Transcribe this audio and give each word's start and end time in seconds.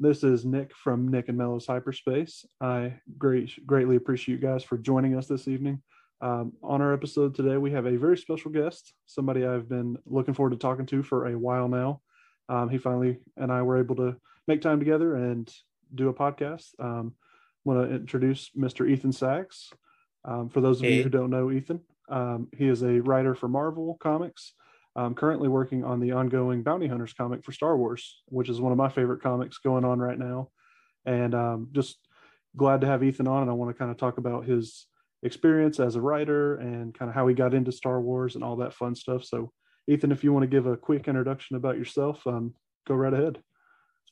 this 0.00 0.22
is 0.22 0.44
Nick 0.44 0.74
from 0.74 1.08
Nick 1.08 1.28
and 1.28 1.36
Mellows 1.36 1.66
Hyperspace. 1.66 2.44
I 2.60 2.94
great, 3.16 3.66
greatly 3.66 3.96
appreciate 3.96 4.36
you 4.36 4.40
guys 4.40 4.62
for 4.62 4.78
joining 4.78 5.16
us 5.16 5.26
this 5.26 5.48
evening. 5.48 5.82
Um, 6.20 6.52
on 6.62 6.80
our 6.82 6.92
episode 6.92 7.34
today, 7.34 7.56
we 7.56 7.72
have 7.72 7.86
a 7.86 7.96
very 7.96 8.16
special 8.16 8.50
guest, 8.50 8.92
somebody 9.06 9.44
I've 9.44 9.68
been 9.68 9.96
looking 10.06 10.34
forward 10.34 10.50
to 10.50 10.56
talking 10.56 10.86
to 10.86 11.02
for 11.02 11.26
a 11.26 11.38
while 11.38 11.68
now. 11.68 12.00
Um, 12.48 12.68
he 12.68 12.78
finally 12.78 13.18
and 13.36 13.52
I 13.52 13.62
were 13.62 13.78
able 13.78 13.96
to 13.96 14.16
make 14.46 14.62
time 14.62 14.78
together 14.78 15.14
and 15.16 15.52
do 15.94 16.08
a 16.08 16.14
podcast. 16.14 16.68
Um, 16.78 17.14
I 17.18 17.70
want 17.70 17.88
to 17.88 17.94
introduce 17.94 18.50
Mr. 18.56 18.88
Ethan 18.88 19.12
Sacks. 19.12 19.70
Um, 20.24 20.48
for 20.48 20.60
those 20.60 20.80
of 20.80 20.86
hey. 20.86 20.98
you 20.98 21.02
who 21.02 21.08
don't 21.08 21.30
know 21.30 21.50
Ethan, 21.50 21.80
um, 22.08 22.48
he 22.56 22.68
is 22.68 22.82
a 22.82 23.00
writer 23.00 23.34
for 23.34 23.48
Marvel 23.48 23.96
Comics 24.00 24.54
I'm 24.98 25.14
currently 25.14 25.48
working 25.48 25.84
on 25.84 26.00
the 26.00 26.12
ongoing 26.12 26.62
Bounty 26.62 26.88
Hunters 26.88 27.12
comic 27.12 27.44
for 27.44 27.52
Star 27.52 27.76
Wars, 27.76 28.20
which 28.26 28.48
is 28.48 28.60
one 28.60 28.72
of 28.72 28.78
my 28.78 28.88
favorite 28.88 29.22
comics 29.22 29.58
going 29.58 29.84
on 29.84 30.00
right 30.00 30.18
now. 30.18 30.50
And 31.06 31.34
um, 31.34 31.68
just 31.72 31.98
glad 32.56 32.80
to 32.80 32.88
have 32.88 33.04
Ethan 33.04 33.28
on. 33.28 33.42
And 33.42 33.50
I 33.50 33.54
want 33.54 33.70
to 33.70 33.78
kind 33.78 33.90
of 33.92 33.96
talk 33.96 34.18
about 34.18 34.44
his 34.44 34.86
experience 35.22 35.78
as 35.78 35.94
a 35.94 36.00
writer 36.00 36.56
and 36.56 36.92
kind 36.92 37.08
of 37.08 37.14
how 37.14 37.28
he 37.28 37.34
got 37.34 37.54
into 37.54 37.70
Star 37.70 38.00
Wars 38.00 38.34
and 38.34 38.42
all 38.42 38.56
that 38.56 38.74
fun 38.74 38.96
stuff. 38.96 39.24
So, 39.24 39.52
Ethan, 39.86 40.10
if 40.10 40.24
you 40.24 40.32
want 40.32 40.42
to 40.42 40.48
give 40.48 40.66
a 40.66 40.76
quick 40.76 41.06
introduction 41.06 41.54
about 41.54 41.78
yourself, 41.78 42.26
um, 42.26 42.54
go 42.86 42.94
right 42.94 43.14
ahead. 43.14 43.38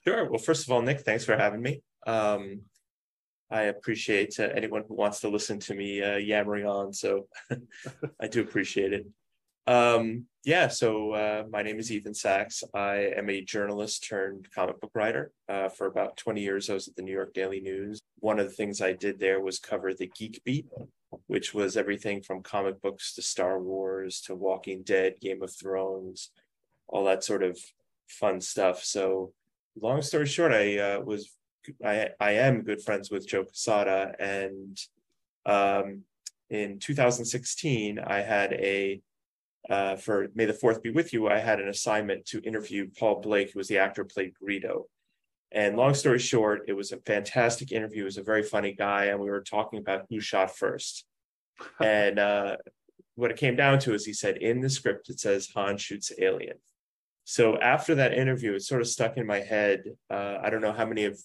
Sure. 0.07 0.31
Well, 0.31 0.39
first 0.39 0.67
of 0.67 0.73
all, 0.73 0.83
Nick, 0.83 1.01
thanks 1.01 1.25
for 1.25 1.37
having 1.37 1.63
me. 1.63 1.83
Um, 2.07 2.61
I 3.51 3.63
appreciate 3.63 4.39
uh, 4.39 4.49
anyone 4.55 4.85
who 4.87 4.95
wants 4.95 5.21
to 5.21 5.29
listen 5.29 5.59
to 5.61 5.75
me 5.75 6.01
uh, 6.01 6.17
yammering 6.17 6.67
on. 6.67 6.93
So 6.93 7.27
I 8.21 8.29
do 8.29 8.41
appreciate 8.41 8.93
it. 8.93 9.07
Um, 9.67 10.27
yeah, 10.45 10.69
so 10.69 11.13
uh, 11.13 11.45
my 11.51 11.63
name 11.63 11.81
is 11.81 11.91
Ethan 11.91 12.15
Sacks. 12.15 12.63
I 12.73 13.13
am 13.17 13.29
a 13.29 13.43
journalist 13.43 14.07
turned 14.09 14.49
comic 14.55 14.81
book 14.81 14.93
writer. 14.95 15.33
Uh, 15.49 15.69
for 15.69 15.89
about 15.89 16.17
20 16.17 16.41
years, 16.41 16.71
I 16.71 16.75
was 16.75 16.87
at 16.87 16.95
the 16.95 17.03
New 17.03 17.13
York 17.13 17.35
Daily 17.35 17.61
News. 17.61 18.01
One 18.21 18.39
of 18.39 18.47
the 18.47 18.53
things 18.53 18.81
I 18.81 18.93
did 18.93 19.19
there 19.19 19.41
was 19.41 19.59
cover 19.59 19.93
the 19.93 20.11
Geek 20.17 20.43
Beat, 20.45 20.67
which 21.27 21.53
was 21.53 21.77
everything 21.77 22.23
from 22.23 22.45
comic 22.45 22.81
books 22.81 23.13
to 23.15 23.23
Star 23.23 23.61
Wars 23.61 24.21
to 24.23 24.37
Walking 24.37 24.85
Dead, 24.85 25.15
Game 25.21 25.43
of 25.43 25.53
Thrones, 25.53 26.31
all 26.87 27.05
that 27.07 27.25
sort 27.25 27.43
of 27.43 27.59
fun 28.07 28.41
stuff. 28.41 28.85
So, 28.85 29.33
long 29.81 30.01
story 30.01 30.27
short, 30.27 30.53
I 30.53 30.79
uh, 30.79 31.01
was 31.01 31.35
I 31.85 32.11
I 32.21 32.33
am 32.33 32.63
good 32.63 32.83
friends 32.83 33.11
with 33.11 33.27
Joe 33.27 33.43
Quesada, 33.43 34.15
and 34.21 34.79
um, 35.45 36.03
in 36.51 36.79
2016, 36.79 37.99
I 37.99 38.21
had 38.21 38.53
a 38.53 39.01
uh, 39.69 39.97
for 39.97 40.29
May 40.35 40.45
the 40.45 40.53
Fourth 40.53 40.83
Be 40.83 40.91
With 40.91 41.13
You, 41.13 41.29
I 41.29 41.39
had 41.39 41.61
an 41.61 41.69
assignment 41.69 42.25
to 42.27 42.41
interview 42.43 42.89
Paul 42.99 43.21
Blake, 43.21 43.53
who 43.53 43.59
was 43.59 43.69
the 43.69 43.79
actor 43.79 44.03
who 44.03 44.09
played 44.09 44.33
Greedo. 44.43 44.85
And 45.53 45.77
long 45.77 45.95
story 45.95 46.19
short, 46.19 46.63
it 46.69 46.73
was 46.73 46.93
a 46.93 46.99
fantastic 46.99 47.73
interview. 47.73 47.99
He 47.99 48.05
was 48.05 48.19
a 48.19 48.23
very 48.23 48.43
funny 48.43 48.73
guy, 48.73 49.07
and 49.07 49.21
we 49.21 49.31
were 49.31 49.43
talking 49.43 49.79
about 49.79 50.07
who 50.11 50.21
shot 50.21 50.57
first. 50.57 51.05
and 51.81 52.19
uh, 52.19 52.57
what 53.15 53.31
it 53.31 53.37
came 53.37 53.57
down 53.57 53.79
to 53.81 53.95
is 53.95 54.05
he 54.05 54.13
said 54.13 54.37
in 54.37 54.61
the 54.61 54.69
script 54.69 55.09
it 55.09 55.19
says 55.19 55.49
Han 55.55 55.79
shoots 55.79 56.13
alien. 56.19 56.59
So 57.25 57.59
after 57.59 57.95
that 57.97 58.13
interview, 58.13 58.55
it 58.55 58.63
sort 58.63 58.83
of 58.83 58.87
stuck 58.87 59.17
in 59.17 59.27
my 59.27 59.41
head. 59.41 59.83
Uh, 60.09 60.39
I 60.43 60.51
don't 60.51 60.61
know 60.61 60.73
how 60.73 60.87
many 60.87 61.07
of 61.07 61.19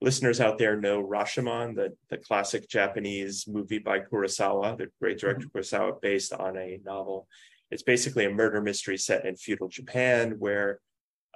listeners 0.00 0.40
out 0.40 0.58
there 0.58 0.80
know 0.80 1.02
Rashomon, 1.02 1.76
the, 1.76 1.94
the 2.10 2.18
classic 2.18 2.68
Japanese 2.68 3.46
movie 3.46 3.78
by 3.78 4.00
Kurosawa, 4.00 4.76
the 4.76 4.88
great 5.00 5.18
director 5.18 5.46
mm-hmm. 5.46 5.56
Kurosawa, 5.56 6.00
based 6.00 6.32
on 6.32 6.56
a 6.56 6.80
novel. 6.84 7.28
It's 7.70 7.82
basically 7.82 8.24
a 8.24 8.30
murder 8.30 8.60
mystery 8.60 8.98
set 8.98 9.24
in 9.26 9.36
feudal 9.36 9.68
Japan 9.68 10.36
where 10.38 10.80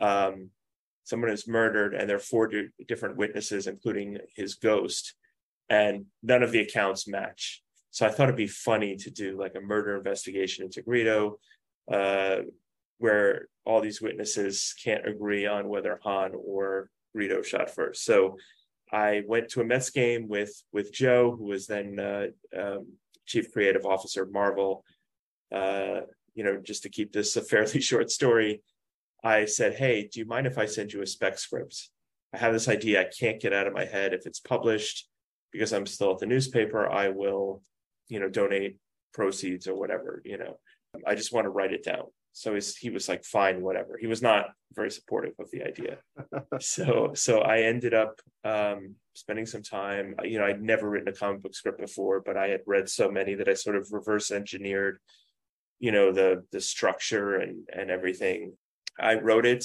um, 0.01 0.51
someone 1.05 1.31
is 1.31 1.49
murdered 1.49 1.95
and 1.95 2.09
there 2.09 2.17
are 2.17 2.21
four 2.21 2.47
d- 2.47 2.69
different 2.87 3.17
witnesses, 3.17 3.67
including 3.67 4.19
his 4.37 4.55
ghost, 4.55 5.15
and 5.69 6.07
none 6.23 6.43
of 6.43 6.53
the 6.53 6.61
accounts 6.61 7.09
match. 7.09 7.63
So 7.91 8.07
I 8.07 8.11
thought 8.11 8.29
it'd 8.29 8.37
be 8.37 8.47
funny 8.47 8.97
to 8.97 9.11
do 9.11 9.39
like 9.39 9.55
a 9.57 9.61
murder 9.61 9.97
investigation 9.97 10.65
into 10.65 10.83
Greedo, 10.83 11.39
uh, 11.91 12.43
where 12.99 13.49
all 13.65 13.81
these 13.81 14.01
witnesses 14.03 14.75
can't 14.83 15.09
agree 15.09 15.47
on 15.47 15.69
whether 15.69 15.99
Han 16.03 16.33
or 16.35 16.91
Greedo 17.17 17.45
shot 17.45 17.71
first. 17.71 18.05
So 18.05 18.37
I 18.93 19.23
went 19.27 19.49
to 19.51 19.61
a 19.61 19.65
Mets 19.65 19.91
game 19.91 20.29
with 20.29 20.63
with 20.73 20.93
Joe, 20.93 21.35
who 21.37 21.47
was 21.47 21.67
then 21.67 21.99
uh, 21.99 22.27
um, 22.59 22.93
chief 23.27 23.53
creative 23.53 23.85
officer 23.85 24.23
of 24.23 24.33
Marvel, 24.33 24.85
uh, 25.55 26.01
you 26.39 26.45
know, 26.45 26.57
just 26.57 26.85
to 26.85 26.89
keep 26.89 27.13
this 27.13 27.37
a 27.37 27.43
fairly 27.43 27.81
short 27.91 28.13
story, 28.13 28.63
I 29.25 29.47
said, 29.47 29.75
Hey, 29.75 30.09
do 30.11 30.21
you 30.21 30.27
mind 30.27 30.47
if 30.47 30.57
I 30.57 30.67
send 30.67 30.93
you 30.93 31.03
a 31.03 31.07
spec 31.07 31.37
script? 31.37 31.91
I 32.33 32.39
have 32.39 32.53
this 32.53 32.69
idea 32.69 33.01
I 33.01 33.07
can't 33.07 33.41
get 33.41 33.53
out 33.53 33.67
of 33.67 33.73
my 33.73 33.85
head. 33.85 34.13
If 34.13 34.25
it's 34.25 34.39
published, 34.39 35.09
because 35.51 35.73
I'm 35.73 35.87
still 35.87 36.13
at 36.13 36.19
the 36.19 36.27
newspaper, 36.27 36.89
I 36.89 37.09
will, 37.09 37.63
you 38.07 38.21
know, 38.21 38.29
donate 38.29 38.77
proceeds 39.13 39.67
or 39.67 39.75
whatever, 39.75 40.23
you 40.25 40.39
know. 40.39 40.61
I 41.05 41.17
just 41.17 41.33
want 41.33 41.47
to 41.47 41.51
write 41.51 41.73
it 41.73 41.83
down. 41.83 42.05
So 42.35 42.57
he 42.79 42.91
was 42.91 43.09
like, 43.09 43.25
fine, 43.25 43.61
whatever. 43.61 43.99
He 43.99 44.07
was 44.07 44.23
not 44.23 44.51
very 44.73 44.93
supportive 44.93 45.33
of 45.41 45.51
the 45.51 45.65
idea. 45.65 45.99
so 46.61 47.11
so 47.15 47.41
I 47.41 47.63
ended 47.63 47.95
up 47.95 48.21
um, 48.45 48.95
spending 49.15 49.47
some 49.47 49.65
time. 49.65 50.15
You 50.23 50.39
know, 50.39 50.45
I'd 50.45 50.63
never 50.63 50.89
written 50.89 51.09
a 51.09 51.13
comic 51.13 51.43
book 51.43 51.57
script 51.57 51.81
before, 51.81 52.23
but 52.25 52.37
I 52.37 52.47
had 52.49 52.61
read 52.65 52.89
so 52.89 53.11
many 53.11 53.35
that 53.35 53.49
I 53.49 53.55
sort 53.55 53.75
of 53.75 53.89
reverse 53.91 54.31
engineered 54.31 55.01
you 55.79 55.93
know 55.93 56.13
the 56.13 56.45
the 56.53 56.61
structure 56.61 57.37
and 57.37 57.69
and 57.73 57.91
everything. 57.91 58.55
I 58.99 59.15
wrote 59.15 59.47
it 59.47 59.65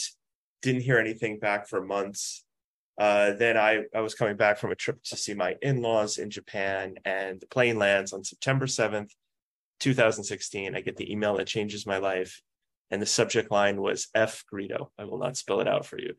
didn't 0.62 0.82
hear 0.82 0.98
anything 0.98 1.40
back 1.40 1.68
for 1.68 1.84
months. 1.84 2.46
Uh, 2.98 3.34
then 3.34 3.58
I, 3.58 3.84
I 3.94 4.02
was 4.02 4.14
coming 4.14 4.38
back 4.38 4.58
from 4.58 4.72
a 4.72 4.76
trip 4.76 5.04
to 5.06 5.18
see 5.18 5.34
my 5.34 5.56
in-laws 5.64 6.20
in 6.20 6.30
japan 6.30 6.94
and 7.06 7.40
the 7.40 7.48
plane 7.48 7.80
lands 7.80 8.14
on 8.14 8.24
september 8.24 8.68
7th 8.68 9.10
2016 9.80 10.76
i 10.76 10.80
get 10.80 10.96
the 10.96 11.12
email 11.12 11.36
that 11.38 11.48
changes 11.48 11.88
my 11.88 11.98
life 11.98 12.40
and 12.92 13.02
the 13.02 13.08
subject 13.08 13.50
line 13.50 13.82
was 13.82 14.10
f 14.14 14.44
greedo. 14.54 14.90
I 15.00 15.06
will 15.06 15.18
not 15.18 15.38
spell 15.38 15.60
it 15.60 15.68
out 15.68 15.88
for 15.88 15.98
you. 15.98 16.14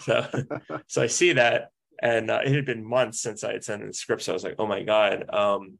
So 0.00 0.26
so 0.86 1.02
i 1.02 1.06
see 1.06 1.32
that 1.32 1.70
and 2.02 2.30
uh, 2.30 2.40
it 2.44 2.54
had 2.54 2.66
been 2.66 2.84
months 2.84 3.20
since 3.22 3.42
i 3.42 3.52
had 3.52 3.64
sent 3.64 3.80
in 3.80 3.88
the 3.88 3.94
script 3.94 4.22
so 4.22 4.32
i 4.32 4.34
was 4.34 4.44
like 4.44 4.56
oh 4.58 4.66
my 4.66 4.82
god 4.82 5.24
um, 5.32 5.78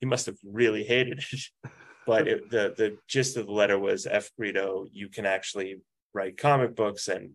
he 0.00 0.06
must 0.06 0.26
have 0.26 0.38
really 0.42 0.82
hated 0.82 1.22
it 1.30 1.70
but 2.06 2.28
it, 2.28 2.50
the 2.50 2.74
the 2.76 2.96
gist 3.08 3.36
of 3.36 3.46
the 3.46 3.52
letter 3.52 3.78
was 3.78 4.06
F 4.06 4.30
Greedo, 4.38 4.88
you 4.92 5.08
can 5.08 5.26
actually 5.26 5.80
write 6.12 6.36
comic 6.36 6.76
books, 6.76 7.08
and 7.08 7.30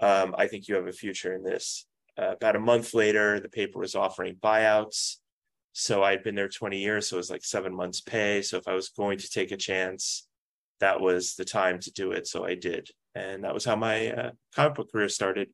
um, 0.00 0.34
I 0.36 0.46
think 0.46 0.68
you 0.68 0.74
have 0.76 0.86
a 0.86 0.92
future 0.92 1.34
in 1.34 1.42
this. 1.42 1.86
Uh, 2.16 2.32
about 2.32 2.56
a 2.56 2.60
month 2.60 2.94
later, 2.94 3.40
the 3.40 3.48
paper 3.48 3.80
was 3.80 3.94
offering 3.94 4.36
buyouts. 4.36 5.16
So 5.72 6.04
I'd 6.04 6.22
been 6.22 6.36
there 6.36 6.48
20 6.48 6.78
years, 6.78 7.08
so 7.08 7.16
it 7.16 7.18
was 7.18 7.30
like 7.30 7.44
seven 7.44 7.74
months' 7.74 8.00
pay. 8.00 8.42
So 8.42 8.56
if 8.58 8.68
I 8.68 8.74
was 8.74 8.90
going 8.90 9.18
to 9.18 9.28
take 9.28 9.50
a 9.50 9.56
chance, 9.56 10.28
that 10.78 11.00
was 11.00 11.34
the 11.34 11.44
time 11.44 11.80
to 11.80 11.90
do 11.90 12.12
it. 12.12 12.28
So 12.28 12.44
I 12.44 12.54
did, 12.54 12.88
and 13.14 13.42
that 13.42 13.54
was 13.54 13.64
how 13.64 13.74
my 13.74 14.10
uh, 14.10 14.30
comic 14.54 14.76
book 14.76 14.92
career 14.92 15.08
started. 15.08 15.48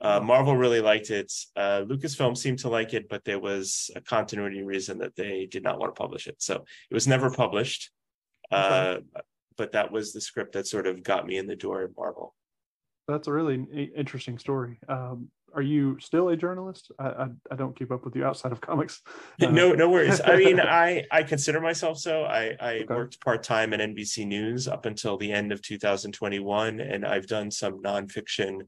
Uh, 0.00 0.20
Marvel 0.20 0.56
really 0.56 0.80
liked 0.80 1.10
it. 1.10 1.32
Uh, 1.56 1.82
Lucasfilm 1.86 2.36
seemed 2.36 2.58
to 2.60 2.68
like 2.68 2.92
it, 2.92 3.08
but 3.08 3.24
there 3.24 3.38
was 3.38 3.90
a 3.96 4.00
continuity 4.00 4.62
reason 4.62 4.98
that 4.98 5.16
they 5.16 5.46
did 5.46 5.62
not 5.62 5.78
want 5.78 5.94
to 5.94 5.98
publish 5.98 6.26
it. 6.26 6.36
So 6.38 6.64
it 6.90 6.94
was 6.94 7.06
never 7.06 7.30
published. 7.30 7.90
Uh, 8.50 8.98
but 9.56 9.72
that 9.72 9.90
was 9.90 10.12
the 10.12 10.20
script 10.20 10.52
that 10.52 10.66
sort 10.66 10.86
of 10.86 11.02
got 11.02 11.26
me 11.26 11.38
in 11.38 11.46
the 11.46 11.56
door 11.56 11.82
at 11.82 11.90
Marvel. 11.96 12.34
That's 13.08 13.28
a 13.28 13.32
really 13.32 13.90
interesting 13.96 14.38
story. 14.38 14.78
Um, 14.88 15.30
are 15.54 15.62
you 15.62 15.96
still 16.00 16.28
a 16.28 16.36
journalist? 16.36 16.90
I, 16.98 17.06
I, 17.06 17.26
I, 17.52 17.56
don't 17.56 17.74
keep 17.76 17.90
up 17.90 18.04
with 18.04 18.14
you 18.14 18.24
outside 18.24 18.52
of 18.52 18.60
comics. 18.60 19.00
Uh, 19.40 19.46
no, 19.50 19.72
no 19.72 19.88
worries. 19.88 20.20
I 20.22 20.36
mean, 20.36 20.60
I 20.60 21.04
I 21.10 21.22
consider 21.22 21.60
myself 21.60 21.98
so. 21.98 22.24
I 22.24 22.54
I 22.60 22.72
okay. 22.80 22.94
worked 22.94 23.20
part 23.20 23.42
time 23.42 23.72
at 23.72 23.80
NBC 23.80 24.26
News 24.26 24.68
up 24.68 24.84
until 24.84 25.16
the 25.16 25.32
end 25.32 25.52
of 25.52 25.62
2021, 25.62 26.80
and 26.80 27.06
I've 27.06 27.26
done 27.26 27.50
some 27.50 27.80
nonfiction 27.82 28.62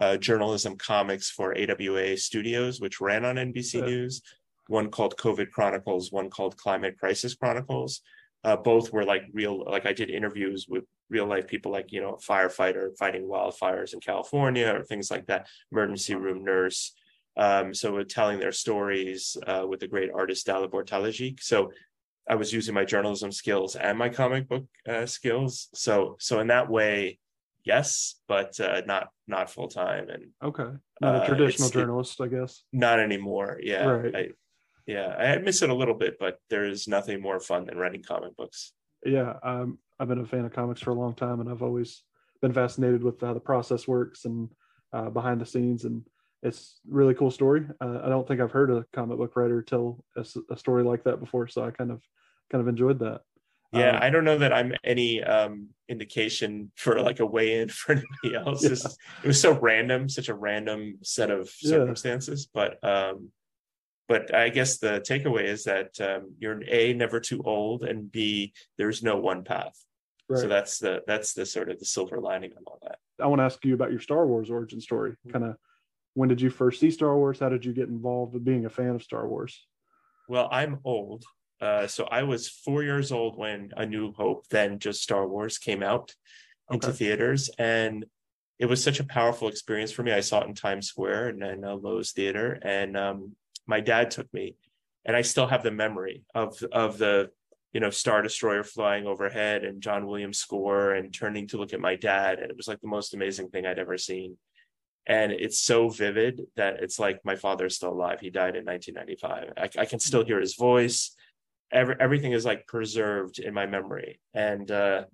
uh, 0.00 0.16
journalism 0.16 0.76
comics 0.76 1.30
for 1.30 1.56
AWA 1.56 2.16
Studios, 2.16 2.80
which 2.80 3.00
ran 3.00 3.24
on 3.24 3.36
NBC 3.36 3.84
News. 3.84 4.22
One 4.68 4.90
called 4.90 5.16
COVID 5.16 5.50
Chronicles, 5.50 6.10
one 6.10 6.28
called 6.28 6.56
Climate 6.56 6.98
Crisis 6.98 7.34
Chronicles. 7.34 8.02
Uh, 8.44 8.56
both 8.56 8.92
were 8.92 9.04
like 9.04 9.22
real, 9.32 9.64
like 9.64 9.86
I 9.86 9.92
did 9.92 10.10
interviews 10.10 10.66
with 10.68 10.84
real 11.08 11.26
life 11.26 11.46
people, 11.46 11.72
like 11.72 11.92
you 11.92 12.00
know, 12.00 12.14
a 12.14 12.18
firefighter 12.18 12.96
fighting 12.98 13.22
wildfires 13.22 13.94
in 13.94 14.00
California 14.00 14.72
or 14.74 14.82
things 14.84 15.10
like 15.10 15.26
that, 15.26 15.48
emergency 15.72 16.14
room 16.14 16.44
nurse. 16.44 16.92
Um, 17.36 17.74
so 17.74 18.02
telling 18.02 18.38
their 18.38 18.52
stories 18.52 19.36
uh, 19.46 19.64
with 19.68 19.80
the 19.80 19.88
great 19.88 20.10
artist 20.14 20.46
Dalibor 20.46 20.86
Talajic. 20.86 21.42
So 21.42 21.70
I 22.28 22.34
was 22.34 22.52
using 22.52 22.74
my 22.74 22.84
journalism 22.84 23.30
skills 23.30 23.76
and 23.76 23.98
my 23.98 24.08
comic 24.08 24.48
book 24.48 24.64
uh, 24.88 25.06
skills. 25.06 25.68
So 25.74 26.16
so 26.18 26.40
in 26.40 26.48
that 26.48 26.68
way, 26.68 27.18
yes, 27.66 28.14
but 28.28 28.58
uh, 28.60 28.80
not 28.86 29.08
not 29.26 29.50
full 29.50 29.68
time. 29.68 30.08
And 30.08 30.30
okay, 30.42 30.70
not 31.02 31.16
a 31.16 31.18
uh, 31.18 31.26
traditional 31.26 31.68
journalist, 31.68 32.20
I 32.20 32.28
guess. 32.28 32.62
Not 32.72 33.00
anymore. 33.00 33.58
Yeah, 33.62 33.84
right. 33.84 34.16
I, 34.16 34.28
yeah, 34.86 35.08
I 35.08 35.38
miss 35.38 35.60
it 35.62 35.68
a 35.68 35.74
little 35.74 35.94
bit, 35.94 36.16
but 36.18 36.38
there 36.48 36.64
is 36.64 36.88
nothing 36.88 37.20
more 37.20 37.40
fun 37.40 37.66
than 37.66 37.76
writing 37.76 38.02
comic 38.02 38.36
books. 38.36 38.72
Yeah, 39.04 39.34
um, 39.42 39.78
I've 39.98 40.08
been 40.08 40.20
a 40.20 40.26
fan 40.26 40.44
of 40.44 40.52
comics 40.52 40.80
for 40.80 40.90
a 40.90 40.94
long 40.94 41.14
time, 41.14 41.40
and 41.40 41.50
I've 41.50 41.62
always 41.62 42.02
been 42.40 42.52
fascinated 42.52 43.02
with 43.02 43.20
how 43.20 43.34
the 43.34 43.40
process 43.40 43.88
works 43.88 44.24
and 44.24 44.48
uh, 44.92 45.10
behind 45.10 45.40
the 45.40 45.46
scenes. 45.46 45.84
And 45.84 46.02
it's 46.42 46.80
really 46.88 47.14
cool 47.14 47.30
story. 47.30 47.66
Uh, 47.80 48.00
I 48.04 48.08
don't 48.08 48.26
think 48.28 48.40
I've 48.40 48.52
heard 48.52 48.70
a 48.70 48.84
comic 48.92 49.18
book 49.18 49.36
writer 49.36 49.62
tell 49.62 50.04
a, 50.16 50.24
a, 50.50 50.56
story 50.56 50.84
like 50.84 51.02
that 51.04 51.18
before, 51.18 51.48
so 51.48 51.64
I 51.64 51.70
kind 51.70 51.90
of 51.90 52.02
kind 52.50 52.62
of 52.62 52.68
enjoyed 52.68 53.00
that. 53.00 53.22
Yeah, 53.72 53.96
um, 53.96 54.02
I 54.02 54.10
don't 54.10 54.24
know 54.24 54.38
that 54.38 54.52
I'm 54.52 54.74
any 54.84 55.22
um, 55.22 55.68
indication 55.88 56.70
for 56.76 57.00
like 57.00 57.20
a 57.20 57.26
way 57.26 57.60
in 57.60 57.68
for 57.70 57.92
anybody 57.92 58.34
else. 58.34 58.62
Yeah. 58.62 58.90
It 59.22 59.26
was 59.26 59.40
so 59.40 59.52
random, 59.58 60.08
such 60.08 60.28
a 60.28 60.34
random 60.34 60.98
set 61.02 61.30
of 61.30 61.48
circumstances. 61.48 62.48
Yeah. 62.54 62.68
But 62.82 62.88
um, 62.88 63.30
but 64.08 64.34
I 64.34 64.50
guess 64.50 64.78
the 64.78 65.00
takeaway 65.00 65.44
is 65.44 65.64
that 65.64 66.00
um, 66.00 66.34
you're 66.38 66.62
a 66.68 66.92
never 66.94 67.18
too 67.20 67.42
old, 67.44 67.82
and 67.82 68.10
b 68.10 68.52
there's 68.78 69.02
no 69.02 69.16
one 69.16 69.42
path. 69.42 69.76
Right. 70.28 70.40
So 70.40 70.48
that's 70.48 70.78
the 70.78 71.02
that's 71.06 71.34
the 71.34 71.46
sort 71.46 71.70
of 71.70 71.78
the 71.78 71.84
silver 71.84 72.20
lining 72.20 72.52
of 72.52 72.62
all 72.66 72.78
that. 72.82 72.98
I 73.20 73.26
want 73.26 73.40
to 73.40 73.44
ask 73.44 73.64
you 73.64 73.74
about 73.74 73.90
your 73.90 74.00
Star 74.00 74.26
Wars 74.26 74.50
origin 74.50 74.80
story. 74.80 75.12
Mm-hmm. 75.12 75.30
Kind 75.30 75.44
of 75.44 75.56
when 76.14 76.28
did 76.28 76.40
you 76.40 76.50
first 76.50 76.80
see 76.80 76.90
Star 76.90 77.16
Wars? 77.16 77.40
How 77.40 77.48
did 77.48 77.64
you 77.64 77.72
get 77.72 77.88
involved 77.88 78.34
with 78.34 78.44
being 78.44 78.64
a 78.64 78.70
fan 78.70 78.94
of 78.94 79.02
Star 79.02 79.28
Wars? 79.28 79.66
Well, 80.28 80.48
I'm 80.50 80.80
old. 80.84 81.24
Uh, 81.60 81.86
so 81.86 82.04
I 82.04 82.22
was 82.22 82.48
four 82.48 82.82
years 82.82 83.12
old 83.12 83.38
when 83.38 83.72
A 83.76 83.86
New 83.86 84.12
Hope, 84.12 84.46
then 84.48 84.78
just 84.78 85.02
Star 85.02 85.26
Wars, 85.26 85.58
came 85.58 85.82
out 85.82 86.14
into 86.70 86.92
theaters, 86.92 87.48
and 87.58 88.04
it 88.58 88.66
was 88.66 88.82
such 88.82 89.00
a 89.00 89.04
powerful 89.04 89.48
experience 89.48 89.92
for 89.92 90.02
me. 90.02 90.12
I 90.12 90.20
saw 90.20 90.40
it 90.40 90.48
in 90.48 90.54
Times 90.54 90.88
Square 90.88 91.28
and 91.28 91.42
in 91.42 91.64
uh, 91.64 91.76
Loews 91.76 92.12
Theater, 92.12 92.58
and 92.62 92.96
um, 92.96 93.36
my 93.66 93.80
dad 93.80 94.10
took 94.10 94.32
me, 94.34 94.56
and 95.04 95.16
I 95.16 95.22
still 95.22 95.46
have 95.46 95.62
the 95.62 95.70
memory 95.70 96.24
of 96.34 96.62
of 96.72 96.98
the 96.98 97.30
you 97.72 97.80
know 97.80 97.90
Star 97.90 98.22
Destroyer 98.22 98.62
flying 98.62 99.06
overhead 99.06 99.64
and 99.64 99.82
John 99.82 100.06
Williams 100.06 100.38
score, 100.38 100.92
and 100.92 101.12
turning 101.12 101.46
to 101.48 101.56
look 101.58 101.72
at 101.72 101.80
my 101.80 101.96
dad, 101.96 102.38
and 102.38 102.50
it 102.50 102.56
was 102.56 102.68
like 102.68 102.80
the 102.80 102.88
most 102.88 103.14
amazing 103.14 103.48
thing 103.48 103.66
I'd 103.66 103.78
ever 103.78 103.96
seen. 103.96 104.36
And 105.08 105.30
it's 105.30 105.60
so 105.60 105.88
vivid 105.88 106.42
that 106.56 106.82
it's 106.82 106.98
like 106.98 107.24
my 107.24 107.36
father's 107.36 107.76
still 107.76 107.92
alive. 107.92 108.18
He 108.20 108.28
died 108.28 108.56
in 108.56 108.64
1995. 108.64 109.52
I, 109.56 109.82
I 109.82 109.84
can 109.84 110.00
still 110.00 110.24
hear 110.24 110.40
his 110.40 110.56
voice 110.56 111.15
every, 111.72 111.96
everything 112.00 112.32
is 112.32 112.44
like 112.44 112.66
preserved 112.66 113.38
in 113.38 113.54
my 113.54 113.66
memory. 113.66 114.20
And 114.34 114.70
uh, 114.70 115.04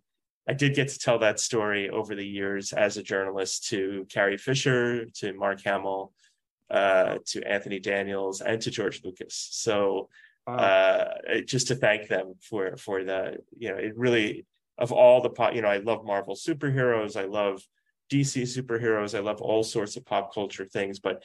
I 0.49 0.53
did 0.53 0.75
get 0.75 0.89
to 0.89 0.99
tell 0.99 1.19
that 1.21 1.41
story 1.41 1.89
over 1.89 2.15
the 2.15 2.27
years 2.27 2.73
as 2.73 2.97
a 2.97 3.03
journalist 3.03 3.69
to 3.69 4.07
Carrie 4.11 4.39
Fisher, 4.39 5.07
to 5.07 5.33
Mark 5.35 5.63
Hamill, 5.65 6.13
uh, 6.71 7.19
to 7.27 7.43
Anthony 7.47 7.79
Daniels, 7.79 8.41
and 8.41 8.61
to 8.63 8.71
George 8.71 9.03
Lucas. 9.05 9.49
So 9.53 10.09
uh, 10.47 11.07
just 11.47 11.69
to 11.69 11.77
thank 11.77 12.09
them 12.09 12.35
for 12.41 12.77
for 12.77 13.05
the 13.05 13.37
you 13.57 13.71
know 13.71 13.77
it 13.77 13.97
really 13.97 14.45
of 14.77 14.91
all 14.91 15.21
the 15.21 15.31
pop 15.31 15.55
you 15.55 15.63
know 15.63 15.69
I 15.69 15.79
love 15.79 16.05
Marvel 16.05 16.35
superheroes, 16.35 17.17
I 17.17 17.27
love 17.27 17.63
DC 18.11 18.43
superheroes, 18.43 19.17
I 19.17 19.21
love 19.21 19.41
all 19.41 19.63
sorts 19.63 19.97
of 19.97 20.05
pop 20.05 20.35
culture 20.35 20.65
things, 20.65 20.99
but 20.99 21.23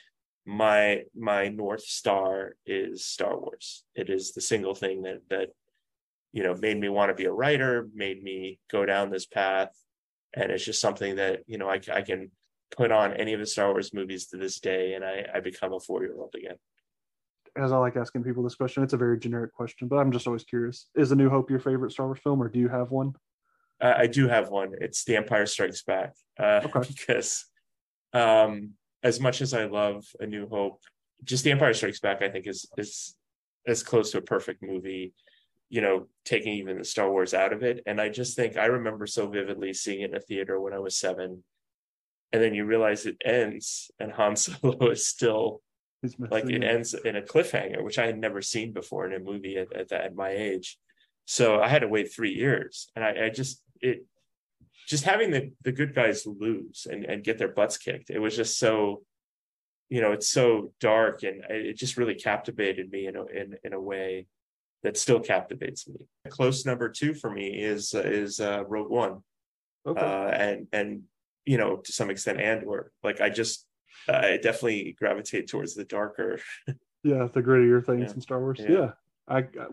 my 0.48 1.04
my 1.14 1.50
north 1.50 1.82
star 1.82 2.56
is 2.66 3.06
Star 3.06 3.38
Wars. 3.38 3.84
It 3.96 4.10
is 4.10 4.32
the 4.32 4.42
single 4.42 4.74
thing 4.74 5.02
that 5.02 5.20
that 5.30 5.50
you 6.32 6.42
know 6.42 6.56
made 6.56 6.80
me 6.80 6.88
want 6.88 7.10
to 7.10 7.16
be 7.16 7.26
a 7.26 7.32
writer, 7.32 7.90
made 7.94 8.24
me 8.24 8.58
go 8.72 8.86
down 8.86 9.12
this 9.12 9.26
path, 9.26 9.76
and 10.34 10.50
it's 10.50 10.64
just 10.64 10.80
something 10.80 11.18
that 11.18 11.42
you 11.48 11.58
know 11.58 11.70
I, 11.70 11.82
I 11.94 12.02
can 12.02 12.32
put 12.72 12.94
on 12.94 13.14
any 13.14 13.34
of 13.34 13.42
the 13.42 13.46
Star 13.46 13.72
Wars 13.72 13.94
movies 13.94 14.28
to 14.28 14.38
this 14.38 14.62
day, 14.62 14.94
and 14.94 15.04
I, 15.04 15.26
I 15.36 15.42
become 15.42 15.74
a 15.74 15.82
four 15.82 16.04
year 16.04 16.16
old 16.18 16.34
again. 16.34 16.56
As 17.58 17.74
I 17.74 17.78
like 17.78 17.98
asking 17.98 18.24
people 18.24 18.44
this 18.44 18.56
question, 18.56 18.84
it's 18.84 18.94
a 18.94 18.98
very 18.98 19.20
generic 19.20 19.52
question, 19.52 19.90
but 19.90 19.98
I'm 19.98 20.14
just 20.14 20.28
always 20.28 20.46
curious: 20.46 20.88
Is 20.96 21.12
A 21.12 21.16
New 21.16 21.30
Hope 21.30 21.50
your 21.50 21.60
favorite 21.60 21.92
Star 21.92 22.06
Wars 22.06 22.20
film, 22.24 22.42
or 22.42 22.48
do 22.48 22.60
you 22.60 22.70
have 22.70 22.90
one? 22.90 23.16
Uh, 23.82 23.96
I 23.98 24.08
do 24.08 24.30
have 24.30 24.48
one. 24.48 24.76
It's 24.80 25.04
The 25.04 25.18
Empire 25.18 25.46
Strikes 25.46 25.84
Back, 25.84 26.14
uh, 26.40 26.62
okay. 26.64 26.88
because 26.98 27.46
um, 28.14 28.76
as 29.04 29.20
much 29.20 29.42
as 29.42 29.54
I 29.54 29.66
love 29.66 30.06
A 30.20 30.26
New 30.26 30.48
Hope, 30.48 30.82
just 31.24 31.44
The 31.44 31.52
Empire 31.52 31.74
Strikes 31.74 32.00
Back, 32.00 32.22
I 32.22 32.30
think 32.30 32.48
is 32.48 32.70
is 32.78 33.16
as 33.66 33.84
close 33.84 34.12
to 34.12 34.20
a 34.20 34.22
perfect 34.22 34.64
movie. 34.64 35.14
You 35.70 35.82
know, 35.82 36.08
taking 36.24 36.54
even 36.54 36.78
the 36.78 36.86
Star 36.86 37.12
Wars 37.12 37.34
out 37.34 37.52
of 37.52 37.62
it, 37.62 37.84
and 37.86 38.00
I 38.00 38.08
just 38.10 38.36
think 38.36 38.58
I 38.58 38.68
remember 38.68 39.06
so 39.06 39.28
vividly 39.28 39.74
seeing 39.74 40.02
it 40.02 40.12
in 40.12 40.16
a 40.16 40.22
theater 40.22 40.60
when 40.62 40.74
I 40.74 40.80
was 40.80 40.96
seven, 40.96 41.44
and 42.32 42.42
then 42.42 42.54
you 42.54 42.66
realize 42.66 43.06
it 43.06 43.18
ends, 43.26 43.92
and 44.00 44.12
Han 44.14 44.36
Solo 44.38 44.92
is 44.92 45.06
still 45.06 45.62
like 46.20 46.46
it 46.46 46.64
ends 46.64 46.94
in 46.94 47.16
a 47.16 47.22
cliffhanger, 47.22 47.84
which 47.84 48.00
I 48.00 48.06
had 48.06 48.18
never 48.18 48.42
seen 48.42 48.72
before 48.72 49.08
in 49.08 49.14
a 49.14 49.24
movie 49.24 49.58
at, 49.58 49.74
at, 49.74 49.92
at 49.92 50.16
my 50.16 50.30
age. 50.30 50.78
So 51.26 51.60
I 51.60 51.68
had 51.68 51.80
to 51.80 51.88
wait 51.88 52.14
three 52.14 52.34
years, 52.34 52.90
and 52.96 53.04
I, 53.04 53.26
I 53.26 53.30
just 53.30 53.62
it 53.82 54.06
just 54.88 55.04
having 55.04 55.30
the 55.30 55.52
the 55.64 55.72
good 55.72 55.94
guys 55.94 56.26
lose 56.26 56.88
and 56.90 57.06
and 57.06 57.24
get 57.24 57.38
their 57.38 57.50
butts 57.50 57.78
kicked 57.78 58.10
it 58.10 58.20
was 58.20 58.36
just 58.36 58.58
so 58.58 59.04
you 59.90 60.02
know 60.02 60.14
it's 60.14 60.30
so 60.30 60.72
dark 60.80 61.24
and 61.24 61.44
it 61.50 61.78
just 61.78 61.98
really 61.98 62.16
captivated 62.16 62.90
me 62.92 63.06
in 63.06 63.16
a 63.16 63.26
in, 63.26 63.56
in 63.64 63.74
a 63.74 63.80
way 63.80 64.26
that 64.84 64.98
still 64.98 65.20
captivates 65.20 65.88
me 65.88 65.98
close 66.30 66.66
number 66.66 66.90
two 66.90 67.14
for 67.14 67.30
me 67.30 67.50
is 67.50 67.94
uh, 67.94 68.00
is 68.00 68.40
uh 68.40 68.64
rogue 68.66 68.90
one 68.90 69.22
okay. 69.86 70.02
uh 70.02 70.30
and 70.30 70.68
and 70.72 71.04
you 71.46 71.58
know 71.58 71.78
to 71.78 71.92
some 71.92 72.10
extent 72.10 72.40
andor 72.40 72.92
like 73.04 73.22
i 73.22 73.30
just 73.30 73.66
i 74.10 74.38
definitely 74.42 74.96
gravitate 74.98 75.48
towards 75.48 75.76
the 75.76 75.86
darker 75.86 76.40
yeah 77.04 77.28
the 77.34 77.42
grittier 77.42 77.86
things 77.86 78.10
yeah. 78.10 78.14
in 78.14 78.22
star 78.22 78.40
wars 78.40 78.60
yeah, 78.62 78.70
yeah. 78.70 78.92
I, 79.28 79.40
I 79.40 79.68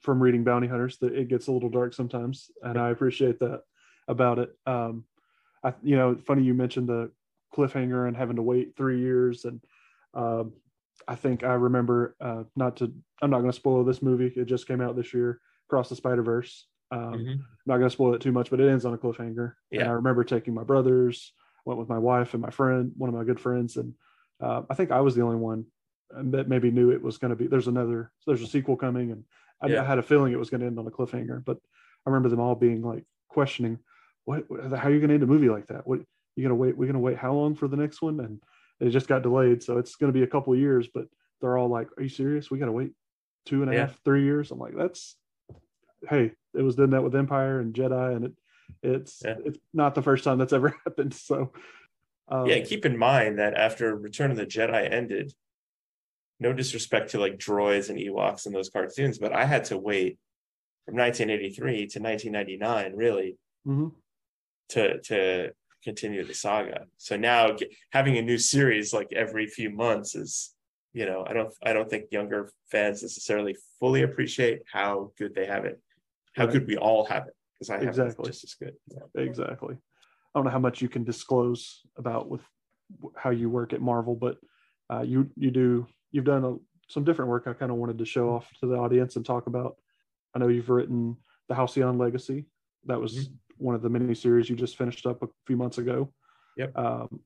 from 0.00 0.20
reading 0.20 0.42
bounty 0.42 0.66
hunters 0.66 0.98
that 0.98 1.14
it 1.14 1.28
gets 1.28 1.46
a 1.46 1.52
little 1.52 1.70
dark 1.70 1.94
sometimes 1.94 2.50
and 2.62 2.78
i 2.78 2.90
appreciate 2.90 3.38
that 3.38 3.62
about 4.08 4.38
it. 4.38 4.50
Um, 4.66 5.04
I, 5.64 5.74
you 5.82 5.96
know, 5.96 6.16
funny 6.26 6.42
you 6.42 6.54
mentioned 6.54 6.88
the 6.88 7.10
cliffhanger 7.54 8.08
and 8.08 8.16
having 8.16 8.36
to 8.36 8.42
wait 8.42 8.76
three 8.76 9.00
years, 9.00 9.44
and 9.44 9.60
um, 10.14 10.52
I 11.06 11.14
think 11.14 11.44
I 11.44 11.54
remember 11.54 12.16
uh, 12.20 12.44
not 12.56 12.78
to. 12.78 12.92
I'm 13.20 13.30
not 13.30 13.38
going 13.38 13.50
to 13.50 13.56
spoil 13.56 13.84
this 13.84 14.02
movie. 14.02 14.32
It 14.34 14.46
just 14.46 14.66
came 14.66 14.80
out 14.80 14.96
this 14.96 15.14
year, 15.14 15.40
Across 15.68 15.88
the 15.88 15.96
Spider 15.96 16.22
Verse. 16.22 16.66
Um, 16.90 17.14
mm-hmm. 17.14 17.34
Not 17.66 17.78
going 17.78 17.88
to 17.88 17.90
spoil 17.90 18.14
it 18.14 18.20
too 18.20 18.32
much, 18.32 18.50
but 18.50 18.60
it 18.60 18.68
ends 18.68 18.84
on 18.84 18.92
a 18.92 18.98
cliffhanger. 18.98 19.54
Yeah. 19.70 19.82
And 19.82 19.90
I 19.90 19.92
remember 19.92 20.24
taking 20.24 20.52
my 20.52 20.64
brothers, 20.64 21.32
went 21.64 21.78
with 21.78 21.88
my 21.88 21.98
wife 21.98 22.34
and 22.34 22.42
my 22.42 22.50
friend, 22.50 22.92
one 22.96 23.08
of 23.08 23.14
my 23.14 23.24
good 23.24 23.40
friends, 23.40 23.76
and 23.76 23.94
uh, 24.40 24.62
I 24.68 24.74
think 24.74 24.90
I 24.90 25.00
was 25.00 25.14
the 25.14 25.22
only 25.22 25.36
one 25.36 25.66
that 26.10 26.48
maybe 26.48 26.70
knew 26.70 26.90
it 26.90 27.02
was 27.02 27.18
going 27.18 27.30
to 27.30 27.36
be. 27.36 27.46
There's 27.46 27.68
another. 27.68 28.10
There's 28.26 28.42
a 28.42 28.46
sequel 28.46 28.76
coming, 28.76 29.12
and 29.12 29.24
I, 29.62 29.68
yeah. 29.68 29.82
I 29.82 29.84
had 29.84 29.98
a 29.98 30.02
feeling 30.02 30.32
it 30.32 30.38
was 30.38 30.50
going 30.50 30.60
to 30.60 30.66
end 30.66 30.78
on 30.78 30.86
a 30.86 30.90
cliffhanger. 30.90 31.44
But 31.44 31.58
I 32.04 32.10
remember 32.10 32.28
them 32.28 32.40
all 32.40 32.54
being 32.54 32.82
like 32.82 33.04
questioning 33.28 33.78
what 34.24 34.44
how 34.50 34.88
are 34.88 34.90
you 34.90 34.98
going 34.98 35.08
to 35.08 35.14
end 35.14 35.22
a 35.22 35.26
movie 35.26 35.48
like 35.48 35.66
that? 35.68 35.86
What 35.86 36.00
you're 36.36 36.48
going 36.48 36.56
to 36.56 36.62
wait 36.62 36.76
we're 36.76 36.86
going 36.86 36.94
to 36.94 37.00
wait 37.00 37.18
how 37.18 37.32
long 37.32 37.54
for 37.54 37.68
the 37.68 37.76
next 37.76 38.02
one? 38.02 38.20
And 38.20 38.40
it 38.80 38.90
just 38.90 39.08
got 39.08 39.22
delayed 39.22 39.62
so 39.62 39.78
it's 39.78 39.96
going 39.96 40.12
to 40.12 40.18
be 40.18 40.24
a 40.24 40.28
couple 40.28 40.54
years 40.56 40.88
but 40.92 41.06
they're 41.40 41.58
all 41.58 41.68
like 41.68 41.88
are 41.96 42.02
you 42.02 42.08
serious? 42.08 42.50
We 42.50 42.58
got 42.58 42.66
to 42.66 42.72
wait 42.72 42.92
two 43.46 43.62
and 43.62 43.70
a 43.70 43.74
yeah. 43.74 43.80
half, 43.80 43.98
three 44.04 44.24
years? 44.24 44.50
I'm 44.50 44.58
like 44.58 44.76
that's 44.76 45.16
hey 46.08 46.32
it 46.54 46.62
was 46.62 46.76
done 46.76 46.90
that 46.90 47.02
with 47.02 47.14
empire 47.14 47.60
and 47.60 47.74
jedi 47.74 48.16
and 48.16 48.24
it 48.26 48.32
it's 48.82 49.22
yeah. 49.24 49.36
it's 49.44 49.58
not 49.72 49.94
the 49.94 50.02
first 50.02 50.24
time 50.24 50.38
that's 50.38 50.52
ever 50.52 50.74
happened. 50.84 51.14
So 51.14 51.52
um, 52.28 52.46
yeah 52.46 52.60
keep 52.60 52.86
in 52.86 52.96
mind 52.96 53.38
that 53.38 53.54
after 53.54 53.94
return 53.94 54.30
of 54.30 54.36
the 54.36 54.46
jedi 54.46 54.90
ended 54.90 55.32
no 56.40 56.52
disrespect 56.52 57.10
to 57.10 57.20
like 57.20 57.38
droids 57.38 57.88
and 57.88 57.98
ewoks 57.98 58.46
and 58.46 58.54
those 58.54 58.68
cartoons 58.68 59.18
but 59.18 59.32
i 59.32 59.44
had 59.44 59.64
to 59.64 59.76
wait 59.76 60.18
from 60.84 60.96
1983 60.96 61.86
to 61.86 62.00
1999 62.00 62.96
really. 62.96 63.36
Mm-hmm 63.66 63.88
to 64.70 65.00
to 65.02 65.52
continue 65.82 66.24
the 66.24 66.34
saga. 66.34 66.86
So 66.96 67.16
now 67.16 67.56
having 67.90 68.16
a 68.16 68.22
new 68.22 68.38
series 68.38 68.92
like 68.92 69.12
every 69.12 69.46
few 69.46 69.70
months 69.70 70.14
is, 70.14 70.54
you 70.92 71.06
know, 71.06 71.24
I 71.28 71.32
don't 71.32 71.52
I 71.62 71.72
don't 71.72 71.90
think 71.90 72.06
younger 72.10 72.50
fans 72.70 73.02
necessarily 73.02 73.56
fully 73.80 74.02
appreciate 74.02 74.62
how 74.70 75.12
good 75.18 75.34
they 75.34 75.46
have 75.46 75.64
it, 75.64 75.80
how 76.34 76.44
right. 76.44 76.52
good 76.52 76.66
we 76.66 76.76
all 76.76 77.04
have 77.06 77.26
it 77.26 77.34
because 77.54 77.70
I 77.70 77.74
have 77.74 77.88
exactly. 77.88 78.26
just 78.26 78.44
as 78.44 78.54
good. 78.54 78.74
Yeah. 78.88 79.22
Exactly. 79.22 79.74
I 79.74 80.38
don't 80.38 80.44
know 80.44 80.50
how 80.50 80.58
much 80.58 80.80
you 80.80 80.88
can 80.88 81.04
disclose 81.04 81.82
about 81.96 82.28
with 82.28 82.42
how 83.16 83.30
you 83.30 83.50
work 83.50 83.72
at 83.72 83.80
Marvel, 83.80 84.14
but 84.14 84.36
uh, 84.90 85.02
you 85.02 85.30
you 85.36 85.50
do 85.50 85.86
you've 86.10 86.24
done 86.24 86.44
a, 86.44 86.56
some 86.88 87.04
different 87.04 87.30
work. 87.30 87.46
I 87.46 87.52
kind 87.54 87.72
of 87.72 87.78
wanted 87.78 87.98
to 87.98 88.04
show 88.04 88.30
off 88.30 88.48
to 88.60 88.66
the 88.66 88.76
audience 88.76 89.16
and 89.16 89.24
talk 89.24 89.46
about. 89.46 89.76
I 90.34 90.38
know 90.38 90.48
you've 90.48 90.70
written 90.70 91.16
the 91.48 91.54
Halcyon 91.54 91.98
Legacy. 91.98 92.46
That 92.86 93.00
was 93.00 93.14
mm-hmm 93.14 93.34
one 93.62 93.74
of 93.74 93.82
the 93.82 93.88
miniseries 93.88 94.48
you 94.48 94.56
just 94.56 94.76
finished 94.76 95.06
up 95.06 95.22
a 95.22 95.28
few 95.46 95.56
months 95.56 95.78
ago. 95.78 96.12
Yep. 96.56 96.76
Um, 96.76 97.20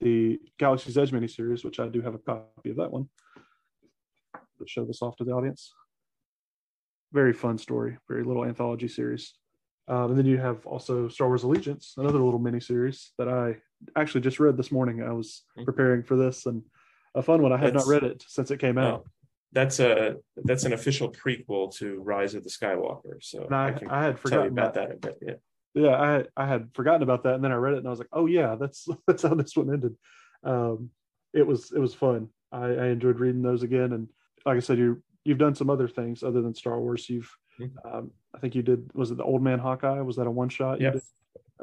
the 0.00 0.40
Galaxy's 0.58 0.98
Edge 0.98 1.12
miniseries, 1.12 1.64
which 1.64 1.78
I 1.78 1.88
do 1.88 2.00
have 2.00 2.14
a 2.14 2.18
copy 2.18 2.70
of 2.70 2.76
that 2.76 2.90
one. 2.90 3.08
To 4.34 4.66
show 4.66 4.84
this 4.84 5.02
off 5.02 5.16
to 5.16 5.24
the 5.24 5.32
audience. 5.32 5.72
Very 7.12 7.32
fun 7.32 7.58
story, 7.58 7.98
very 8.08 8.24
little 8.24 8.44
anthology 8.44 8.88
series. 8.88 9.34
Um, 9.88 10.10
and 10.10 10.18
then 10.18 10.26
you 10.26 10.38
have 10.38 10.64
also 10.66 11.08
Star 11.08 11.28
Wars 11.28 11.42
Allegiance, 11.42 11.94
another 11.96 12.20
little 12.20 12.40
miniseries 12.40 13.08
that 13.18 13.28
I 13.28 13.56
actually 13.96 14.20
just 14.20 14.40
read 14.40 14.56
this 14.56 14.72
morning. 14.72 15.02
I 15.02 15.12
was 15.12 15.42
mm-hmm. 15.56 15.64
preparing 15.64 16.02
for 16.02 16.16
this 16.16 16.46
and 16.46 16.62
a 17.14 17.22
fun 17.22 17.42
one. 17.42 17.52
I 17.52 17.58
had 17.58 17.74
not 17.74 17.86
read 17.86 18.04
it 18.04 18.24
since 18.26 18.50
it 18.50 18.58
came 18.58 18.78
out. 18.78 19.04
That's 19.52 19.80
a 19.80 20.16
that's 20.44 20.64
an 20.64 20.72
official 20.72 21.12
prequel 21.12 21.74
to 21.76 22.00
Rise 22.00 22.34
of 22.34 22.42
the 22.42 22.50
Skywalker. 22.50 23.20
So 23.20 23.46
I, 23.50 23.68
I, 23.68 23.80
I, 23.90 24.04
had 24.04 24.18
forgotten 24.18 24.52
about 24.52 24.74
that. 24.74 24.88
that 24.88 24.94
a 24.94 25.12
bit. 25.12 25.18
Yeah 25.20 25.34
yeah, 25.74 25.96
I 25.96 26.24
I 26.36 26.46
had 26.46 26.70
forgotten 26.74 27.02
about 27.02 27.24
that, 27.24 27.34
and 27.34 27.44
then 27.44 27.52
I 27.52 27.56
read 27.56 27.74
it, 27.74 27.78
and 27.78 27.86
I 27.86 27.90
was 27.90 27.98
like, 27.98 28.08
oh 28.12 28.26
yeah, 28.26 28.56
that's 28.56 28.86
that's 29.06 29.22
how 29.22 29.34
this 29.34 29.56
one 29.56 29.72
ended. 29.72 29.96
Um, 30.44 30.90
it 31.32 31.46
was 31.46 31.72
it 31.72 31.78
was 31.78 31.94
fun. 31.94 32.28
I, 32.50 32.64
I 32.64 32.86
enjoyed 32.88 33.20
reading 33.20 33.42
those 33.42 33.62
again, 33.62 33.92
and 33.92 34.08
like 34.44 34.56
I 34.56 34.60
said, 34.60 34.78
you 34.78 35.02
you've 35.24 35.38
done 35.38 35.54
some 35.54 35.70
other 35.70 35.88
things 35.88 36.22
other 36.22 36.42
than 36.42 36.54
Star 36.54 36.78
Wars. 36.78 37.08
You've 37.08 37.30
Mhm. 37.60 37.70
um, 37.84 38.10
I 38.34 38.38
think 38.38 38.54
you 38.54 38.62
did 38.62 38.90
was 38.94 39.10
it 39.10 39.16
the 39.16 39.24
Old 39.24 39.42
Man 39.42 39.58
Hawkeye? 39.58 40.00
Was 40.00 40.16
that 40.16 40.26
a 40.26 40.30
one 40.30 40.48
shot? 40.48 40.80
Yep. 40.80 41.02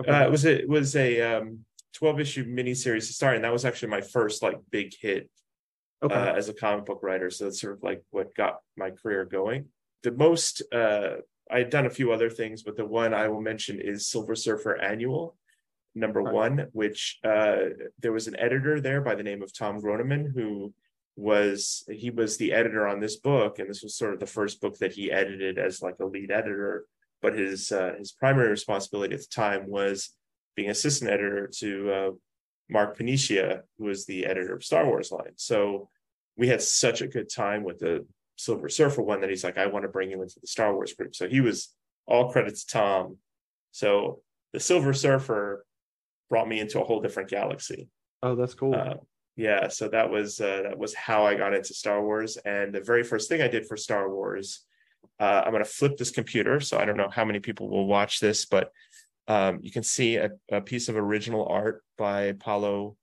Uh, 0.08 0.24
it 0.26 0.32
was 0.32 0.46
a, 0.46 0.62
it 0.62 0.70
was 0.70 0.96
a 0.96 1.22
um, 1.22 1.66
12 1.94 2.20
issue 2.22 2.46
miniseries 2.46 3.08
to 3.08 3.14
start, 3.14 3.36
and 3.36 3.44
that 3.44 3.52
was 3.52 3.66
actually 3.66 3.90
my 3.90 4.02
first 4.02 4.42
like 4.42 4.60
big 4.70 4.94
hit 5.00 5.30
okay. 6.02 6.14
uh, 6.14 6.34
as 6.34 6.48
a 6.48 6.54
comic 6.54 6.86
book 6.86 7.00
writer. 7.02 7.30
So 7.30 7.46
that's 7.46 7.60
sort 7.60 7.74
of 7.74 7.84
like 7.84 8.04
what 8.12 8.36
got 8.36 8.60
my 8.78 8.92
career 8.92 9.26
going. 9.26 9.66
The 10.04 10.12
most 10.12 10.62
uh, 10.72 11.18
I 11.50 11.60
had 11.60 11.70
done 11.70 11.86
a 11.86 11.90
few 11.90 12.12
other 12.12 12.30
things, 12.30 12.64
but 12.64 12.76
the 12.76 12.86
one 12.86 13.14
I 13.14 13.28
will 13.28 13.42
mention 13.42 13.80
is 13.80 14.08
Silver 14.08 14.36
Surfer 14.36 14.78
Annual 14.80 15.36
number 15.96 16.22
Right. 16.22 16.34
one, 16.34 16.68
which 16.74 17.20
uh, 17.24 17.58
there 18.00 18.12
was 18.12 18.28
an 18.28 18.40
editor 18.40 18.80
there 18.80 19.02
by 19.02 19.16
the 19.16 19.24
name 19.24 19.42
of 19.42 19.54
Tom 19.54 19.82
Groneman 19.82 20.32
who 20.34 20.74
was 21.16 21.84
he 21.92 22.10
was 22.12 22.38
the 22.38 22.54
editor 22.54 22.88
on 22.88 23.00
this 23.00 23.18
book, 23.18 23.60
and 23.60 23.70
this 23.70 23.84
was 23.84 23.96
sort 23.96 24.14
of 24.14 24.20
the 24.20 24.26
first 24.26 24.62
book 24.62 24.78
that 24.78 24.94
he 24.94 25.12
edited 25.12 25.58
as 25.58 25.82
like 25.82 25.96
a 26.00 26.06
lead 26.06 26.32
editor. 26.32 26.86
But 27.22 27.38
his 27.38 27.72
uh, 27.72 27.96
his 27.98 28.14
primary 28.14 28.50
responsibility 28.50 29.14
at 29.16 29.22
the 29.22 29.28
time 29.28 29.68
was 29.68 30.16
being 30.56 30.70
assistant 30.70 31.12
editor 31.12 31.50
to 31.58 31.92
uh, 31.92 32.12
Mark 32.70 32.98
Paniccia, 32.98 33.64
who 33.78 33.86
was 33.86 34.06
the 34.06 34.26
editor 34.26 34.56
of 34.56 34.64
Star 34.64 34.86
Wars 34.86 35.12
line. 35.12 35.34
So 35.36 35.90
we 36.38 36.48
had 36.48 36.62
such 36.62 37.02
a 37.02 37.08
good 37.08 37.30
time 37.30 37.64
with 37.64 37.80
the 37.80 38.06
Silver 38.40 38.70
Surfer 38.70 39.02
one 39.02 39.20
that 39.20 39.30
he's 39.30 39.44
like, 39.44 39.58
I 39.58 39.66
want 39.68 39.84
to 39.84 39.90
bring 39.90 40.10
you 40.10 40.22
into 40.22 40.40
the 40.40 40.48
Star 40.48 40.74
Wars 40.74 40.94
group. 40.94 41.14
So 41.14 41.28
he 41.28 41.42
was 41.42 41.74
all 42.08 42.32
credits 42.32 42.64
to 42.64 42.74
Tom. 42.74 43.18
So 43.72 44.22
the 44.54 44.62
Silver 44.62 44.94
Surfer 44.94 45.66
brought 46.30 46.48
me 46.48 46.62
into 46.62 46.80
a 46.80 46.86
whole 46.86 47.02
different 47.02 47.30
galaxy. 47.30 47.90
oh, 48.24 48.36
that's 48.36 48.54
cool. 48.54 48.74
Uh, 48.74 48.96
yeah, 49.36 49.68
so 49.68 49.90
that 49.90 50.10
was 50.10 50.40
uh, 50.40 50.62
that 50.64 50.78
was 50.78 50.94
how 50.94 51.26
I 51.26 51.36
got 51.36 51.54
into 51.54 51.74
Star 51.74 52.02
Wars. 52.02 52.38
And 52.38 52.74
the 52.74 52.82
very 52.82 53.04
first 53.04 53.28
thing 53.28 53.42
I 53.42 53.50
did 53.50 53.66
for 53.66 53.76
Star 53.76 54.10
Wars, 54.10 54.62
uh, 55.20 55.44
I'm 55.46 55.52
going 55.52 55.64
to 55.64 55.70
flip 55.70 55.98
this 55.98 56.12
computer. 56.12 56.62
So 56.62 56.78
I 56.78 56.86
don't 56.86 56.98
know 56.98 57.10
how 57.10 57.26
many 57.26 57.40
people 57.40 57.70
will 57.70 57.88
watch 57.88 58.22
this, 58.22 58.46
but 58.46 58.72
um, 59.28 59.60
you 59.62 59.72
can 59.72 59.84
see 59.84 60.16
a, 60.16 60.32
a 60.50 60.62
piece 60.62 60.88
of 60.88 60.96
original 60.96 61.46
art 61.46 61.84
by 61.98 62.34
Paolo 62.34 62.96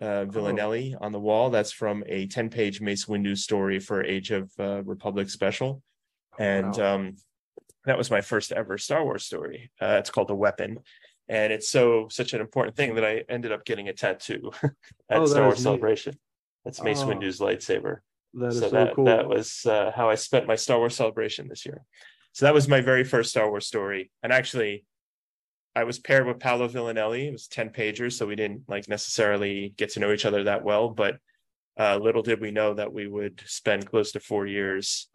uh, 0.00 0.24
Villanelli 0.26 0.94
on 1.00 1.12
the 1.12 1.20
wall. 1.20 1.50
That's 1.50 1.72
from 1.72 2.04
a 2.06 2.26
10 2.26 2.50
page 2.50 2.80
Mace 2.80 3.06
Windu 3.06 3.36
story 3.36 3.78
for 3.80 4.04
Age 4.04 4.30
of 4.30 4.50
uh, 4.58 4.82
Republic 4.84 5.30
special. 5.30 5.82
And 6.38 6.76
Wow. 6.76 6.94
um, 6.94 7.16
that 7.86 7.96
was 7.98 8.10
my 8.10 8.20
first 8.20 8.52
ever 8.52 8.78
Star 8.78 9.04
Wars 9.04 9.24
story. 9.24 9.70
Uh, 9.80 9.96
it's 9.98 10.10
called 10.10 10.28
The 10.28 10.34
Weapon. 10.34 10.80
And 11.28 11.52
it's 11.52 11.68
so 11.68 12.08
such 12.10 12.34
an 12.34 12.40
important 12.40 12.76
thing 12.76 12.94
that 12.96 13.04
I 13.04 13.24
ended 13.28 13.52
up 13.52 13.64
getting 13.64 13.88
a 13.88 13.92
tattoo 13.92 14.50
at 15.10 15.18
Oh, 15.18 15.26
Star 15.26 15.44
Wars 15.44 15.58
neat. 15.58 15.62
Celebration. 15.62 16.18
That's 16.64 16.82
Mace 16.82 17.02
Oh. 17.02 17.08
Windu's 17.08 17.38
lightsaber 17.40 17.98
that 18.34 18.48
is 18.48 18.58
so 18.60 18.68
so, 18.68 18.70
that 18.70 18.94
cool. 18.94 19.04
that 19.06 19.28
was 19.28 19.64
uh, 19.66 19.92
how 19.94 20.10
I 20.10 20.14
spent 20.16 20.46
my 20.46 20.56
Star 20.56 20.78
Wars 20.78 20.94
celebration 20.94 21.48
this 21.48 21.64
year. 21.64 21.82
So 22.32 22.44
that 22.46 22.54
was 22.54 22.68
my 22.68 22.80
very 22.80 23.02
first 23.04 23.30
Star 23.30 23.48
Wars 23.48 23.66
story, 23.66 24.10
and 24.22 24.30
actually, 24.32 24.84
I 25.76 25.84
was 25.84 25.98
paired 25.98 26.26
with 26.26 26.40
Paolo 26.40 26.68
Villanelli. 26.68 27.28
It 27.28 27.32
was 27.32 27.46
ten 27.46 27.68
pagers, 27.68 28.14
so 28.14 28.26
we 28.26 28.34
didn't 28.34 28.62
like 28.66 28.88
necessarily 28.88 29.74
get 29.76 29.90
to 29.90 30.00
know 30.00 30.10
each 30.10 30.24
other 30.24 30.44
that 30.44 30.64
well. 30.64 30.88
But 30.88 31.18
uh, 31.78 31.98
little 31.98 32.22
did 32.22 32.40
we 32.40 32.50
know 32.50 32.72
that 32.72 32.94
we 32.94 33.06
would 33.06 33.42
spend 33.44 33.86
close 33.86 34.12
to 34.12 34.20
four 34.20 34.46
years 34.46 35.08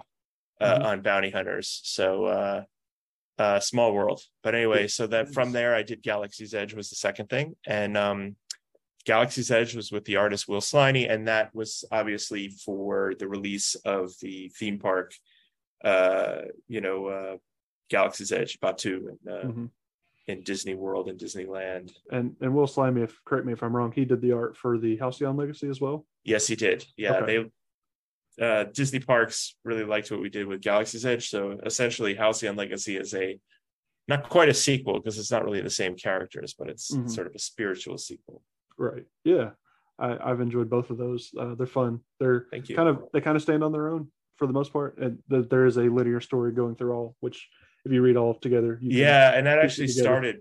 uh, 0.61 0.77
Mhm. 0.77 0.85
on 0.85 1.01
bounty 1.01 1.31
hunters. 1.31 1.81
So 1.83 2.25
uh, 2.25 2.63
uh, 3.39 3.59
small 3.59 3.91
world. 3.91 4.21
But 4.43 4.53
anyway, 4.53 4.87
so 4.87 5.07
that 5.07 5.33
from 5.33 5.51
there, 5.51 5.73
I 5.73 5.81
did 5.81 6.03
Galaxy's 6.03 6.53
Edge 6.53 6.75
was 6.75 6.91
the 6.91 6.95
second 6.95 7.29
thing, 7.31 7.55
and 7.65 7.97
um, 7.97 8.35
Galaxy's 9.05 9.49
Edge 9.49 9.75
was 9.75 9.91
with 9.91 10.05
the 10.05 10.17
artist 10.17 10.47
Will 10.47 10.61
Sliney, 10.61 11.09
and 11.11 11.27
that 11.27 11.55
was 11.55 11.83
obviously 11.91 12.49
for 12.49 13.15
the 13.17 13.27
release 13.27 13.73
of 13.83 14.11
the 14.21 14.49
theme 14.59 14.77
park, 14.77 15.15
uh, 15.83 16.41
you 16.67 16.81
know, 16.81 17.07
uh, 17.07 17.37
Galaxy's 17.89 18.31
Edge, 18.31 18.59
Batuu, 18.59 19.09
in, 19.09 19.17
uh, 19.27 19.43
Mhm. 19.47 19.69
In 20.31 20.41
Disney 20.43 20.75
World 20.75 21.09
and 21.09 21.19
Disneyland. 21.19 21.91
And 22.11 22.35
and 22.41 22.53
Will 22.55 22.65
Sliney, 22.67 23.03
if 23.03 23.19
correct 23.25 23.45
me 23.45 23.53
if 23.53 23.61
I'm 23.61 23.75
wrong, 23.75 23.91
he 23.91 24.05
did 24.05 24.21
the 24.21 24.31
art 24.31 24.55
for 24.55 24.77
the 24.77 24.95
Halcyon 24.97 25.35
Legacy 25.35 25.67
as 25.67 25.81
well. 25.81 26.05
Yes, 26.23 26.47
he 26.47 26.55
did. 26.55 26.85
Yeah, 26.97 27.17
Okay. 27.17 27.25
they 28.37 28.45
uh, 28.45 28.63
Disney 28.73 28.99
parks 28.99 29.57
really 29.65 29.83
liked 29.83 30.09
what 30.09 30.21
we 30.21 30.29
did 30.29 30.47
with 30.47 30.61
Galaxy's 30.61 31.05
Edge. 31.05 31.29
So 31.29 31.59
essentially, 31.65 32.15
Halcyon 32.15 32.55
Legacy 32.55 32.95
is 32.95 33.13
a 33.13 33.37
not 34.07 34.29
quite 34.29 34.47
a 34.49 34.53
sequel 34.53 34.95
because 34.99 35.19
it's 35.19 35.31
not 35.31 35.43
really 35.43 35.61
the 35.61 35.69
same 35.69 35.95
characters, 35.95 36.55
but 36.57 36.69
it's 36.69 36.95
Mhm. 36.95 37.09
sort 37.09 37.27
of 37.27 37.35
a 37.35 37.39
spiritual 37.39 37.97
sequel. 37.97 38.41
Right. 38.77 39.03
Yeah. 39.25 39.51
I, 39.99 40.17
I've 40.31 40.41
enjoyed 40.41 40.69
both 40.69 40.89
of 40.89 40.97
those. 40.97 41.29
Uh, 41.37 41.55
they're 41.55 41.67
fun. 41.67 41.99
They're 42.19 42.47
kind 42.75 42.89
of 42.89 43.03
they 43.13 43.21
kind 43.21 43.35
of 43.35 43.43
stand 43.43 43.63
on 43.63 43.71
their 43.73 43.89
own 43.89 44.11
for 44.37 44.47
the 44.47 44.53
most 44.53 44.71
part, 44.73 44.97
and 44.97 45.19
th- 45.29 45.49
there 45.49 45.65
is 45.65 45.77
a 45.77 45.89
linear 45.89 46.21
story 46.21 46.51
going 46.53 46.75
through 46.75 46.93
all. 46.93 47.15
Which, 47.19 47.47
if 47.85 47.91
you 47.91 48.01
read 48.01 48.17
all 48.17 48.33
together, 48.35 48.77
you 48.81 48.99
yeah 48.99 49.31
and 49.35 49.47
that 49.47 49.59
actually 49.59 49.87
started 49.87 50.37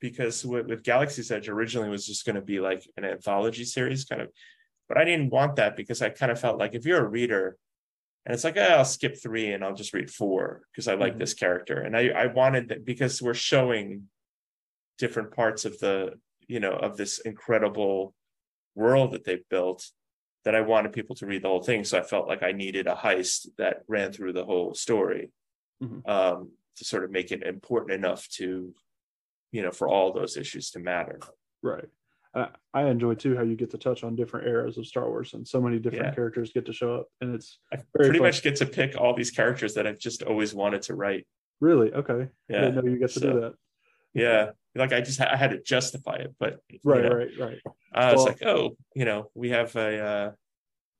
because 0.00 0.44
with, 0.44 0.66
with 0.66 0.82
galaxy's 0.82 1.30
edge 1.30 1.48
originally 1.48 1.88
was 1.88 2.06
just 2.06 2.24
going 2.26 2.36
to 2.36 2.42
be 2.42 2.60
like 2.60 2.82
an 2.96 3.04
anthology 3.04 3.64
series 3.64 4.04
kind 4.04 4.20
of 4.20 4.28
but 4.88 4.98
i 4.98 5.04
didn't 5.04 5.30
want 5.30 5.56
that 5.56 5.76
because 5.76 6.02
i 6.02 6.08
kind 6.10 6.30
of 6.30 6.38
felt 6.40 6.58
like 6.58 6.74
if 6.74 6.84
you're 6.84 7.04
a 7.04 7.08
reader 7.08 7.56
and 8.26 8.34
it's 8.34 8.44
like 8.44 8.56
eh, 8.56 8.74
i'll 8.74 8.84
skip 8.84 9.16
three 9.20 9.52
and 9.52 9.64
i'll 9.64 9.74
just 9.74 9.94
read 9.94 10.10
four 10.10 10.62
because 10.72 10.88
i 10.88 10.94
like 10.94 11.14
Mhm. 11.14 11.20
this 11.20 11.34
character 11.34 11.80
and 11.80 11.96
i 11.96 12.08
i 12.08 12.26
wanted 12.26 12.68
that 12.68 12.84
because 12.84 13.22
we're 13.22 13.34
showing 13.34 14.08
different 14.98 15.32
parts 15.32 15.64
of 15.64 15.78
the 15.78 16.14
you 16.46 16.60
know 16.60 16.72
of 16.72 16.96
this 16.96 17.18
incredible 17.20 18.14
world 18.74 19.12
that 19.12 19.24
they've 19.24 19.48
built 19.48 19.90
that 20.44 20.54
i 20.54 20.60
wanted 20.60 20.92
people 20.92 21.16
to 21.16 21.26
read 21.26 21.42
the 21.42 21.48
whole 21.48 21.62
thing 21.62 21.82
so 21.84 21.98
i 21.98 22.02
felt 22.02 22.28
like 22.28 22.42
i 22.42 22.52
needed 22.52 22.86
a 22.86 22.94
heist 22.94 23.46
that 23.56 23.78
ran 23.88 24.12
through 24.12 24.32
the 24.32 24.44
whole 24.44 24.74
story 24.74 25.30
Mhm. 25.82 26.08
um, 26.08 26.50
to 26.76 26.84
sort 26.84 27.04
of 27.04 27.10
make 27.10 27.30
it 27.32 27.42
important 27.42 27.92
enough 27.92 28.28
to, 28.28 28.74
you 29.52 29.62
know, 29.62 29.70
for 29.70 29.88
all 29.88 30.12
those 30.12 30.36
issues 30.36 30.70
to 30.72 30.78
matter. 30.80 31.18
right. 31.62 31.84
I, 32.36 32.48
I 32.72 32.82
enjoy 32.88 33.14
too 33.14 33.36
how 33.36 33.42
you 33.42 33.54
get 33.54 33.70
to 33.70 33.78
touch 33.78 34.02
on 34.02 34.16
different 34.16 34.48
eras 34.48 34.76
of 34.76 34.88
Star 34.88 35.08
Wars, 35.08 35.34
and 35.34 35.46
so 35.46 35.60
many 35.60 35.78
different 35.78 36.06
Yeah. 36.06 36.14
characters 36.14 36.52
get 36.52 36.66
to 36.66 36.72
show 36.72 36.96
up, 36.96 37.06
and 37.20 37.32
it's 37.32 37.60
I 37.72 37.78
pretty 37.94 38.18
fun. 38.18 38.26
much 38.26 38.42
get 38.42 38.56
to 38.56 38.66
pick 38.66 38.96
all 39.00 39.14
these 39.14 39.30
characters 39.30 39.74
that 39.74 39.86
I've 39.86 40.00
just 40.00 40.24
always 40.24 40.52
wanted 40.52 40.82
to 40.82 40.94
write. 40.96 41.26
really 41.60 41.92
okay. 41.94 42.22
I 42.24 42.28
Yeah, 42.48 42.60
didn't 42.62 42.84
know 42.84 42.90
you 42.90 42.98
get 42.98 43.10
to 43.10 43.20
So- 43.20 43.32
do 43.32 43.40
that. 43.40 43.54
yeah. 44.14 44.50
Like 44.74 44.92
I 44.92 45.00
just 45.00 45.20
I 45.20 45.36
had 45.36 45.52
to 45.52 45.62
justify 45.62 46.16
it, 46.16 46.34
but 46.40 46.58
you 46.68 46.80
Right, 46.82 47.04
know, 47.04 47.10
right, 47.14 47.30
right. 47.38 47.60
I 47.92 48.12
was 48.12 48.16
Well- 48.16 48.26
like, 48.26 48.42
oh, 48.44 48.76
you 48.96 49.04
know, 49.04 49.30
we 49.34 49.50
have 49.50 49.74
a 49.76 50.00
uh, 50.04 50.32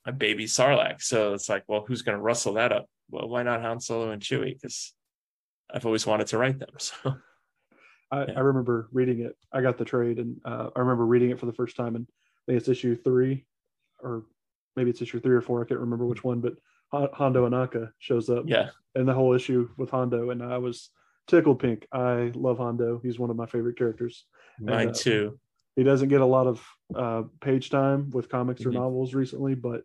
a 0.07 0.13
baby 0.13 0.45
Sarlacc, 0.45 1.03
so 1.03 1.35
it's 1.35 1.49
like, 1.49 1.65
well, 1.67 1.85
who's 1.85 2.03
going 2.03 2.17
to 2.17 2.23
rustle 2.23 2.53
that 2.55 2.71
up? 2.71 2.87
Well, 3.11 3.29
why 3.29 3.43
not 3.43 3.61
Han 3.63 3.81
Solo 3.81 4.11
and 4.13 4.23
Chewie? 4.23 4.55
Because 4.55 4.95
I've 5.73 5.87
always 5.87 6.07
wanted 6.07 6.27
to 6.29 6.39
write 6.39 6.59
them. 6.59 6.71
So 6.79 7.17
I, 8.13 8.27
Yeah. 8.27 8.33
I 8.37 8.41
remember 8.41 8.89
reading 8.93 9.21
it. 9.21 9.37
I 9.53 9.61
got 9.63 9.79
the 9.79 9.85
trade, 9.85 10.19
and 10.19 10.41
uh, 10.45 10.71
I 10.77 10.81
remember 10.81 11.07
reading 11.07 11.31
it 11.31 11.41
for 11.41 11.47
the 11.47 11.53
first 11.53 11.77
time, 11.77 11.97
and 11.97 12.07
I 12.09 12.43
think 12.47 12.59
it's 12.59 12.69
issue 12.69 12.95
three, 12.97 13.47
or 14.01 14.25
maybe 14.77 14.91
it's 14.91 15.01
issue 15.03 15.21
three 15.21 15.35
or 15.35 15.41
four. 15.41 15.63
I 15.63 15.67
can't 15.67 15.81
remember 15.81 16.07
which 16.07 16.23
one, 16.23 16.41
but 16.41 16.55
Hon- 16.93 17.09
Hondo 17.13 17.49
Ohnaka 17.49 17.91
shows 17.99 18.29
up, 18.29 18.45
yeah, 18.47 18.69
and 18.95 19.09
the 19.09 19.15
whole 19.15 19.33
issue 19.33 19.69
with 19.79 19.91
Hondo, 19.91 20.31
and 20.31 20.43
I 20.43 20.59
was 20.59 20.91
tickled 21.27 21.59
pink. 21.61 21.87
I 21.93 22.31
love 22.35 22.59
Hondo. 22.59 23.01
He's 23.03 23.19
one 23.19 23.31
of 23.31 23.37
my 23.37 23.47
favorite 23.47 23.79
characters. 23.79 24.27
mine 24.61 24.89
uh, 24.91 24.93
too. 24.93 25.39
He 25.75 25.83
doesn't 25.83 26.09
get 26.11 26.21
a 26.21 26.27
lot 26.27 26.47
of 26.47 26.65
uh, 26.95 27.23
page 27.41 27.71
time 27.71 28.11
with 28.11 28.29
comics 28.29 28.65
or 28.65 28.71
Mhm. 28.71 28.75
novels 28.75 29.15
recently, 29.15 29.55
but 29.55 29.83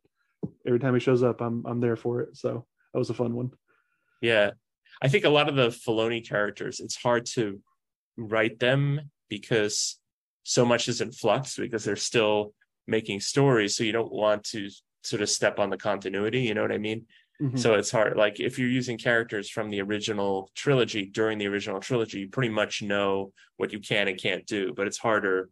every 0.67 0.79
time 0.79 0.93
he 0.93 0.99
shows 0.99 1.23
up, 1.23 1.41
I'm 1.41 1.65
I'm 1.65 1.79
there 1.79 1.95
for 1.95 2.21
it. 2.21 2.35
So 2.37 2.67
that 2.93 2.99
was 2.99 3.09
a 3.09 3.13
fun 3.15 3.33
one. 3.33 3.51
Yeah. 4.21 4.51
I 5.01 5.07
think 5.07 5.25
a 5.25 5.29
lot 5.29 5.49
of 5.49 5.55
the 5.55 5.67
Filoni 5.67 6.27
characters, 6.27 6.79
it's 6.79 6.95
hard 6.95 7.25
to 7.27 7.61
write 8.17 8.59
them 8.59 9.11
because 9.29 9.97
so 10.43 10.65
much 10.65 10.87
is 10.87 11.01
in 11.01 11.11
flux 11.11 11.55
because 11.57 11.83
they're 11.83 11.95
still 11.95 12.53
making 12.87 13.19
stories. 13.21 13.75
So 13.75 13.83
you 13.83 13.91
don't 13.91 14.11
want 14.11 14.43
to 14.45 14.69
sort 15.03 15.21
of 15.21 15.29
step 15.29 15.59
on 15.59 15.69
the 15.69 15.77
continuity. 15.77 16.41
You 16.41 16.53
know 16.53 16.61
what 16.61 16.71
I 16.71 16.77
mean? 16.77 17.05
Mhm. 17.41 17.57
So 17.57 17.75
it's 17.75 17.91
hard. 17.91 18.17
Like 18.17 18.39
if 18.39 18.59
you're 18.59 18.67
using 18.67 18.97
characters 18.97 19.49
from 19.49 19.69
the 19.69 19.81
original 19.81 20.51
trilogy 20.55 21.05
during 21.05 21.37
the 21.37 21.47
original 21.47 21.79
trilogy, 21.79 22.21
you 22.21 22.29
pretty 22.29 22.49
much 22.49 22.81
know 22.81 23.31
what 23.57 23.71
you 23.71 23.79
can 23.79 24.07
and 24.09 24.19
can't 24.21 24.45
do. 24.45 24.73
But 24.73 24.87
it's 24.87 24.97
harder 24.97 25.49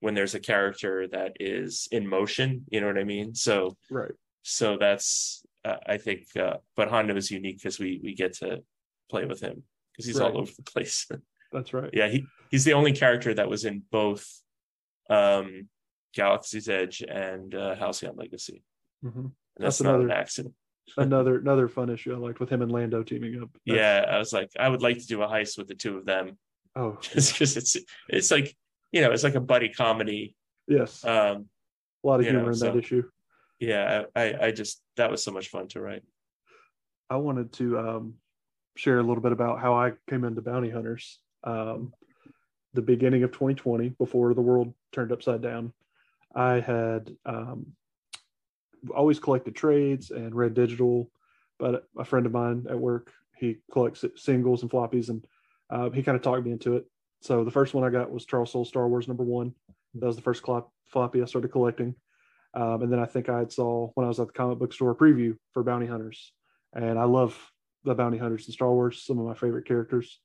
when 0.00 0.14
there's 0.14 0.34
a 0.34 0.40
character 0.40 1.08
that 1.08 1.32
is 1.40 1.88
in 1.90 2.06
motion. 2.06 2.64
You 2.70 2.80
know 2.80 2.86
what 2.86 2.98
I 2.98 3.04
mean? 3.04 3.34
So 3.34 3.76
right. 3.90 4.12
so 4.42 4.76
that's 4.78 5.44
uh, 5.64 5.78
I 5.86 5.96
think, 5.96 6.26
uh, 6.36 6.58
but 6.76 6.88
Hondo 6.88 7.16
is 7.16 7.30
unique 7.30 7.56
because 7.56 7.78
we 7.78 8.00
we 8.02 8.14
get 8.14 8.34
to 8.34 8.62
play 9.14 9.24
with 9.26 9.40
him 9.40 9.62
because 9.92 10.06
he's 10.06 10.18
Right. 10.20 10.30
all 10.32 10.40
over 10.40 10.50
the 10.56 10.62
place. 10.74 11.06
That's 11.52 11.72
right. 11.72 11.90
yeah, 11.92 12.08
he 12.08 12.26
he's 12.50 12.64
the 12.64 12.72
only 12.72 12.92
character 12.92 13.32
that 13.34 13.48
was 13.48 13.64
in 13.64 13.82
both 13.90 14.26
um, 15.08 15.68
Galaxy's 16.14 16.68
Edge 16.68 17.02
and 17.02 17.54
uh, 17.54 17.74
Halcyon 17.76 18.16
Legacy. 18.16 18.62
Mhm. 19.04 19.14
And 19.16 19.32
That's 19.58 19.78
that's, 19.78 19.82
not 19.82 19.94
another- 19.96 20.04
an 20.12 20.16
accident. 20.22 20.54
Another 20.98 21.38
another 21.38 21.66
fun 21.68 21.88
issue 21.90 22.12
I 22.12 22.18
liked 22.18 22.40
with 22.40 22.50
him 22.50 22.60
and 22.60 22.70
Lando 22.70 23.02
teaming 23.02 23.40
up. 23.42 23.50
That's- 23.64 23.78
Yeah, 23.78 24.14
I 24.14 24.18
was 24.18 24.32
like, 24.34 24.50
I 24.58 24.68
would 24.68 24.82
like 24.82 24.98
to 24.98 25.06
do 25.06 25.22
a 25.22 25.26
heist 25.28 25.56
with 25.56 25.66
the 25.68 25.74
two 25.74 25.96
of 25.96 26.04
them 26.04 26.36
Oh 26.76 26.98
just 27.12 27.32
because 27.32 27.56
it's 27.56 27.76
it's 28.08 28.30
like 28.30 28.54
you 28.92 29.00
know 29.00 29.10
it's 29.12 29.22
like 29.24 29.34
a 29.36 29.40
buddy 29.40 29.70
comedy 29.70 30.36
yes. 30.68 31.02
um 31.04 31.48
a 32.02 32.06
lot 32.06 32.20
of 32.20 32.26
humor 32.26 32.42
know, 32.42 32.48
in 32.48 32.54
so- 32.54 32.66
that 32.66 32.76
issue. 32.76 33.02
Yeah, 33.60 34.02
I, 34.14 34.24
I 34.46 34.50
just 34.50 34.82
that 34.96 35.10
was 35.10 35.22
so 35.24 35.30
much 35.32 35.48
fun 35.48 35.68
to 35.68 35.80
write. 35.80 36.02
I 37.08 37.16
wanted 37.16 37.52
to 37.54 37.78
um, 37.78 38.14
share 38.76 38.98
a 38.98 39.02
little 39.02 39.22
bit 39.22 39.32
about 39.32 39.60
how 39.60 39.74
I 39.74 39.92
came 40.08 40.24
into 40.24 40.42
bounty 40.42 40.70
hunters. 40.70 41.18
Um, 41.44 41.92
the 42.72 42.82
beginning 42.82 43.22
of 43.22 43.32
2020, 43.32 43.90
before 43.90 44.34
the 44.34 44.40
world 44.40 44.74
turned 44.92 45.12
upside 45.12 45.42
down, 45.42 45.72
I 46.34 46.60
had 46.60 47.14
um, 47.24 47.66
always 48.94 49.20
collected 49.20 49.54
trades 49.54 50.10
and 50.10 50.34
read 50.34 50.54
digital, 50.54 51.10
but 51.58 51.86
a 51.96 52.04
friend 52.04 52.26
of 52.26 52.32
mine 52.32 52.66
at 52.68 52.78
work 52.78 53.12
he 53.36 53.58
collects 53.72 54.04
singles 54.16 54.62
and 54.62 54.70
floppies, 54.70 55.08
and 55.08 55.24
uh, 55.70 55.90
he 55.90 56.02
kind 56.02 56.16
of 56.16 56.22
talked 56.22 56.44
me 56.44 56.52
into 56.52 56.76
it. 56.76 56.86
So 57.20 57.44
the 57.44 57.50
first 57.50 57.74
one 57.74 57.84
I 57.84 57.90
got 57.90 58.10
was 58.10 58.24
Charles 58.24 58.52
Soule 58.52 58.64
Star 58.64 58.88
Wars 58.88 59.08
number 59.08 59.24
one. 59.24 59.54
That 59.94 60.06
was 60.06 60.16
the 60.16 60.22
first 60.22 60.44
floppy 60.44 61.22
I 61.22 61.24
started 61.24 61.52
collecting. 61.52 61.94
Um, 62.54 62.82
and 62.82 62.92
then 62.92 63.00
I 63.00 63.06
think 63.06 63.28
I 63.28 63.46
saw 63.48 63.90
when 63.94 64.04
I 64.04 64.08
was 64.08 64.20
at 64.20 64.28
the 64.28 64.32
comic 64.32 64.58
book 64.58 64.72
store 64.72 64.94
preview 64.94 65.36
for 65.52 65.62
Bounty 65.62 65.86
Hunters, 65.86 66.32
and 66.72 66.98
I 66.98 67.04
love 67.04 67.36
the 67.84 67.94
Bounty 67.94 68.18
Hunters 68.18 68.46
in 68.46 68.52
Star 68.52 68.70
Wars. 68.72 69.02
Some 69.04 69.18
of 69.18 69.26
my 69.26 69.34
favorite 69.34 69.66
characters. 69.66 70.20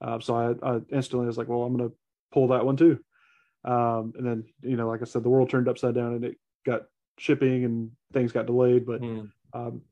Um, 0.00 0.20
so 0.20 0.34
I, 0.36 0.74
I 0.74 0.80
instantly 0.92 1.26
was 1.26 1.38
like, 1.38 1.48
well, 1.48 1.62
I'm 1.62 1.76
going 1.76 1.88
to 1.90 1.96
pull 2.32 2.48
that 2.48 2.66
one 2.66 2.76
too. 2.76 2.98
Um, 3.64 4.12
and 4.16 4.26
then 4.26 4.44
you 4.62 4.76
know, 4.76 4.88
like 4.88 5.00
I 5.00 5.04
said, 5.04 5.22
the 5.22 5.30
world 5.30 5.48
turned 5.50 5.68
upside 5.68 5.94
down 5.94 6.14
and 6.14 6.24
it 6.24 6.36
got 6.66 6.82
shipping 7.18 7.64
and 7.64 7.90
things 8.12 8.32
got 8.32 8.46
delayed. 8.46 8.84
But 8.86 9.00
Mm. 9.00 9.30
um, 9.54 9.82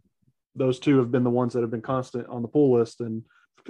those 0.55 0.79
two 0.79 0.99
have 0.99 1.11
been 1.11 1.25
the 1.25 1.31
ones 1.31 1.55
that 1.55 1.63
have 1.63 1.71
been 1.71 1.81
constant 1.81 2.27
on 2.29 2.43
the 2.43 2.49
pull 2.49 2.77
list 2.77 3.01
and 3.01 3.23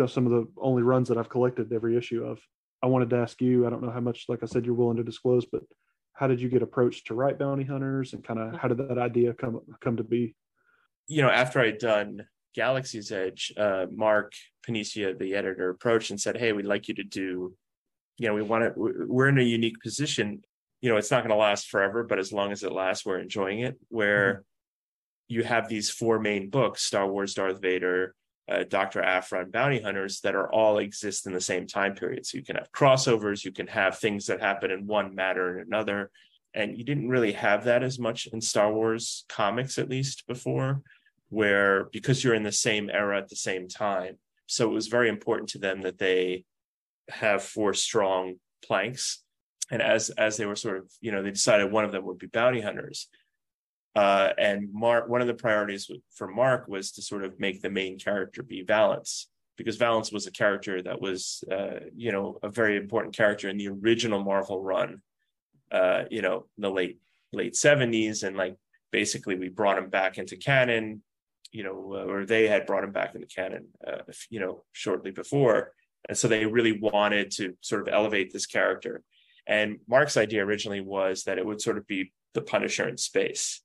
some 0.09 0.27
of 0.27 0.33
the 0.33 0.49
only 0.57 0.83
runs 0.83 1.09
that 1.09 1.19
I've 1.19 1.29
collected 1.29 1.73
every 1.73 1.97
issue 1.97 2.25
of. 2.25 2.41
I 2.83 2.87
wanted 2.87 3.11
to 3.11 3.17
ask 3.17 3.41
you, 3.41 3.67
I 3.67 3.71
don't 3.71 3.83
know 3.83 3.91
how 3.91 4.01
much, 4.01 4.25
like 4.29 4.43
I 4.43 4.47
said, 4.47 4.65
you're 4.65 4.75
willing 4.75 4.97
to 4.97 5.05
disclose, 5.05 5.45
but 5.45 5.63
how 6.15 6.27
did 6.27 6.41
you 6.41 6.49
get 6.49 6.63
approached 6.63 7.07
to 7.07 7.15
write 7.15 7.39
bounty 7.39 7.63
hunters 7.63 8.13
and 8.15 8.25
kind 8.25 8.41
of 8.41 8.57
how 8.59 8.69
did 8.69 8.79
that 8.79 8.99
idea 8.99 9.33
come 9.35 9.61
come 9.81 9.99
to 9.99 10.03
be? 10.05 10.35
you 11.09 11.21
know, 11.21 11.29
after 11.29 11.61
I'd 11.61 11.79
done 11.79 12.27
Galaxy's 12.55 13.11
Edge, 13.11 13.53
uh, 13.57 13.87
Mark 13.91 14.33
Paniccia, 14.67 15.19
the 15.19 15.35
editor, 15.35 15.71
approached 15.71 16.11
and 16.11 16.21
said, 16.21 16.37
"Hey, 16.37 16.53
we'd 16.53 16.67
like 16.67 16.89
you 16.89 16.95
to 16.95 17.05
do, 17.05 17.57
you 18.19 18.29
know, 18.29 18.35
we 18.35 18.43
want 18.43 18.65
to. 18.65 19.07
We're 19.09 19.29
in 19.29 19.39
a 19.39 19.43
unique 19.43 19.81
position. 19.83 20.43
You 20.81 20.91
know, 20.91 20.97
it's 20.97 21.11
not 21.11 21.23
going 21.23 21.31
to 21.31 21.37
last 21.37 21.69
forever, 21.69 22.03
but 22.05 22.19
as 22.19 22.33
long 22.33 22.53
as 22.53 22.63
it 22.63 22.73
lasts, 22.73 23.07
we're 23.07 23.19
enjoying 23.19 23.61
it. 23.61 23.79
Where 23.89 24.45
you 25.29 25.45
have 25.45 25.69
these 25.69 25.91
four 25.91 26.19
main 26.19 26.51
books: 26.51 26.83
Star 26.83 27.11
Wars, 27.11 27.35
Darth 27.35 27.61
Vader, 27.61 28.15
uh, 28.49 28.65
Doctor 28.69 29.03
Aphra, 29.03 29.43
and 29.43 29.53
Bounty 29.53 29.81
Hunters, 29.81 30.21
that 30.21 30.35
are 30.35 30.53
all 30.53 30.79
exist 30.79 31.27
in 31.27 31.33
the 31.33 31.41
same 31.41 31.67
time 31.67 31.95
period. 31.95 32.27
So 32.27 32.39
you 32.39 32.45
can 32.45 32.57
have 32.57 32.71
crossovers, 32.73 33.45
you 33.45 33.53
can 33.53 33.69
have 33.69 33.99
things 33.99 34.27
that 34.27 34.41
happen 34.41 34.71
in 34.71 34.87
one 34.87 35.15
matter 35.15 35.59
and 35.59 35.67
another." 35.67 36.11
And 36.55 36.77
you 36.77 36.85
didn't 36.85 37.09
really 37.09 37.33
have 37.33 37.65
that 37.65 37.83
as 37.83 37.99
much 37.99 38.27
in 38.27 38.43
Star 38.43 38.71
Wars 38.71 39.25
comics, 39.31 39.79
at 39.79 39.89
least 39.89 40.27
before 40.27 40.83
where 41.33 41.85
because 41.93 42.23
you're 42.23 42.35
in 42.35 42.43
the 42.43 42.53
same 42.53 42.91
era 42.91 43.19
at 43.19 43.29
the 43.29 43.37
same 43.37 43.67
time 43.67 44.17
so 44.53 44.69
it 44.69 44.75
was 44.75 44.89
very 44.89 45.09
important 45.09 45.49
to 45.49 45.59
them 45.59 45.81
that 45.81 45.99
they 45.99 46.45
have 47.09 47.43
four 47.43 47.73
strong 47.73 48.35
planks. 48.63 49.23
And 49.71 49.81
as 49.81 50.11
as 50.11 50.37
they 50.37 50.45
were 50.45 50.57
sort 50.57 50.77
of 50.77 50.91
you 51.01 51.11
know 51.11 51.23
they 51.23 51.31
decided 51.31 51.73
one 51.73 51.87
of 51.87 51.93
them 51.93 52.05
would 52.05 52.19
be 52.19 52.27
bounty 52.27 52.61
hunters. 52.61 53.09
Uh 53.95 54.31
and 54.37 54.69
mark 54.73 55.09
one 55.09 55.23
of 55.23 55.27
the 55.27 55.35
priorities 55.35 55.91
for 56.15 56.29
mark 56.29 56.69
was 56.69 56.93
to 56.93 57.03
sort 57.03 57.25
of 57.25 57.41
make 57.41 57.63
the 57.63 57.71
main 57.71 57.99
character 57.99 58.43
be 58.43 58.63
valance 58.63 59.29
because 59.57 59.77
valance 59.77 60.13
was 60.13 60.27
a 60.27 60.33
character 60.33 60.83
that 60.83 61.01
was 61.01 61.45
uh 61.51 61.81
you 61.95 62.13
know 62.13 62.39
a 62.43 62.51
very 62.51 62.77
important 62.77 63.17
character 63.17 63.49
in 63.49 63.57
the 63.57 63.69
original 63.69 64.23
marvel 64.23 64.63
run 64.63 65.01
uh 65.73 66.05
you 66.11 66.23
know 66.23 66.47
in 66.57 66.63
the 66.63 66.71
late 66.71 66.99
late 67.33 67.53
70s 67.53 68.23
and 68.23 68.37
like 68.37 68.57
basically 68.93 69.37
we 69.37 69.49
brought 69.49 69.79
him 69.79 69.91
back 69.91 70.17
into 70.17 70.37
canon 70.37 71.03
you 71.53 71.63
know, 71.63 71.93
uh, 71.95 72.11
or 72.11 72.27
they 72.27 72.49
had 72.49 72.67
brought 72.67 72.85
him 72.85 72.93
back 72.93 73.15
into 73.15 73.27
canon, 73.27 73.69
uh, 73.87 73.99
you 74.31 74.41
know, 74.41 74.65
shortly 74.73 75.11
before. 75.11 75.73
And 76.09 76.19
so 76.19 76.27
they 76.27 76.47
really 76.47 76.79
wanted 76.81 77.31
to 77.33 77.55
sort 77.61 77.83
of 77.83 77.89
elevate 77.93 78.33
this 78.33 78.47
character. 78.47 79.03
And 79.47 79.79
Mark's 79.89 80.17
idea 80.17 80.45
originally 80.45 80.81
was 80.81 81.25
that 81.25 81.39
it 81.39 81.47
would 81.47 81.61
sort 81.61 81.79
of 81.79 81.87
be 81.87 82.13
the 82.35 82.43
Punisher 82.43 82.89
in 82.89 82.97
space. 82.97 83.63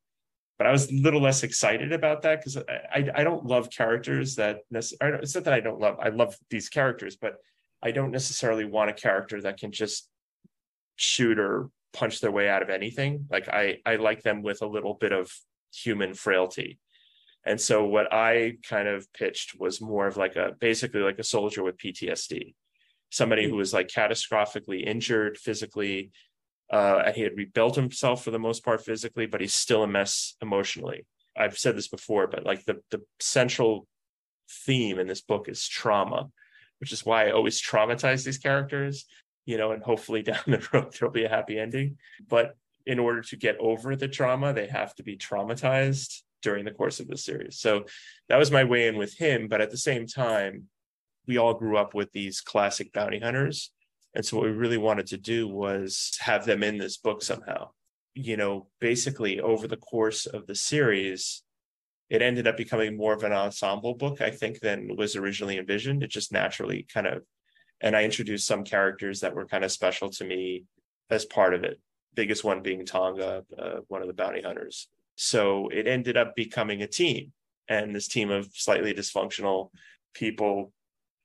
But 0.57 0.67
I 0.67 0.71
was 0.71 0.91
a 0.91 0.95
little 0.95 1.21
less 1.21 1.43
excited 1.43 1.93
about 1.93 2.23
that 2.23 2.39
because 2.39 2.57
I, 2.57 2.61
I, 2.91 3.09
I 3.15 3.23
don't 3.23 3.45
love 3.45 3.69
characters 3.69 4.35
that 4.35 4.61
necessarily, 4.71 5.19
it's 5.21 5.35
not 5.35 5.43
that 5.45 5.53
I 5.53 5.59
don't 5.59 5.79
love, 5.79 5.97
I 6.01 6.09
love 6.09 6.35
these 6.49 6.67
characters, 6.67 7.15
but 7.15 7.35
I 7.81 7.91
don't 7.91 8.11
necessarily 8.11 8.65
want 8.65 8.89
a 8.89 8.93
character 8.93 9.41
that 9.41 9.59
can 9.59 9.71
just 9.71 10.09
shoot 10.95 11.37
or 11.37 11.69
punch 11.93 12.21
their 12.21 12.31
way 12.31 12.49
out 12.49 12.63
of 12.63 12.69
anything. 12.69 13.27
Like 13.29 13.47
I, 13.47 13.77
I 13.85 13.97
like 13.97 14.23
them 14.23 14.41
with 14.41 14.63
a 14.63 14.67
little 14.67 14.95
bit 14.95 15.11
of 15.11 15.31
human 15.73 16.15
frailty. 16.15 16.79
And 17.47 17.61
so 17.61 17.85
what 17.85 18.13
I 18.13 18.57
kind 18.67 18.89
of 18.89 19.11
pitched 19.13 19.57
was 19.57 19.79
more 19.79 20.05
of 20.05 20.17
like 20.17 20.35
a 20.35 20.51
basically 20.59 20.99
like 20.99 21.17
a 21.17 21.23
soldier 21.23 21.63
with 21.63 21.77
PTSD, 21.77 22.53
somebody 23.09 23.49
who 23.49 23.55
was 23.55 23.73
like 23.73 23.87
catastrophically 23.87 24.85
injured 24.85 25.37
physically. 25.37 26.11
Uh, 26.71 27.03
and 27.05 27.15
he 27.15 27.21
had 27.21 27.37
rebuilt 27.37 27.75
himself 27.75 28.25
for 28.25 28.31
the 28.31 28.39
most 28.39 28.65
part 28.65 28.83
physically, 28.83 29.25
but 29.25 29.39
he's 29.39 29.53
still 29.53 29.83
a 29.83 29.87
mess 29.87 30.35
emotionally. 30.41 31.05
I've 31.37 31.57
said 31.57 31.77
this 31.77 31.87
before, 31.87 32.27
but 32.27 32.45
like 32.45 32.65
the 32.65 32.81
the 32.91 33.01
central 33.21 33.87
theme 34.65 34.99
in 34.99 35.07
this 35.07 35.21
book 35.21 35.47
is 35.47 35.65
trauma, 35.65 36.29
which 36.81 36.91
is 36.91 37.05
why 37.05 37.27
I 37.27 37.31
always 37.31 37.61
traumatize 37.61 38.25
these 38.25 38.37
characters, 38.37 39.05
you 39.45 39.57
know, 39.57 39.71
and 39.71 39.81
hopefully 39.81 40.21
down 40.31 40.43
the 40.47 40.67
road 40.73 40.93
there'll 40.93 41.13
be 41.13 41.23
a 41.23 41.29
happy 41.29 41.57
ending. 41.57 41.97
But 42.27 42.57
in 42.85 42.99
order 42.99 43.21
to 43.21 43.37
get 43.37 43.57
over 43.57 43.95
the 43.95 44.09
trauma, 44.09 44.51
they 44.51 44.67
have 44.67 44.93
to 44.95 45.03
be 45.03 45.15
traumatized 45.15 46.23
during 46.41 46.65
the 46.65 46.71
course 46.71 46.99
of 46.99 47.07
the 47.07 47.17
series. 47.17 47.59
So 47.59 47.85
that 48.29 48.37
was 48.37 48.51
my 48.51 48.63
way 48.63 48.87
in 48.87 48.97
with 48.97 49.17
him. 49.17 49.47
But 49.47 49.61
at 49.61 49.71
the 49.71 49.77
same 49.77 50.05
time, 50.05 50.65
we 51.27 51.37
all 51.37 51.53
grew 51.53 51.77
up 51.77 51.93
with 51.93 52.11
these 52.11 52.41
classic 52.41 52.93
bounty 52.93 53.19
hunters. 53.19 53.71
And 54.15 54.25
so 54.25 54.37
what 54.37 54.45
we 54.45 54.51
really 54.51 54.77
wanted 54.77 55.07
to 55.07 55.17
do 55.17 55.47
was 55.47 56.17
have 56.21 56.45
them 56.45 56.63
in 56.63 56.77
this 56.77 56.97
book 56.97 57.21
somehow. 57.21 57.69
You 58.13 58.37
know, 58.37 58.67
basically 58.79 59.39
over 59.39 59.67
the 59.67 59.77
course 59.77 60.25
of 60.25 60.47
the 60.47 60.55
series, 60.55 61.43
it 62.09 62.21
ended 62.21 62.47
up 62.47 62.57
becoming 62.57 62.95
more 62.97 63.13
of 63.13 63.23
an 63.23 63.33
ensemble 63.33 63.93
book, 63.93 64.21
I 64.21 64.31
think, 64.31 64.59
than 64.59 64.95
was 64.95 65.15
originally 65.15 65.57
envisioned. 65.57 66.03
It 66.03 66.09
just 66.09 66.31
naturally 66.31 66.87
kind 66.91 67.05
of, 67.05 67.23
and 67.81 67.95
I 67.95 68.05
introduced 68.05 68.47
some 68.47 68.63
characters 68.63 69.19
that 69.19 69.35
were 69.35 69.45
kind 69.45 69.63
of 69.63 69.71
special 69.71 70.09
to 70.11 70.23
me 70.23 70.65
as 71.09 71.25
part 71.25 71.53
of 71.53 71.63
it. 71.63 71.79
Biggest 72.15 72.43
one 72.43 72.63
being 72.63 72.85
T'onga, 72.85 73.43
uh, 73.59 73.79
one 73.87 74.01
of 74.01 74.07
the 74.07 74.13
bounty 74.13 74.41
hunters. 74.41 74.87
So 75.17 75.67
it 75.69 75.87
ended 75.87 76.15
up 76.15 76.35
becoming 76.35 76.83
a 76.83 76.87
team 76.87 77.33
and 77.67 77.93
this 77.93 78.07
team 78.07 78.29
of 78.29 78.49
slightly 78.53 78.93
dysfunctional 78.93 79.71
people, 80.13 80.71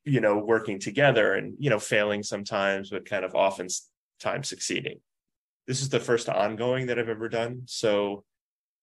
you 0.04 0.20
know, 0.20 0.38
working 0.38 0.80
together 0.80 1.34
and, 1.34 1.54
you 1.58 1.68
know, 1.68 1.78
failing 1.78 2.22
sometimes, 2.22 2.88
but 2.88 3.04
kind 3.04 3.22
of 3.22 3.34
often 3.34 3.68
times 4.18 4.48
succeeding. 4.48 5.00
This 5.66 5.82
is 5.82 5.90
the 5.90 6.00
first 6.00 6.30
ongoing 6.30 6.86
that 6.86 6.98
I've 6.98 7.10
ever 7.10 7.28
done. 7.28 7.64
So 7.66 8.24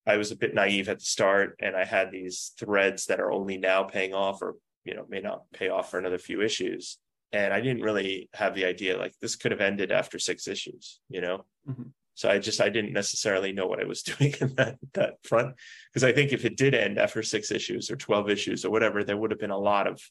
I 0.05 0.17
was 0.17 0.31
a 0.31 0.35
bit 0.35 0.53
naive 0.53 0.89
at 0.89 0.99
the 0.99 1.05
start 1.05 1.55
and 1.59 1.75
I 1.75 1.85
had 1.85 2.11
these 2.11 2.53
threads 2.59 3.07
that 3.07 3.19
are 3.19 3.31
only 3.31 3.57
now 3.57 3.83
paying 3.83 4.13
off 4.13 4.43
or, 4.43 4.57
you 4.85 4.93
know, 4.93 5.05
may 5.09 5.21
not 5.21 5.51
pay 5.51 5.69
off 5.69 5.89
for 5.89 5.97
another 5.97 6.19
few 6.19 6.41
issues. 6.41 6.99
And 7.31 7.51
I 7.51 7.61
didn't 7.61 7.81
really 7.81 8.29
have 8.35 8.53
the 8.53 8.65
idea 8.65 8.95
like 8.95 9.13
this 9.21 9.35
could 9.35 9.51
have 9.51 9.61
ended 9.61 9.91
after 9.91 10.19
six 10.19 10.47
issues, 10.47 10.99
you 11.09 11.21
know? 11.21 11.45
Mhm. 11.67 11.93
So 12.19 12.29
I 12.29 12.37
just 12.37 12.59
I 12.59 12.67
didn't 12.67 12.91
necessarily 12.91 13.53
know 13.53 13.65
what 13.65 13.79
I 13.79 13.85
was 13.85 14.03
doing 14.11 14.33
in 14.41 14.53
that 14.55 14.77
that 14.93 15.13
front 15.23 15.55
because 15.87 16.03
I 16.03 16.11
think 16.11 16.33
if 16.33 16.43
it 16.43 16.57
did 16.57 16.75
end 16.75 16.97
after 16.97 17.23
six 17.23 17.49
issues 17.49 17.89
or 17.89 17.95
twelve 17.95 18.29
issues 18.29 18.65
or 18.65 18.71
whatever, 18.71 19.05
there 19.05 19.15
would 19.15 19.31
have 19.31 19.39
been 19.39 19.51
a 19.51 19.57
lot 19.57 19.87
of 19.87 20.01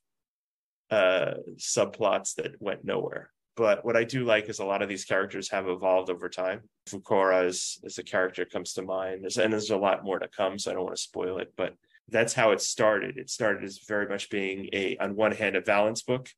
uh 0.90 1.34
subplots 1.56 2.36
that 2.36 2.52
went 2.60 2.82
nowhere. 2.82 3.30
But 3.56 3.84
what 3.84 3.94
I 3.94 4.04
do 4.04 4.24
like 4.24 4.48
is 4.48 4.58
a 4.58 4.64
lot 4.64 4.80
of 4.80 4.88
these 4.88 5.04
characters 5.04 5.50
have 5.50 5.68
evolved 5.68 6.08
over 6.08 6.30
time. 6.30 6.62
Fukora 6.88 7.44
is, 7.44 7.78
is 7.82 7.98
a 7.98 8.04
character 8.04 8.44
comes 8.46 8.72
to 8.74 8.82
mind. 8.82 9.24
There's, 9.24 9.36
and 9.36 9.52
there's 9.52 9.70
a 9.70 9.76
lot 9.76 10.04
more 10.04 10.18
to 10.18 10.28
come, 10.28 10.58
so 10.58 10.70
I 10.70 10.74
don't 10.74 10.84
want 10.84 10.96
to 10.96 11.02
spoil 11.02 11.38
it. 11.38 11.52
But 11.56 11.74
that's 12.08 12.32
how 12.32 12.52
it 12.52 12.62
started. 12.62 13.18
It 13.18 13.28
started 13.28 13.64
as 13.64 13.80
very 13.86 14.08
much 14.08 14.30
being 14.30 14.68
a, 14.72 14.96
on 14.98 15.16
one 15.16 15.32
hand, 15.32 15.56
a 15.56 15.60
Valance 15.60 16.02
book, 16.02 16.30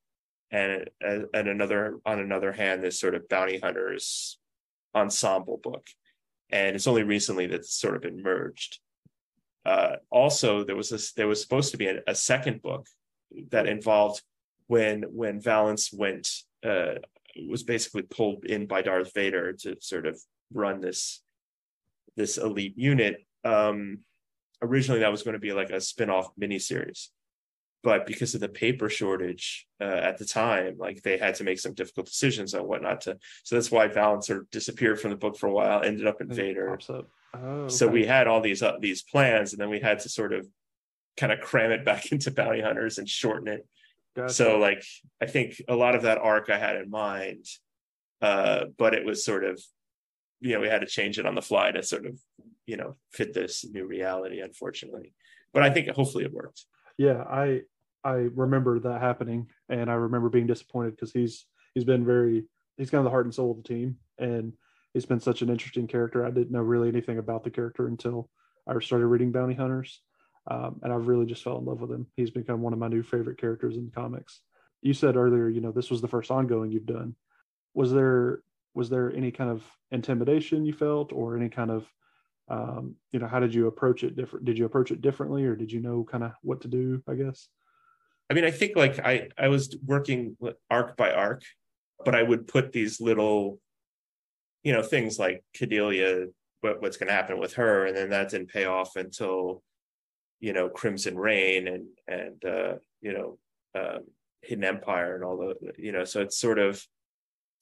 and 0.50 0.90
and 1.00 1.28
another 1.32 2.00
on 2.04 2.18
another 2.18 2.50
hand, 2.50 2.82
this 2.82 2.98
sort 2.98 3.14
of 3.14 3.28
bounty 3.28 3.60
hunters 3.60 4.39
ensemble 4.94 5.58
book. 5.62 5.86
And 6.50 6.74
it's 6.74 6.86
only 6.86 7.02
recently 7.02 7.46
that's 7.46 7.74
sort 7.74 7.96
of 7.96 8.02
been 8.02 8.22
merged. 8.22 8.80
Uh, 9.64 9.96
also, 10.10 10.64
there 10.64 10.76
was 10.76 10.88
this. 10.88 11.12
There 11.12 11.28
was 11.28 11.40
supposed 11.40 11.70
to 11.72 11.76
be 11.76 11.86
a, 11.86 12.00
a 12.06 12.14
second 12.14 12.62
book 12.62 12.86
that 13.50 13.66
involved 13.66 14.22
when 14.66 15.02
when 15.02 15.40
Valance 15.40 15.92
went 15.92 16.28
uh, 16.64 16.94
was 17.48 17.62
basically 17.62 18.02
pulled 18.02 18.44
in 18.44 18.66
by 18.66 18.82
Darth 18.82 19.12
Vader 19.14 19.52
to 19.52 19.76
sort 19.80 20.06
of 20.06 20.18
run 20.52 20.80
this 20.80 21.22
this 22.16 22.38
elite 22.38 22.76
unit. 22.76 23.24
Um, 23.44 24.00
originally, 24.62 25.00
that 25.00 25.12
was 25.12 25.22
going 25.22 25.34
to 25.34 25.38
be 25.40 25.52
like 25.52 25.70
a 25.70 25.80
spin-off 25.80 26.28
miniseries, 26.40 27.08
but 27.82 28.06
because 28.06 28.34
of 28.34 28.40
the 28.40 28.48
paper 28.48 28.88
shortage 28.90 29.66
uh, 29.80 29.84
at 29.84 30.18
the 30.18 30.24
time, 30.24 30.76
like 30.78 31.02
they 31.02 31.16
had 31.16 31.34
to 31.36 31.44
make 31.44 31.58
some 31.58 31.72
difficult 31.74 32.06
decisions 32.06 32.54
on 32.54 32.66
what 32.66 32.82
not 32.82 33.00
to. 33.02 33.18
So 33.44 33.54
that's 33.56 33.70
why 33.70 33.88
Valance 33.88 34.26
sort 34.26 34.40
of 34.40 34.50
disappeared 34.50 35.00
from 35.00 35.10
the 35.10 35.16
book 35.16 35.36
for 35.38 35.46
a 35.46 35.52
while. 35.52 35.82
Ended 35.82 36.06
up 36.06 36.20
in 36.20 36.26
And 36.28 36.36
Vader. 36.36 36.78
up. 36.90 37.06
Oh, 37.34 37.68
So 37.68 37.86
okay. 37.86 37.92
we 37.94 38.06
had 38.06 38.26
all 38.26 38.40
these 38.40 38.62
uh, 38.62 38.76
these 38.80 39.02
plans, 39.02 39.52
and 39.52 39.60
then 39.60 39.70
we 39.70 39.80
had 39.80 40.00
to 40.00 40.08
sort 40.08 40.32
of 40.32 40.46
kind 41.16 41.32
of 41.32 41.40
cram 41.40 41.70
it 41.70 41.84
back 41.84 42.12
into 42.12 42.30
bounty 42.30 42.60
hunters 42.60 42.98
and 42.98 43.08
shorten 43.08 43.48
it. 43.48 43.66
Gotcha. 44.16 44.34
So 44.34 44.58
like 44.58 44.84
I 45.20 45.26
think 45.26 45.62
a 45.68 45.74
lot 45.76 45.94
of 45.94 46.02
that 46.02 46.18
arc 46.18 46.50
I 46.50 46.58
had 46.58 46.76
in 46.76 46.90
mind, 46.90 47.46
uh, 48.20 48.64
but 48.76 48.92
it 48.94 49.04
was 49.04 49.24
sort 49.24 49.44
of, 49.44 49.62
you 50.40 50.52
know, 50.54 50.60
we 50.60 50.68
had 50.68 50.80
to 50.80 50.86
change 50.86 51.18
it 51.18 51.26
on 51.26 51.34
the 51.34 51.42
fly 51.42 51.70
to 51.70 51.82
sort 51.82 52.04
of, 52.06 52.18
you 52.66 52.76
know, 52.76 52.96
fit 53.12 53.32
this 53.32 53.64
new 53.64 53.86
reality, 53.86 54.40
unfortunately. 54.40 55.12
But 55.54 55.62
I 55.62 55.70
think 55.70 55.88
hopefully 55.88 56.24
it 56.24 56.32
worked. 56.32 56.64
yeah, 56.98 57.22
I 57.22 57.62
I 58.04 58.28
remember 58.34 58.78
that 58.80 59.00
happening, 59.00 59.48
and 59.68 59.90
I 59.90 59.94
remember 59.94 60.28
being 60.28 60.46
disappointed 60.46 60.92
because 60.92 61.12
he's 61.12 61.46
he's 61.74 61.84
been 61.84 62.04
very 62.04 62.44
he's 62.76 62.90
kind 62.90 63.00
of 63.00 63.04
the 63.04 63.10
heart 63.10 63.26
and 63.26 63.34
soul 63.34 63.50
of 63.50 63.58
the 63.58 63.68
team, 63.68 63.96
and 64.18 64.52
he's 64.94 65.06
been 65.06 65.20
such 65.20 65.42
an 65.42 65.50
interesting 65.50 65.86
character. 65.86 66.24
I 66.24 66.30
didn't 66.30 66.50
know 66.50 66.62
really 66.62 66.88
anything 66.88 67.18
about 67.18 67.44
the 67.44 67.50
character 67.50 67.86
until 67.86 68.30
I 68.66 68.78
started 68.80 69.06
reading 69.06 69.32
Bounty 69.32 69.54
Hunters, 69.54 70.00
um, 70.50 70.80
and 70.82 70.92
I've 70.92 71.08
really 71.08 71.26
just 71.26 71.44
fell 71.44 71.58
in 71.58 71.64
love 71.64 71.80
with 71.80 71.90
him. 71.90 72.06
He's 72.16 72.30
become 72.30 72.62
one 72.62 72.72
of 72.72 72.78
my 72.78 72.88
new 72.88 73.02
favorite 73.02 73.38
characters 73.38 73.76
in 73.76 73.90
comics. 73.94 74.40
You 74.82 74.94
said 74.94 75.16
earlier, 75.16 75.48
you 75.48 75.60
know, 75.60 75.72
this 75.72 75.90
was 75.90 76.00
the 76.00 76.08
first 76.08 76.30
ongoing 76.30 76.72
you've 76.72 76.86
done. 76.86 77.14
Was 77.74 77.92
there 77.92 78.42
was 78.74 78.88
there 78.88 79.14
any 79.14 79.30
kind 79.30 79.50
of 79.50 79.64
intimidation 79.90 80.64
you 80.64 80.72
felt, 80.72 81.12
or 81.12 81.36
any 81.36 81.48
kind 81.48 81.70
of 81.70 81.86
um, 82.48 82.96
you 83.12 83.20
know, 83.20 83.28
how 83.28 83.38
did 83.38 83.54
you 83.54 83.68
approach 83.68 84.02
it 84.02 84.16
different? 84.16 84.44
Did 84.44 84.58
you 84.58 84.64
approach 84.64 84.90
it 84.90 85.00
differently, 85.00 85.44
or 85.44 85.54
did 85.54 85.70
you 85.70 85.80
know 85.80 86.04
kind 86.10 86.24
of 86.24 86.32
what 86.42 86.62
to 86.62 86.68
do? 86.68 87.02
I 87.08 87.14
guess. 87.14 87.48
I 88.30 88.34
mean, 88.34 88.44
I 88.44 88.52
think 88.52 88.76
like 88.76 89.00
I 89.00 89.28
I 89.36 89.48
was 89.48 89.76
working 89.84 90.36
arc 90.70 90.96
by 90.96 91.10
arc, 91.10 91.42
but 92.04 92.14
I 92.14 92.22
would 92.22 92.46
put 92.46 92.70
these 92.70 93.00
little, 93.00 93.58
you 94.62 94.72
know, 94.72 94.82
things 94.82 95.18
like 95.18 95.42
Cadelia, 95.56 96.28
what, 96.60 96.80
what's 96.80 96.96
going 96.96 97.08
to 97.08 97.14
happen 97.14 97.38
with 97.38 97.54
her, 97.54 97.86
and 97.86 97.96
then 97.96 98.10
that 98.10 98.30
didn't 98.30 98.50
pay 98.50 98.66
off 98.66 98.94
until, 98.94 99.62
you 100.38 100.52
know, 100.52 100.68
Crimson 100.68 101.18
Reign 101.18 101.66
and 101.66 101.86
and 102.06 102.44
uh, 102.44 102.74
you 103.00 103.12
know, 103.12 103.38
um, 103.74 104.04
Hidden 104.42 104.64
Empire 104.64 105.16
and 105.16 105.24
all 105.24 105.36
the 105.36 105.72
you 105.76 105.90
know, 105.90 106.04
so 106.04 106.20
it's 106.20 106.38
sort 106.38 106.60
of 106.60 106.86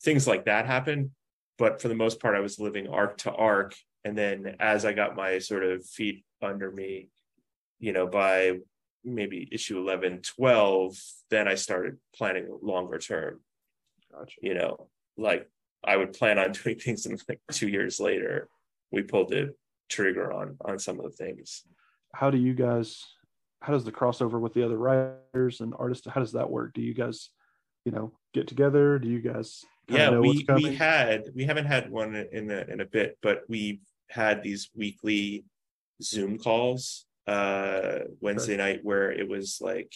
things 0.02 0.26
like 0.26 0.44
that 0.44 0.66
happen. 0.66 1.12
But 1.57 1.81
for 1.81 1.88
the 1.88 1.94
most 1.94 2.20
part, 2.20 2.37
I 2.37 2.40
was 2.40 2.61
living 2.61 2.88
arc 2.88 3.16
to 3.18 3.33
arc, 3.33 3.74
and 4.04 4.16
then 4.16 4.57
as 4.61 4.85
I 4.85 4.92
got 4.92 5.16
my 5.16 5.38
sort 5.38 5.64
of 5.64 5.87
feet 5.87 6.24
under 6.42 6.70
me, 6.70 7.09
you 7.81 7.94
know, 7.94 8.07
by 8.07 8.59
maybe 9.05 9.49
issue 9.53 9.79
11 9.79 10.23
12 10.23 10.97
then 11.31 11.49
i 11.49 11.55
started 11.55 11.97
planning 12.15 12.59
longer 12.63 12.99
term 12.99 13.41
Gotcha. 14.13 14.35
you 14.43 14.55
know 14.55 14.89
like 15.17 15.49
i 15.85 15.97
would 15.97 16.13
plan 16.13 16.39
on 16.39 16.53
doing 16.65 16.79
things 16.79 17.07
and 17.07 17.21
like 17.29 17.41
two 17.53 17.69
years 17.69 18.01
later 18.01 18.49
we 18.91 19.03
pulled 19.03 19.31
the 19.31 19.55
trigger 19.89 20.33
on 20.33 20.57
on 20.65 20.79
some 20.79 20.99
of 20.99 21.05
the 21.05 21.11
things 21.11 21.65
How 22.15 22.31
do 22.31 22.39
you 22.39 22.55
guys? 22.55 23.05
How 23.61 23.73
does 23.73 23.85
the 23.85 23.93
crossover 23.93 24.41
with 24.41 24.55
the 24.55 24.65
other 24.65 24.79
writers 24.79 25.61
and 25.61 25.75
artists? 25.77 26.07
How 26.07 26.21
does 26.21 26.33
that 26.33 26.49
work? 26.49 26.75
Do 26.75 26.81
you 26.81 26.95
guys, 26.95 27.31
you 27.85 27.91
know, 27.91 28.13
get 28.33 28.47
together? 28.47 28.99
Do 29.01 29.09
you 29.09 29.21
guys? 29.21 29.65
yeah 29.89 30.19
we 30.19 30.45
we 30.55 30.75
had 30.75 31.25
we 31.35 31.45
haven't 31.45 31.67
had 31.67 31.91
one 31.91 32.15
in 32.15 32.51
a, 32.51 32.61
in 32.69 32.81
a 32.81 32.85
bit 32.85 33.17
but 33.23 33.43
we 33.49 33.81
had 34.09 34.43
these 34.43 34.69
weekly 34.75 35.45
zoom 36.03 36.39
calls 36.39 37.07
uh 37.29 37.99
wednesday 38.21 38.57
night 38.57 38.81
where 38.83 39.12
it 39.12 39.29
was 39.29 39.59
like 39.61 39.93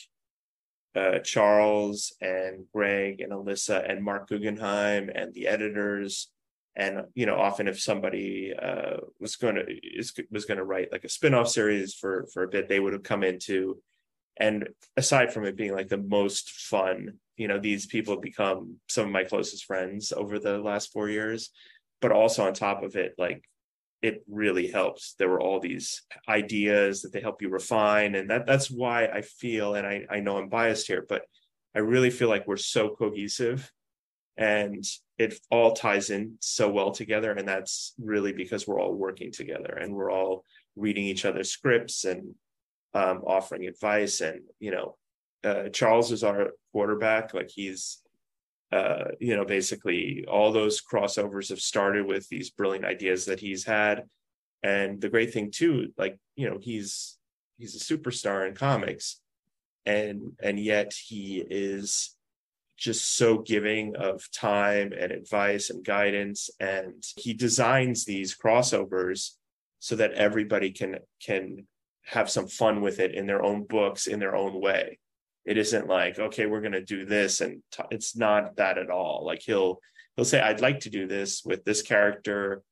uh 0.94 1.18
charles 1.20 2.14
and 2.20 2.66
greg 2.74 3.20
and 3.20 3.32
alyssa 3.32 3.90
and 3.90 4.04
marc 4.04 4.28
guggenheim 4.28 5.10
and 5.14 5.32
the 5.34 5.48
editors. 5.48 6.28
And 6.74 7.04
you 7.14 7.26
know 7.26 7.36
often 7.36 7.68
if 7.68 7.80
somebody 7.80 8.52
uh 8.54 8.98
was 9.20 9.36
going 9.36 9.56
to 9.56 9.64
is 9.66 10.14
was 10.30 10.46
going 10.46 10.58
to 10.58 10.64
write 10.64 10.92
like 10.92 11.04
a 11.04 11.08
spin-off 11.08 11.48
series 11.48 11.94
for 11.94 12.26
for 12.32 12.44
a 12.44 12.48
bit 12.48 12.68
they 12.68 12.80
would 12.80 12.94
have 12.94 13.02
come 13.02 13.22
into 13.22 13.82
and 14.38 14.68
aside 14.96 15.32
from 15.32 15.44
it 15.44 15.56
being 15.56 15.74
like 15.74 15.88
the 15.88 15.98
most 15.98 16.50
fun 16.50 17.18
you 17.36 17.48
know 17.48 17.58
these 17.58 17.86
people 17.86 18.14
have 18.14 18.22
become 18.22 18.76
some 18.88 19.06
of 19.06 19.12
my 19.12 19.24
closest 19.24 19.64
friends 19.64 20.12
over 20.12 20.38
the 20.38 20.58
last 20.58 20.92
four 20.92 21.08
years. 21.08 21.50
But 22.00 22.12
also 22.12 22.46
on 22.46 22.54
top 22.54 22.82
of 22.82 22.96
it 22.96 23.14
like 23.18 23.44
it 24.02 24.24
really 24.28 24.66
helps. 24.66 25.14
There 25.18 25.28
were 25.28 25.40
all 25.40 25.60
these 25.60 26.02
ideas 26.28 27.02
that 27.02 27.12
they 27.12 27.20
help 27.20 27.40
you 27.40 27.48
refine 27.48 28.14
and 28.14 28.30
that 28.30 28.46
that's 28.46 28.70
why 28.70 29.06
i 29.06 29.22
feel 29.22 29.74
and 29.74 29.86
i 29.86 30.04
i 30.10 30.20
know 30.20 30.36
i'm 30.38 30.48
biased 30.48 30.86
here 30.86 31.04
but 31.08 31.22
i 31.74 31.78
really 31.78 32.10
feel 32.10 32.28
like 32.28 32.46
we're 32.46 32.56
so 32.56 32.90
cohesive 32.90 33.70
and 34.36 34.84
it 35.18 35.38
all 35.50 35.72
ties 35.72 36.10
in 36.10 36.36
so 36.40 36.70
well 36.70 36.90
together 36.90 37.32
and 37.32 37.46
that's 37.46 37.94
really 37.98 38.32
because 38.32 38.66
we're 38.66 38.80
all 38.80 38.94
working 38.94 39.30
together 39.30 39.78
and 39.80 39.94
we're 39.94 40.10
all 40.10 40.44
reading 40.76 41.04
each 41.04 41.24
other's 41.24 41.50
scripts 41.50 42.04
and 42.04 42.34
um, 42.94 43.22
offering 43.26 43.66
advice 43.66 44.20
and 44.20 44.40
you 44.58 44.70
know 44.70 44.96
uh, 45.44 45.68
charles 45.68 46.12
is 46.12 46.24
our 46.24 46.50
quarterback 46.72 47.34
like 47.34 47.50
he's 47.50 48.01
uh, 48.72 49.10
you 49.20 49.36
know 49.36 49.44
basically 49.44 50.24
all 50.26 50.52
those 50.52 50.80
crossovers 50.82 51.50
have 51.50 51.60
started 51.60 52.06
with 52.06 52.28
these 52.28 52.50
brilliant 52.50 52.84
ideas 52.84 53.26
that 53.26 53.40
he's 53.40 53.64
had. 53.64 54.04
And 54.64 55.00
the 55.00 55.08
great 55.08 55.32
thing 55.32 55.50
too 55.50 55.92
like 55.98 56.18
you 56.36 56.48
know 56.48 56.58
he's 56.60 57.18
he's 57.58 57.74
a 57.74 57.94
superstar 57.94 58.48
in 58.48 58.54
comics 58.54 59.20
and 59.84 60.32
and 60.42 60.58
yet 60.58 60.94
he 60.94 61.44
is 61.48 62.16
just 62.78 63.16
so 63.16 63.38
giving 63.38 63.94
of 63.94 64.28
time 64.32 64.92
and 64.98 65.12
advice 65.12 65.70
and 65.70 65.84
guidance. 65.84 66.50
And 66.58 67.04
he 67.16 67.32
designs 67.32 68.04
these 68.04 68.36
crossovers 68.36 69.32
so 69.78 69.96
that 69.96 70.12
everybody 70.14 70.72
can 70.72 70.98
can 71.24 71.66
have 72.04 72.28
some 72.28 72.48
fun 72.48 72.80
with 72.80 72.98
it 72.98 73.14
in 73.14 73.26
their 73.26 73.42
own 73.42 73.64
books 73.64 74.08
in 74.08 74.18
their 74.18 74.34
own 74.34 74.60
way 74.60 74.98
it 75.44 75.58
isn't 75.58 75.88
like 75.88 76.18
okay 76.18 76.46
we're 76.46 76.60
going 76.60 76.72
to 76.72 76.84
do 76.84 77.04
this 77.04 77.40
and 77.40 77.62
t- 77.72 77.82
it's 77.90 78.16
not 78.16 78.56
that 78.56 78.78
at 78.78 78.90
all. 78.90 79.24
Like 79.26 79.42
he'll 79.42 79.78
he'll 80.16 80.24
say 80.24 80.40
i'd 80.40 80.60
like 80.60 80.80
to 80.80 80.90
do 80.90 81.06
this 81.06 81.42
with 81.44 81.64
this 81.64 81.82
character. 81.82 82.62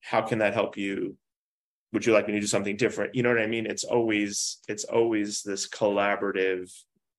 How 0.00 0.22
can 0.22 0.40
that 0.40 0.54
help 0.54 0.76
you? 0.76 1.16
Would 1.92 2.06
you 2.06 2.12
like 2.12 2.26
me 2.26 2.32
to 2.34 2.40
do 2.40 2.46
something 2.46 2.76
different? 2.76 3.14
You 3.14 3.22
know 3.22 3.30
what 3.30 3.42
i 3.42 3.46
mean? 3.46 3.66
It's 3.66 3.84
always 3.84 4.58
it's 4.68 4.84
always 4.84 5.42
this 5.42 5.68
collaborative 5.68 6.70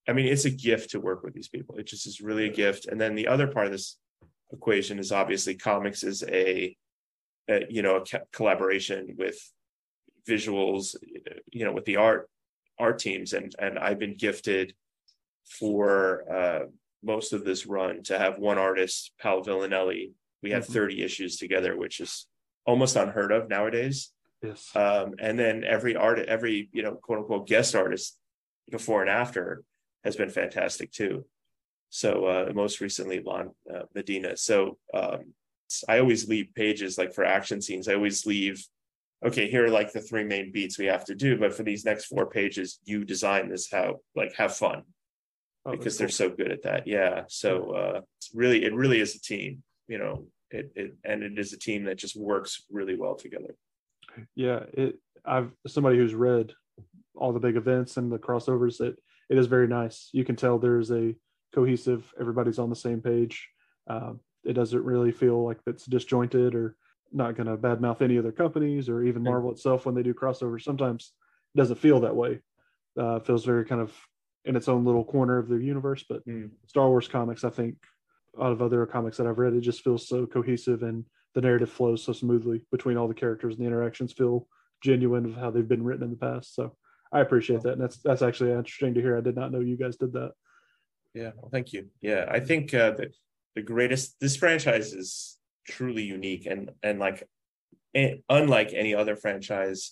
i 0.07 0.11
mean 0.11 0.27
it's 0.27 0.45
a 0.45 0.49
gift 0.49 0.91
to 0.91 0.99
work 0.99 1.23
with 1.23 1.33
these 1.33 1.49
people. 1.49 1.77
It 1.77 1.87
just 1.87 2.05
is 2.07 2.21
really 2.21 2.45
a 2.45 2.53
gift. 2.53 2.87
And 2.87 2.99
then 2.99 3.15
the 3.15 3.27
other 3.27 3.47
part 3.47 3.65
of 3.65 3.71
this 3.71 3.97
equation 4.51 4.99
is 4.99 5.11
obviously 5.11 5.55
comics 5.55 6.03
is 6.03 6.23
a, 6.23 6.75
a 7.49 7.65
you 7.69 7.81
know 7.81 7.97
a 7.97 8.19
collaboration 8.31 9.15
with 9.17 9.37
visuals 10.29 10.95
you 11.51 11.65
know 11.65 11.73
with 11.73 11.85
the 11.85 11.97
art 11.97 12.29
art 12.79 12.99
teams. 12.99 13.33
And 13.33 13.55
and 13.57 13.79
i've 13.79 13.97
been 13.97 14.15
gifted 14.15 14.75
for 15.45 16.23
uh 16.31 16.65
most 17.03 17.33
of 17.33 17.43
this 17.43 17.65
run 17.65 18.01
to 18.03 18.17
have 18.17 18.39
one 18.39 18.57
artist 18.57 19.11
paolo 19.19 19.43
villanelli. 19.43 20.13
We 20.41 20.51
had 20.51 20.63
Mhm. 20.63 20.73
30 20.73 21.03
issues 21.03 21.37
together 21.37 21.75
which 21.77 21.99
is 21.99 22.27
almost 22.65 22.95
unheard 22.95 23.31
of 23.31 23.49
nowadays. 23.49 24.11
Yes. 24.41 24.75
um, 24.75 25.15
and 25.19 25.39
then 25.39 25.63
every 25.63 25.95
art 25.95 26.19
every 26.19 26.69
you 26.73 26.83
know 26.83 26.95
quote 26.95 27.19
unquote 27.19 27.47
guest 27.47 27.75
artist 27.75 28.19
before 28.69 29.01
and 29.01 29.09
after 29.09 29.63
has 30.03 30.15
been 30.15 30.29
fantastic 30.29 30.91
too. 30.91 31.25
So 31.89 32.25
uh 32.25 32.51
most 32.53 32.81
recently 32.81 33.21
lan 33.21 33.51
uh, 33.73 33.83
medina. 33.93 34.35
So 34.37 34.77
um 34.93 35.33
i 35.87 35.97
always 35.99 36.27
leave 36.29 36.53
pages 36.53 36.97
like 36.97 37.13
for 37.13 37.23
action 37.25 37.61
scenes. 37.61 37.87
I 37.87 37.95
always 37.95 38.25
leave 38.25 38.65
okay 39.25 39.49
here 39.49 39.65
are 39.65 39.69
like 39.69 39.91
the 39.93 40.01
three 40.01 40.23
main 40.25 40.51
beats 40.51 40.77
we 40.77 40.85
have 40.87 41.05
to 41.05 41.15
do 41.15 41.37
but 41.37 41.53
for 41.55 41.63
these 41.63 41.85
next 41.85 42.05
four 42.05 42.25
pages 42.29 42.79
you 42.83 43.03
design 43.05 43.47
this 43.49 43.71
how 43.71 44.01
like 44.15 44.33
have 44.35 44.53
fun 44.55 44.83
Oh, 45.65 45.71
because 45.71 45.97
cool. 45.97 45.99
they're 45.99 46.09
so 46.09 46.29
good 46.29 46.51
at 46.51 46.63
that. 46.63 46.87
Yeah. 46.87 47.23
So 47.27 47.71
uh 47.71 48.01
it's 48.17 48.31
really 48.33 48.63
it 48.65 48.73
really 48.73 48.99
is 48.99 49.15
a 49.15 49.21
team 49.21 49.63
you 49.87 49.97
know 49.97 50.27
it, 50.51 50.71
it 50.75 50.95
and 51.03 51.23
it 51.23 51.37
is 51.37 51.53
a 51.53 51.57
team 51.57 51.85
that 51.85 51.97
just 51.97 52.15
works 52.15 52.63
really 52.71 52.95
well 52.95 53.15
together. 53.15 53.55
Yeah 54.35 54.63
it 54.73 54.99
i've 55.25 55.51
somebody 55.67 55.97
who's 55.97 56.13
read 56.13 56.53
all 57.15 57.31
the 57.31 57.39
big 57.39 57.55
events 57.55 57.95
and 57.95 58.11
the 58.11 58.19
crossovers 58.19 58.81
it 58.81 58.97
it 59.29 59.37
is 59.37 59.47
very 59.47 59.67
nice. 59.67 60.09
You 60.13 60.23
can 60.23 60.35
tell 60.35 60.59
there's 60.59 60.91
a 60.91 61.15
cohesive 61.55 62.11
everybody's 62.19 62.59
on 62.59 62.69
the 62.69 62.75
same 62.75 63.01
page. 63.01 63.49
Um, 63.87 64.19
it 64.43 64.53
doesn't 64.53 64.83
really 64.83 65.11
feel 65.11 65.43
like 65.43 65.59
it's 65.65 65.85
disjointed 65.85 66.55
or 66.55 66.75
not 67.11 67.35
going 67.35 67.47
to 67.47 67.57
badmouth 67.57 68.01
any 68.01 68.17
other 68.17 68.31
companies 68.31 68.89
or 68.89 69.03
even 69.03 69.23
marvel 69.23 69.51
itself 69.51 69.85
when 69.85 69.95
they 69.95 70.03
do 70.03 70.13
crossovers. 70.13 70.63
Sometimes 70.63 71.13
it 71.55 71.57
doesn't 71.57 71.79
feel 71.79 72.01
that 72.01 72.15
way. 72.15 72.41
Uh, 72.99 73.19
feels 73.19 73.45
very 73.45 73.65
kind 73.65 73.81
of 73.81 73.91
in 74.45 74.55
its 74.55 74.67
own 74.67 74.85
little 74.85 75.03
corner 75.05 75.37
of 75.37 75.47
the 75.47 75.57
universe 75.57 76.03
but 76.07 76.25
Mm. 76.27 76.51
star 76.67 76.89
wars 76.89 77.07
comics 77.07 77.43
i 77.43 77.49
think 77.49 77.75
out 78.41 78.51
of 78.51 78.61
other 78.61 78.85
comics 78.85 79.17
that 79.17 79.27
i've 79.27 79.37
read 79.37 79.53
it 79.53 79.61
just 79.61 79.83
feels 79.83 80.07
so 80.07 80.25
cohesive 80.25 80.83
and 80.83 81.05
the 81.33 81.41
narrative 81.41 81.69
flows 81.69 82.03
so 82.03 82.13
smoothly 82.13 82.65
between 82.71 82.97
all 82.97 83.07
the 83.07 83.13
characters 83.13 83.55
and 83.55 83.63
the 83.63 83.67
interactions 83.67 84.13
feel 84.13 84.47
genuine 84.83 85.25
of 85.25 85.35
how 85.35 85.49
they've 85.49 85.67
been 85.67 85.83
written 85.83 86.03
in 86.03 86.11
the 86.11 86.15
past. 86.17 86.53
So 86.55 86.75
I 87.11 87.21
appreciate 87.21 87.61
that. 87.61 87.73
And 87.73 87.81
that's 87.81 87.97
that's 87.97 88.21
actually 88.21 88.51
interesting 88.51 88.93
to 88.93 89.01
hear. 89.01 89.17
I 89.17 89.21
did 89.21 89.35
not 89.35 89.51
know 89.51 89.59
you 89.59 89.77
guys 89.77 89.97
did 89.97 90.13
that. 90.13 90.31
Yeah, 91.13 91.31
well, 91.37 91.49
thank 91.49 91.73
you. 91.73 91.87
Yeah, 92.01 92.25
I 92.29 92.39
think 92.39 92.73
uh, 92.73 92.91
the 92.91 93.11
the 93.55 93.61
greatest 93.61 94.19
this 94.19 94.35
franchise 94.35 94.93
is 94.93 95.37
truly 95.67 96.03
unique, 96.03 96.45
and 96.45 96.71
and 96.81 96.99
like 96.99 97.27
unlike 98.29 98.73
any 98.73 98.93
other 98.95 99.15
franchise 99.15 99.91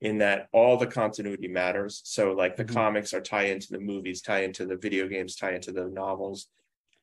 in 0.00 0.18
that 0.18 0.48
all 0.52 0.76
the 0.76 0.86
continuity 0.86 1.48
matters. 1.48 2.02
So 2.04 2.32
like 2.32 2.56
the 2.56 2.64
mm-hmm. 2.64 2.74
comics 2.74 3.14
are 3.14 3.20
tie 3.20 3.44
into 3.44 3.68
the 3.70 3.80
movies, 3.80 4.20
tie 4.20 4.42
into 4.42 4.66
the 4.66 4.76
video 4.76 5.08
games, 5.08 5.36
tie 5.36 5.54
into 5.54 5.72
the 5.72 5.86
novels, 5.86 6.48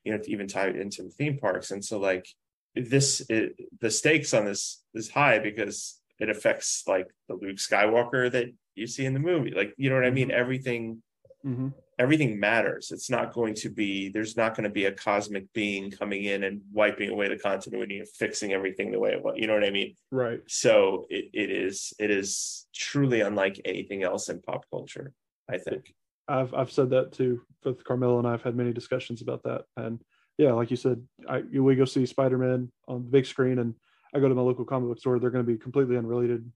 you 0.04 0.12
know, 0.12 0.20
even 0.26 0.46
tie 0.46 0.68
into 0.68 1.02
the 1.02 1.10
theme 1.10 1.38
parks. 1.38 1.70
And 1.70 1.84
so 1.84 1.98
like 1.98 2.26
this, 2.74 3.20
it, 3.28 3.54
the 3.80 3.90
stakes 3.90 4.32
on 4.32 4.44
this 4.44 4.82
is 4.94 5.10
high 5.10 5.38
because 5.38 6.00
it 6.20 6.30
affects 6.30 6.84
like 6.86 7.08
the 7.28 7.34
Luke 7.34 7.56
Skywalker 7.56 8.30
that 8.30 8.46
you 8.74 8.86
see 8.86 9.04
in 9.04 9.14
the 9.14 9.20
movie. 9.20 9.52
Like, 9.54 9.74
you 9.76 9.90
know 9.90 9.96
what 9.96 10.04
I 10.04 10.10
mean? 10.10 10.28
Mm-hmm. 10.28 10.40
Everything 10.40 11.02
mm-hmm 11.44 11.68
everything 11.98 12.40
matters. 12.40 12.90
It's 12.90 13.08
not 13.08 13.32
going 13.32 13.54
to 13.54 13.70
be, 13.70 14.08
there's 14.08 14.36
not 14.36 14.56
going 14.56 14.64
to 14.64 14.70
be 14.70 14.86
a 14.86 14.92
cosmic 14.92 15.52
being 15.52 15.90
coming 15.90 16.24
in 16.24 16.44
and 16.44 16.60
wiping 16.72 17.10
away 17.10 17.28
the 17.28 17.38
continuity 17.38 17.98
and 17.98 18.08
fixing 18.08 18.52
everything 18.52 18.90
the 18.90 18.98
way 18.98 19.12
it 19.12 19.22
was. 19.22 19.34
You 19.36 19.46
know 19.46 19.54
what 19.54 19.64
I 19.64 19.70
mean? 19.70 19.94
Right. 20.10 20.40
So 20.48 21.06
it, 21.10 21.30
it 21.32 21.50
is, 21.50 21.92
it 21.98 22.10
is 22.10 22.66
truly 22.74 23.20
unlike 23.20 23.60
anything 23.64 24.02
else 24.02 24.28
in 24.28 24.40
pop 24.40 24.64
culture, 24.70 25.12
I 25.48 25.58
think. 25.58 25.94
I've, 26.26 26.52
I've 26.54 26.72
said 26.72 26.90
that 26.90 27.12
too. 27.12 27.42
Both 27.62 27.84
Carmelo 27.84 28.18
and 28.18 28.26
I've 28.26 28.42
had 28.42 28.56
many 28.56 28.72
discussions 28.72 29.22
about 29.22 29.42
that. 29.44 29.62
And 29.76 30.00
yeah, 30.38 30.52
like 30.52 30.70
you 30.70 30.76
said, 30.76 31.02
I, 31.28 31.42
we 31.42 31.76
go 31.76 31.84
see 31.84 32.06
Spider-Man 32.06 32.72
on 32.88 33.04
the 33.04 33.10
big 33.10 33.26
screen 33.26 33.58
and 33.58 33.74
I 34.14 34.20
go 34.20 34.28
to 34.28 34.34
my 34.34 34.42
local 34.42 34.64
comic 34.64 34.88
book 34.88 34.98
store. 34.98 35.18
They're 35.18 35.30
going 35.30 35.44
to 35.44 35.52
be 35.52 35.58
completely 35.58 35.96
unrelated, 35.96 36.50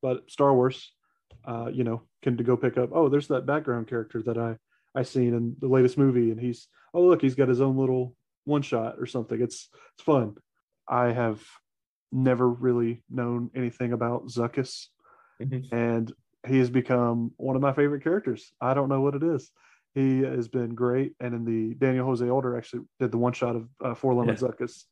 but 0.00 0.30
Star 0.30 0.54
Wars, 0.54 0.92
uh, 1.44 1.68
you 1.72 1.84
know, 1.84 2.02
can 2.22 2.36
to 2.36 2.44
go 2.44 2.56
pick 2.56 2.76
up. 2.78 2.90
Oh, 2.92 3.08
there's 3.08 3.28
that 3.28 3.46
background 3.46 3.88
character 3.88 4.22
that 4.22 4.38
I 4.38 4.56
I 4.94 5.02
seen 5.02 5.34
in 5.34 5.56
the 5.60 5.68
latest 5.68 5.98
movie, 5.98 6.30
and 6.30 6.40
he's 6.40 6.68
oh 6.94 7.02
look, 7.02 7.22
he's 7.22 7.34
got 7.34 7.48
his 7.48 7.60
own 7.60 7.76
little 7.76 8.16
one 8.44 8.62
shot 8.62 8.96
or 8.98 9.06
something. 9.06 9.40
It's 9.40 9.68
it's 9.94 10.02
fun. 10.04 10.36
I 10.88 11.12
have 11.12 11.42
never 12.12 12.48
really 12.48 13.02
known 13.08 13.50
anything 13.54 13.92
about 13.92 14.26
Zuckuss, 14.26 14.86
mm-hmm. 15.40 15.74
and 15.74 16.12
he 16.46 16.58
has 16.58 16.70
become 16.70 17.32
one 17.36 17.56
of 17.56 17.62
my 17.62 17.72
favorite 17.72 18.02
characters. 18.02 18.52
I 18.60 18.74
don't 18.74 18.88
know 18.88 19.00
what 19.00 19.14
it 19.14 19.22
is. 19.22 19.50
He 19.94 20.20
has 20.20 20.48
been 20.48 20.74
great, 20.74 21.14
and 21.20 21.34
in 21.34 21.44
the 21.44 21.74
Daniel 21.74 22.06
Jose 22.06 22.28
Older 22.28 22.56
actually 22.56 22.82
did 22.98 23.10
the 23.10 23.18
one 23.18 23.32
shot 23.32 23.56
of 23.56 23.68
uh, 23.84 23.94
4-LOM 23.94 24.28
yeah. 24.28 24.34
Zuckuss, 24.34 24.84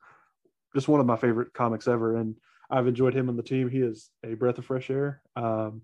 just 0.74 0.88
one 0.88 1.00
of 1.00 1.06
my 1.06 1.16
favorite 1.16 1.52
comics 1.54 1.88
ever, 1.88 2.16
and 2.16 2.36
I've 2.70 2.86
enjoyed 2.86 3.14
him 3.14 3.28
on 3.28 3.36
the 3.36 3.42
team. 3.42 3.70
He 3.70 3.78
is 3.78 4.10
a 4.24 4.34
breath 4.34 4.58
of 4.58 4.66
fresh 4.66 4.90
air. 4.90 5.22
Um, 5.36 5.82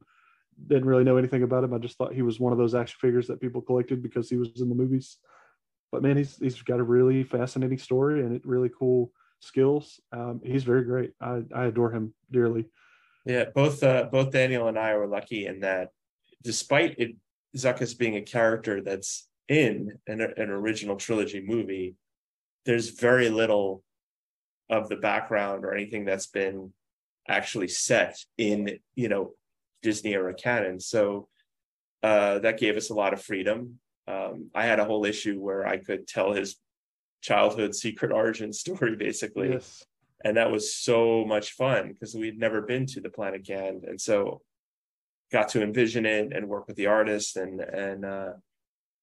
didn't 0.66 0.86
really 0.86 1.04
know 1.04 1.16
anything 1.16 1.42
about 1.42 1.64
him. 1.64 1.74
I 1.74 1.78
just 1.78 1.96
thought 1.96 2.14
he 2.14 2.22
was 2.22 2.40
one 2.40 2.52
of 2.52 2.58
those 2.58 2.74
action 2.74 2.96
figures 3.00 3.26
that 3.28 3.40
people 3.40 3.60
collected 3.60 4.02
because 4.02 4.28
he 4.28 4.36
was 4.36 4.60
in 4.60 4.68
the 4.68 4.74
movies. 4.74 5.18
But 5.92 6.02
man, 6.02 6.16
he's 6.16 6.36
he's 6.36 6.60
got 6.62 6.80
a 6.80 6.84
really 6.84 7.22
fascinating 7.24 7.78
story 7.78 8.20
and 8.20 8.40
really 8.44 8.70
cool 8.76 9.12
skills. 9.40 10.00
Um, 10.12 10.40
he's 10.44 10.64
very 10.64 10.84
great. 10.84 11.12
I, 11.20 11.42
I 11.54 11.66
adore 11.66 11.92
him 11.92 12.14
dearly. 12.30 12.66
Yeah, 13.24 13.46
both 13.54 13.82
uh, 13.82 14.04
both 14.10 14.30
Daniel 14.30 14.68
and 14.68 14.78
I 14.78 14.96
were 14.96 15.06
lucky 15.06 15.46
in 15.46 15.60
that, 15.60 15.90
despite 16.42 16.96
it 16.98 17.16
Zuckuss 17.56 17.96
being 17.96 18.16
a 18.16 18.22
character 18.22 18.82
that's 18.82 19.28
in 19.48 19.98
an, 20.06 20.20
an 20.20 20.50
original 20.50 20.96
trilogy 20.96 21.42
movie, 21.46 21.96
there's 22.64 22.90
very 22.90 23.28
little 23.28 23.82
of 24.70 24.88
the 24.88 24.96
background 24.96 25.64
or 25.64 25.74
anything 25.74 26.04
that's 26.04 26.26
been 26.26 26.72
actually 27.28 27.68
set 27.68 28.18
in 28.36 28.78
you 28.94 29.08
know 29.08 29.32
Disney 29.84 30.14
era 30.14 30.34
canon. 30.34 30.80
So 30.80 31.28
uh, 32.02 32.40
that 32.40 32.58
gave 32.58 32.76
us 32.76 32.90
a 32.90 32.94
lot 32.94 33.12
of 33.12 33.22
freedom. 33.22 33.78
Um, 34.08 34.50
I 34.54 34.64
had 34.64 34.80
a 34.80 34.84
whole 34.84 35.04
issue 35.04 35.38
where 35.38 35.64
I 35.66 35.76
could 35.76 36.08
tell 36.08 36.32
his 36.32 36.56
childhood 37.22 37.74
secret 37.84 38.10
origin 38.10 38.52
story, 38.52 38.96
basically. 38.96 39.50
Yes. 39.50 39.84
And 40.24 40.38
that 40.38 40.50
was 40.50 40.74
so 40.74 41.24
much 41.26 41.52
fun 41.52 41.92
because 41.92 42.14
we'd 42.14 42.38
never 42.38 42.62
been 42.62 42.86
to 42.86 43.00
the 43.00 43.10
planet 43.10 43.44
Gand. 43.44 43.84
And 43.84 44.00
so 44.00 44.40
got 45.30 45.50
to 45.50 45.62
envision 45.62 46.06
it 46.06 46.32
and 46.32 46.48
work 46.48 46.66
with 46.66 46.76
the 46.76 46.86
artist 46.86 47.36
and 47.36 47.60
and 47.60 48.04
uh 48.04 48.32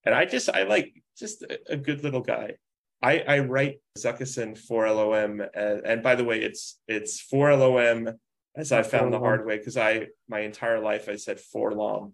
and 0.05 0.15
I 0.15 0.25
just 0.25 0.49
I 0.49 0.63
like 0.63 1.03
just 1.17 1.43
a, 1.43 1.73
a 1.73 1.77
good 1.77 2.03
little 2.03 2.21
guy. 2.21 2.55
I 3.03 3.19
I 3.19 3.39
write 3.39 3.81
Zuckuss 3.97 4.57
for 4.57 4.89
LOM 4.89 5.41
and, 5.53 5.85
and 5.85 6.01
by 6.01 6.15
the 6.15 6.23
way 6.23 6.41
it's 6.41 6.79
it's 6.87 7.19
for 7.19 7.55
LOM 7.55 8.17
as 8.55 8.71
I 8.71 8.83
found 8.83 9.13
the 9.13 9.19
hard 9.19 9.45
way 9.45 9.57
because 9.57 9.77
I 9.77 10.07
my 10.27 10.41
entire 10.41 10.79
life 10.79 11.07
I 11.07 11.15
said 11.15 11.39
long, 11.73 12.13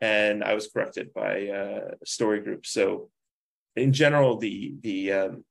and 0.00 0.44
I 0.44 0.54
was 0.54 0.68
corrected 0.68 1.12
by 1.14 1.48
uh, 1.48 1.94
story 2.04 2.40
group. 2.40 2.66
So 2.66 3.10
in 3.74 3.92
general, 3.92 4.38
the 4.38 4.74
the 4.80 5.12
um, 5.12 5.44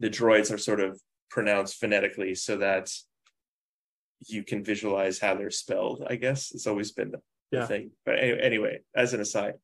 the 0.00 0.10
droids 0.10 0.52
are 0.52 0.58
sort 0.58 0.80
of 0.80 1.00
pronounced 1.30 1.78
phonetically 1.78 2.34
so 2.34 2.56
that 2.58 2.90
you 4.26 4.42
can 4.42 4.64
visualize 4.64 5.18
how 5.18 5.34
they're 5.34 5.50
spelled. 5.50 6.04
I 6.08 6.16
guess 6.16 6.52
it's 6.52 6.66
always 6.66 6.92
been 6.92 7.12
the, 7.12 7.20
yeah. 7.50 7.66
thing. 7.66 7.90
But 8.04 8.18
anyway, 8.18 8.40
anyway, 8.42 8.80
as 8.94 9.14
an 9.14 9.20
aside, 9.20 9.54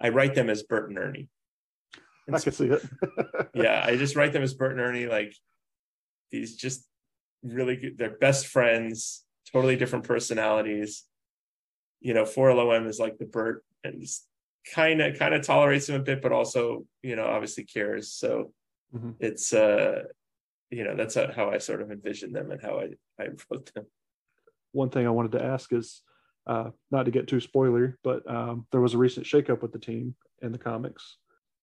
I 0.00 0.10
write 0.10 0.34
them 0.34 0.50
as 0.50 0.62
Bert 0.62 0.90
and 0.90 0.98
Ernie. 0.98 1.28
And 2.26 2.36
I 2.36 2.40
can 2.40 2.52
see 2.52 2.66
it. 2.66 2.82
yeah, 3.54 3.82
I 3.86 3.96
just 3.96 4.16
write 4.16 4.32
them 4.32 4.42
as 4.42 4.54
Bert 4.54 4.72
and 4.72 4.80
Ernie, 4.80 5.06
like 5.06 5.34
these 6.30 6.56
just 6.56 6.86
really 7.42 7.76
good. 7.76 7.98
They're 7.98 8.16
best 8.18 8.46
friends, 8.46 9.24
totally 9.52 9.76
different 9.76 10.04
personalities. 10.06 11.04
You 12.00 12.14
know, 12.14 12.24
4LOM 12.24 12.86
is 12.86 12.98
like 12.98 13.18
the 13.18 13.26
Bert 13.26 13.64
and 13.84 14.04
kind 14.72 15.00
of 15.00 15.18
kind 15.18 15.34
of 15.34 15.42
tolerates 15.42 15.88
him 15.88 16.00
a 16.00 16.04
bit, 16.04 16.22
but 16.22 16.32
also, 16.32 16.84
you 17.02 17.16
know, 17.16 17.26
obviously 17.26 17.64
cares. 17.64 18.12
So 18.12 18.52
mm-hmm. 18.94 19.12
it's 19.20 19.52
uh 19.52 20.02
you 20.72 20.84
know, 20.84 20.96
that's 20.96 21.14
how 21.14 21.50
I 21.50 21.58
sort 21.58 21.82
of 21.82 21.90
envisioned 21.90 22.34
them 22.34 22.50
and 22.50 22.60
how 22.60 22.80
I, 22.80 22.88
I 23.22 23.28
wrote 23.50 23.70
them. 23.74 23.84
One 24.72 24.88
thing 24.88 25.06
I 25.06 25.10
wanted 25.10 25.32
to 25.32 25.44
ask 25.44 25.70
is 25.70 26.00
uh, 26.46 26.70
not 26.90 27.04
to 27.04 27.10
get 27.10 27.28
too 27.28 27.40
spoiler, 27.40 27.98
but 28.02 28.28
um, 28.28 28.66
there 28.72 28.80
was 28.80 28.94
a 28.94 28.98
recent 28.98 29.26
shakeup 29.26 29.60
with 29.60 29.72
the 29.72 29.78
team 29.78 30.14
in 30.40 30.50
the 30.50 30.58
comics. 30.58 31.18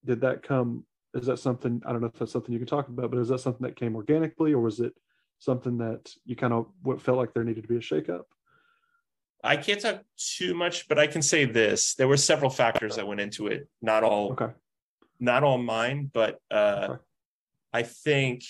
Did 0.06 0.22
that 0.22 0.44
come? 0.44 0.86
Is 1.16 1.26
that 1.26 1.40
something? 1.40 1.82
I 1.88 1.92
don't 1.92 2.02
know 2.02 2.08
if 2.08 2.20
that's 2.20 2.32
something 2.32 2.54
you 2.54 2.60
can 2.60 2.68
talk 2.68 2.88
about, 2.88 3.10
but 3.10 3.20
is 3.20 3.30
that 3.30 3.40
something 3.40 3.66
that 3.66 3.76
came 3.76 3.96
organically, 3.96 4.54
or 4.54 4.62
was 4.62 4.80
it 4.80 4.94
something 5.40 5.78
that 5.80 6.12
you 6.26 6.36
kind 6.36 6.54
of 6.54 6.68
what 6.84 7.02
felt 7.02 7.18
like 7.18 7.34
there 7.34 7.44
needed 7.44 7.64
to 7.64 7.68
be 7.68 7.78
a 7.78 7.80
shakeup? 7.80 8.24
I 9.44 9.56
can't 9.56 9.80
talk 9.80 10.04
too 10.18 10.54
much, 10.54 10.88
but 10.88 11.00
I 11.00 11.08
can 11.08 11.22
say 11.22 11.46
this: 11.46 11.96
there 11.96 12.08
were 12.08 12.18
several 12.18 12.50
factors 12.50 12.98
that 12.98 13.08
went 13.08 13.22
into 13.22 13.48
it. 13.48 13.68
Not 13.82 14.04
all, 14.04 14.34
okay. 14.34 14.52
not 15.20 15.44
all 15.44 15.58
mine, 15.58 16.12
but 16.14 16.40
uh, 16.52 16.88
okay. 16.90 17.02
I 17.74 17.84
think 17.84 18.44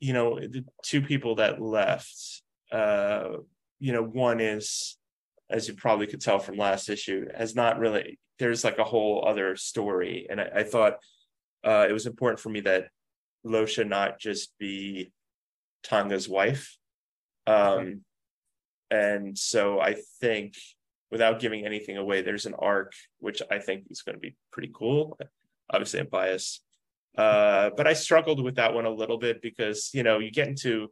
you 0.00 0.12
know 0.12 0.38
the 0.40 0.64
two 0.82 1.00
people 1.00 1.36
that 1.36 1.62
left. 1.62 2.42
Uh, 2.72 3.38
you 3.78 3.92
know, 3.92 4.02
one 4.02 4.40
is, 4.40 4.96
as 5.48 5.68
you 5.68 5.74
probably 5.74 6.06
could 6.06 6.20
tell 6.20 6.38
from 6.38 6.56
last 6.56 6.88
issue, 6.88 7.26
has 7.36 7.54
not 7.54 7.78
really. 7.78 8.18
There's 8.40 8.64
like 8.64 8.78
a 8.78 8.84
whole 8.84 9.24
other 9.28 9.54
story, 9.54 10.26
and 10.28 10.40
I, 10.40 10.48
I 10.56 10.62
thought 10.64 10.94
uh, 11.62 11.86
it 11.88 11.92
was 11.92 12.06
important 12.06 12.40
for 12.40 12.48
me 12.48 12.60
that 12.62 12.88
Losha 13.46 13.86
not 13.86 14.18
just 14.18 14.58
be 14.58 15.12
T'onga's 15.84 16.28
wife. 16.28 16.76
Um, 17.46 18.02
and 18.90 19.36
so 19.36 19.80
I 19.80 19.96
think, 20.20 20.54
without 21.10 21.40
giving 21.40 21.64
anything 21.64 21.96
away, 21.96 22.22
there's 22.22 22.46
an 22.46 22.54
arc 22.54 22.92
which 23.18 23.42
I 23.50 23.58
think 23.58 23.84
is 23.90 24.02
going 24.02 24.16
to 24.16 24.20
be 24.20 24.36
pretty 24.52 24.70
cool. 24.74 25.18
Obviously, 25.70 26.00
I'm 26.00 26.08
biased, 26.08 26.62
uh, 27.16 27.70
but 27.76 27.86
I 27.86 27.92
struggled 27.92 28.42
with 28.42 28.56
that 28.56 28.74
one 28.74 28.86
a 28.86 28.90
little 28.90 29.18
bit 29.18 29.40
because 29.40 29.90
you 29.94 30.02
know 30.02 30.18
you 30.18 30.30
get 30.30 30.48
into, 30.48 30.88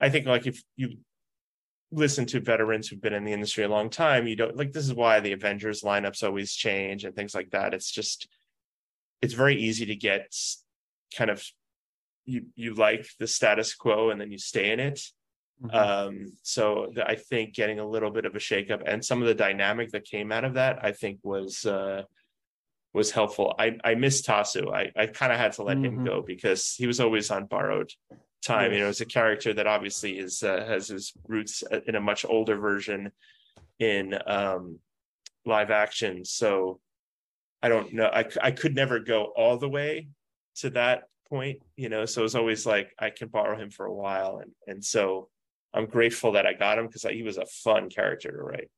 I 0.00 0.08
think 0.08 0.26
like 0.26 0.46
if 0.46 0.62
you 0.76 0.98
listen 1.92 2.26
to 2.26 2.40
veterans 2.40 2.88
who've 2.88 3.00
been 3.00 3.12
in 3.12 3.24
the 3.24 3.32
industry 3.32 3.64
a 3.64 3.68
long 3.68 3.90
time, 3.90 4.26
you 4.26 4.36
don't 4.36 4.56
like 4.56 4.72
this 4.72 4.84
is 4.84 4.94
why 4.94 5.20
the 5.20 5.32
Avengers 5.32 5.82
lineups 5.82 6.24
always 6.24 6.52
change 6.52 7.04
and 7.04 7.14
things 7.14 7.34
like 7.34 7.50
that. 7.50 7.74
It's 7.74 7.90
just 7.90 8.28
it's 9.22 9.34
very 9.34 9.56
easy 9.56 9.86
to 9.86 9.96
get 9.96 10.34
kind 11.16 11.30
of 11.30 11.44
you 12.24 12.46
you 12.54 12.74
like 12.74 13.06
the 13.18 13.26
status 13.26 13.74
quo 13.74 14.10
and 14.10 14.20
then 14.20 14.30
you 14.30 14.38
stay 14.38 14.72
in 14.72 14.80
it. 14.80 15.00
Mm-hmm. 15.62 15.76
Um, 15.76 16.32
so 16.42 16.90
the, 16.94 17.06
I 17.06 17.14
think 17.14 17.54
getting 17.54 17.78
a 17.78 17.86
little 17.86 18.10
bit 18.10 18.24
of 18.24 18.34
a 18.34 18.38
shakeup 18.38 18.82
and 18.86 19.04
some 19.04 19.22
of 19.22 19.28
the 19.28 19.34
dynamic 19.34 19.90
that 19.90 20.04
came 20.04 20.32
out 20.32 20.44
of 20.44 20.54
that, 20.54 20.84
I 20.84 20.92
think 20.92 21.20
was 21.22 21.64
uh, 21.64 22.02
was 22.92 23.10
helpful. 23.10 23.54
I 23.58 23.76
I 23.84 23.94
miss 23.94 24.22
Tasu. 24.22 24.72
I 24.72 24.90
I 24.96 25.06
kind 25.06 25.32
of 25.32 25.38
had 25.38 25.52
to 25.54 25.62
let 25.62 25.76
mm-hmm. 25.76 26.00
him 26.00 26.04
go 26.04 26.22
because 26.22 26.74
he 26.74 26.86
was 26.86 27.00
always 27.00 27.30
on 27.30 27.46
borrowed 27.46 27.92
time. 28.42 28.70
Yes. 28.70 28.78
You 28.78 28.84
know, 28.84 28.90
it's 28.90 29.00
a 29.00 29.06
character 29.06 29.54
that 29.54 29.66
obviously 29.66 30.18
is 30.18 30.42
uh, 30.42 30.64
has 30.66 30.88
his 30.88 31.12
roots 31.26 31.62
in 31.86 31.94
a 31.94 32.00
much 32.00 32.24
older 32.24 32.56
version 32.56 33.12
in 33.78 34.18
um, 34.26 34.78
live 35.44 35.70
action. 35.70 36.24
So 36.24 36.80
I 37.62 37.68
don't 37.68 37.92
know. 37.92 38.06
I 38.06 38.26
I 38.42 38.50
could 38.50 38.74
never 38.74 38.98
go 38.98 39.24
all 39.24 39.56
the 39.56 39.68
way 39.68 40.08
to 40.56 40.70
that 40.70 41.04
point, 41.28 41.60
you 41.76 41.88
know. 41.88 42.04
So 42.06 42.20
it 42.20 42.24
was 42.24 42.34
always 42.34 42.66
like 42.66 42.94
I 42.98 43.10
can 43.10 43.28
borrow 43.28 43.56
him 43.56 43.70
for 43.70 43.86
a 43.86 43.94
while, 43.94 44.38
and 44.38 44.52
and 44.66 44.84
so 44.84 45.28
I'm 45.72 45.86
grateful 45.86 46.32
that 46.32 46.46
I 46.46 46.52
got 46.54 46.78
him 46.78 46.86
because 46.86 47.02
he 47.02 47.22
was 47.22 47.36
a 47.36 47.46
fun 47.46 47.90
character 47.90 48.30
to 48.30 48.42
write. 48.42 48.70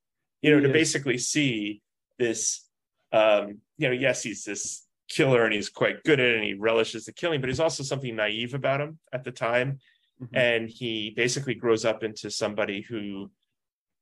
You 0.43 0.53
know, 0.53 0.61
to 0.61 0.69
basically 0.69 1.19
see 1.19 1.83
this, 2.19 2.65
um, 3.13 3.59
you 3.79 3.89
know, 3.89 3.95
yes, 3.95 4.23
he's 4.23 4.45
this 4.45 4.87
killer 5.09 5.45
and 5.45 5.53
he's 5.53 5.69
quite 5.69 6.03
good 6.05 6.21
at 6.21 6.27
it 6.27 6.35
and 6.37 6.45
he 6.45 6.55
relishes 6.55 7.05
the 7.05 7.13
killing, 7.13 7.41
but 7.41 7.49
he's 7.49 7.61
also 7.61 7.83
something 7.83 8.15
naive 8.15 8.55
about 8.55 8.81
him 8.81 8.99
at 9.13 9.25
the 9.25 9.33
time. 9.33 9.79
mm-hmm. 10.23 10.37
and 10.37 10.69
he 10.69 11.13
basically 11.17 11.55
grows 11.55 11.85
up 11.85 12.03
into 12.03 12.31
somebody 12.31 12.81
who 12.83 13.31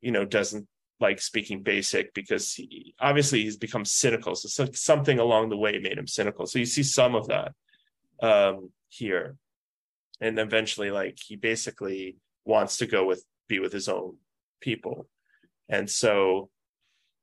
you 0.00 0.12
know 0.12 0.24
doesn't 0.24 0.66
like 1.00 1.20
speaking 1.20 1.62
basic 1.62 2.14
because 2.14 2.54
he, 2.54 2.94
obviously 3.00 3.42
he's 3.42 3.56
become 3.56 3.84
cynical 3.84 4.34
so 4.34 4.66
something 4.72 5.18
along 5.18 5.48
the 5.48 5.56
way 5.56 5.78
made 5.78 5.98
him 5.98 6.06
cynical 6.06 6.46
so 6.46 6.58
you 6.58 6.66
see 6.66 6.82
some 6.82 7.14
of 7.14 7.26
that 7.26 7.52
um 8.20 8.70
here. 8.88 9.36
And 10.20 10.38
eventually 10.38 10.90
like 10.90 11.18
he 11.24 11.36
basically 11.36 12.16
wants 12.44 12.78
to 12.78 12.86
go 12.86 13.04
with 13.04 13.24
be 13.48 13.58
with 13.58 13.72
his 13.72 13.88
own 13.88 14.16
people. 14.60 15.08
And 15.68 15.90
so 15.90 16.50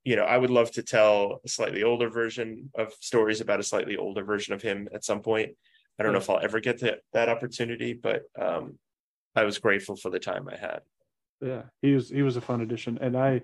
you 0.03 0.15
know 0.15 0.23
i 0.23 0.37
would 0.37 0.49
love 0.49 0.71
to 0.71 0.83
tell 0.83 1.41
a 1.45 1.49
slightly 1.49 1.83
older 1.83 2.09
version 2.09 2.69
of 2.75 2.93
stories 2.99 3.41
about 3.41 3.59
a 3.59 3.63
slightly 3.63 3.97
older 3.97 4.23
version 4.23 4.53
of 4.53 4.61
him 4.61 4.87
at 4.93 5.05
some 5.05 5.21
point. 5.21 5.51
I 5.99 6.03
don't 6.03 6.13
know 6.13 6.19
if 6.19 6.29
i'll 6.29 6.39
ever 6.43 6.59
get 6.59 6.79
to, 6.79 6.97
that 7.13 7.29
opportunity 7.29 7.93
but 7.93 8.23
um 8.39 8.79
i 9.35 9.43
was 9.43 9.59
grateful 9.59 9.95
for 9.95 10.09
the 10.09 10.19
time 10.19 10.47
i 10.51 10.57
had. 10.57 10.81
Yeah 11.41 11.63
he 11.81 11.93
was 11.93 12.09
he 12.09 12.23
was 12.23 12.37
a 12.37 12.41
fun 12.41 12.61
addition. 12.61 12.97
And 12.99 13.15
i 13.15 13.41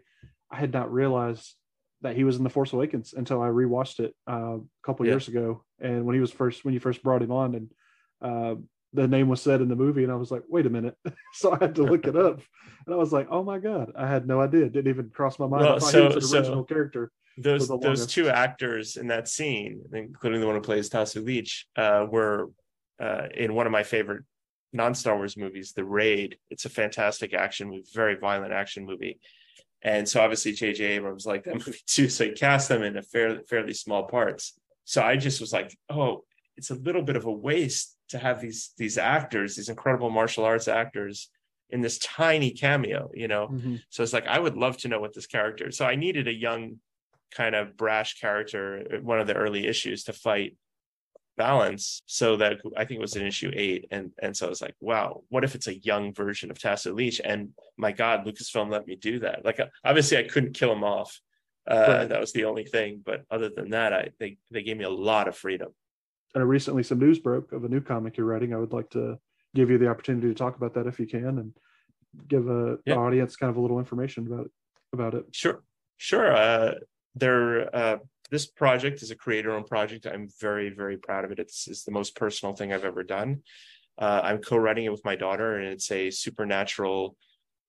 i 0.51 0.55
had 0.55 0.73
not 0.73 0.91
realized 0.91 1.53
that 2.01 2.15
he 2.15 2.23
was 2.23 2.37
in 2.37 2.43
the 2.43 2.49
force 2.49 2.73
awakens 2.73 3.13
until 3.13 3.41
i 3.41 3.47
rewatched 3.47 3.99
it 3.99 4.15
uh, 4.29 4.57
a 4.57 4.61
couple 4.83 5.05
yeah. 5.05 5.13
years 5.13 5.27
ago 5.27 5.63
and 5.79 6.05
when 6.05 6.15
he 6.15 6.21
was 6.21 6.31
first 6.31 6.65
when 6.65 6.73
you 6.73 6.79
first 6.79 7.03
brought 7.03 7.21
him 7.21 7.31
on 7.31 7.55
and 7.55 7.71
uh, 8.21 8.55
the 8.93 9.07
name 9.07 9.27
was 9.27 9.41
said 9.41 9.61
in 9.61 9.67
the 9.67 9.75
movie 9.75 10.03
and 10.03 10.11
i 10.11 10.15
was 10.15 10.31
like 10.31 10.43
wait 10.49 10.65
a 10.65 10.69
minute. 10.69 10.95
So 11.33 11.53
i 11.53 11.57
had 11.59 11.75
to 11.75 11.83
look 11.83 12.07
it 12.07 12.15
up 12.27 12.41
and 12.85 12.95
i 12.95 12.97
was 12.97 13.13
like 13.13 13.27
oh 13.29 13.43
my 13.43 13.59
god 13.59 13.91
i 13.95 14.07
had 14.07 14.27
no 14.27 14.41
idea. 14.41 14.65
It 14.65 14.73
didn't 14.73 14.89
even 14.89 15.09
cross 15.09 15.37
my 15.39 15.47
mind. 15.47 15.63
Well, 15.63 15.79
so, 15.79 16.09
he 16.09 16.15
was 16.15 16.31
an 16.31 16.39
original 16.39 16.63
character 16.63 17.11
those 17.37 17.67
those 17.67 18.07
two 18.07 18.29
actors 18.29 18.97
in 18.97 19.07
that 19.07 19.27
scene 19.27 19.81
including 19.93 20.41
the 20.41 20.47
one 20.47 20.55
who 20.55 20.61
plays 20.61 20.89
Tasu 20.89 21.23
Leech 21.23 21.67
uh, 21.75 22.05
were 22.09 22.49
uh, 22.99 23.27
in 23.35 23.53
one 23.53 23.67
of 23.67 23.71
my 23.71 23.83
favorite 23.83 24.23
non-star 24.73 25.15
wars 25.15 25.37
movies 25.37 25.73
the 25.73 25.85
raid. 25.85 26.37
It's 26.49 26.65
a 26.65 26.69
fantastic 26.69 27.33
action 27.33 27.69
movie 27.69 27.85
very 27.93 28.15
violent 28.15 28.53
action 28.53 28.85
movie. 28.85 29.19
And 29.83 30.09
so 30.09 30.21
obviously 30.21 30.53
jj 30.53 30.81
abrams 30.81 31.27
liked 31.27 31.45
that 31.45 31.53
movie 31.65 31.77
too 31.85 32.09
so 32.09 32.25
he 32.25 32.31
cast 32.31 32.69
them 32.69 32.81
in 32.81 32.97
a 32.97 33.03
fairly 33.03 33.41
fairly 33.47 33.73
small 33.73 34.07
parts 34.07 34.59
so 34.87 35.01
i 35.03 35.15
just 35.15 35.39
was 35.39 35.53
like 35.53 35.77
oh 35.89 36.23
it's 36.57 36.71
a 36.71 36.75
little 36.75 37.03
bit 37.03 37.15
of 37.15 37.25
a 37.25 37.31
waste 37.31 37.97
to 38.09 38.17
have 38.17 38.41
these 38.41 38.71
these 38.77 38.97
actors, 38.97 39.55
these 39.55 39.69
incredible 39.69 40.09
martial 40.09 40.43
arts 40.43 40.67
actors 40.67 41.29
in 41.69 41.81
this 41.81 41.99
tiny 41.99 42.51
cameo, 42.51 43.11
you 43.13 43.27
know. 43.27 43.47
Mm-hmm. 43.47 43.75
So 43.89 44.03
it's 44.03 44.13
like 44.13 44.27
I 44.27 44.39
would 44.39 44.57
love 44.57 44.77
to 44.77 44.87
know 44.87 44.99
what 44.99 45.13
this 45.13 45.27
character. 45.27 45.71
So 45.71 45.85
I 45.85 45.95
needed 45.95 46.27
a 46.27 46.33
young 46.33 46.79
kind 47.31 47.55
of 47.55 47.77
brash 47.77 48.19
character, 48.19 48.99
one 49.01 49.19
of 49.19 49.27
the 49.27 49.35
early 49.35 49.67
issues 49.67 50.05
to 50.05 50.13
fight 50.13 50.55
Valance 51.37 52.01
So 52.07 52.37
that 52.37 52.57
I 52.75 52.85
think 52.85 52.97
it 52.97 53.01
was 53.01 53.15
in 53.15 53.25
issue 53.25 53.51
eight. 53.53 53.85
And 53.91 54.11
and 54.19 54.35
so 54.35 54.47
I 54.47 54.49
was 54.49 54.61
like, 54.61 54.75
wow, 54.79 55.21
what 55.29 55.43
if 55.43 55.53
it's 55.53 55.67
a 55.67 55.77
young 55.77 56.13
version 56.13 56.49
of 56.49 56.57
Tasu 56.57 56.93
Leech? 56.95 57.21
And 57.23 57.49
my 57.77 57.91
God, 57.91 58.25
Lucasfilm 58.25 58.71
let 58.71 58.87
me 58.87 58.95
do 58.95 59.19
that. 59.19 59.45
Like 59.45 59.59
obviously 59.85 60.17
I 60.17 60.23
couldn't 60.23 60.55
kill 60.55 60.71
him 60.71 60.83
off. 60.83 61.19
Uh, 61.67 61.85
right. 61.87 62.09
that 62.09 62.19
was 62.19 62.31
the 62.31 62.45
only 62.45 62.63
thing. 62.63 63.01
But 63.05 63.23
other 63.29 63.49
than 63.49 63.71
that, 63.71 63.93
I 63.93 64.09
they 64.19 64.37
they 64.51 64.63
gave 64.63 64.77
me 64.77 64.85
a 64.85 64.89
lot 64.89 65.27
of 65.27 65.35
freedom 65.35 65.73
and 66.35 66.47
recently 66.47 66.83
some 66.83 66.99
news 66.99 67.19
broke 67.19 67.51
of 67.51 67.63
a 67.63 67.67
new 67.67 67.81
comic 67.81 68.17
you're 68.17 68.25
writing. 68.25 68.53
I 68.53 68.57
would 68.57 68.73
like 68.73 68.89
to 68.91 69.17
give 69.55 69.69
you 69.69 69.77
the 69.77 69.87
opportunity 69.87 70.27
to 70.27 70.33
talk 70.33 70.55
about 70.55 70.73
that 70.75 70.87
if 70.87 70.99
you 70.99 71.07
can 71.07 71.39
and 71.39 71.53
give 72.27 72.47
a 72.47 72.77
yeah. 72.85 72.95
audience 72.95 73.35
kind 73.35 73.49
of 73.49 73.57
a 73.57 73.61
little 73.61 73.79
information 73.79 74.27
about 74.27 74.45
it 74.45 74.51
about 74.93 75.13
it. 75.13 75.25
Sure. 75.31 75.63
Sure. 75.97 76.35
Uh 76.35 76.73
there 77.15 77.75
uh 77.75 77.97
this 78.29 78.45
project 78.45 79.01
is 79.01 79.09
a 79.09 79.15
creator-owned 79.15 79.67
project. 79.67 80.05
I'm 80.05 80.27
very, 80.41 80.69
very 80.69 80.97
proud 80.97 81.23
of 81.23 81.31
it. 81.31 81.39
It's, 81.39 81.65
it's 81.69 81.85
the 81.85 81.91
most 81.91 82.13
personal 82.13 82.53
thing 82.53 82.73
I've 82.73 82.83
ever 82.83 83.01
done. 83.01 83.41
Uh, 83.97 84.19
I'm 84.21 84.39
co-writing 84.39 84.83
it 84.83 84.91
with 84.91 85.05
my 85.05 85.15
daughter, 85.15 85.55
and 85.55 85.69
it's 85.69 85.89
a 85.91 86.11
supernatural 86.11 87.15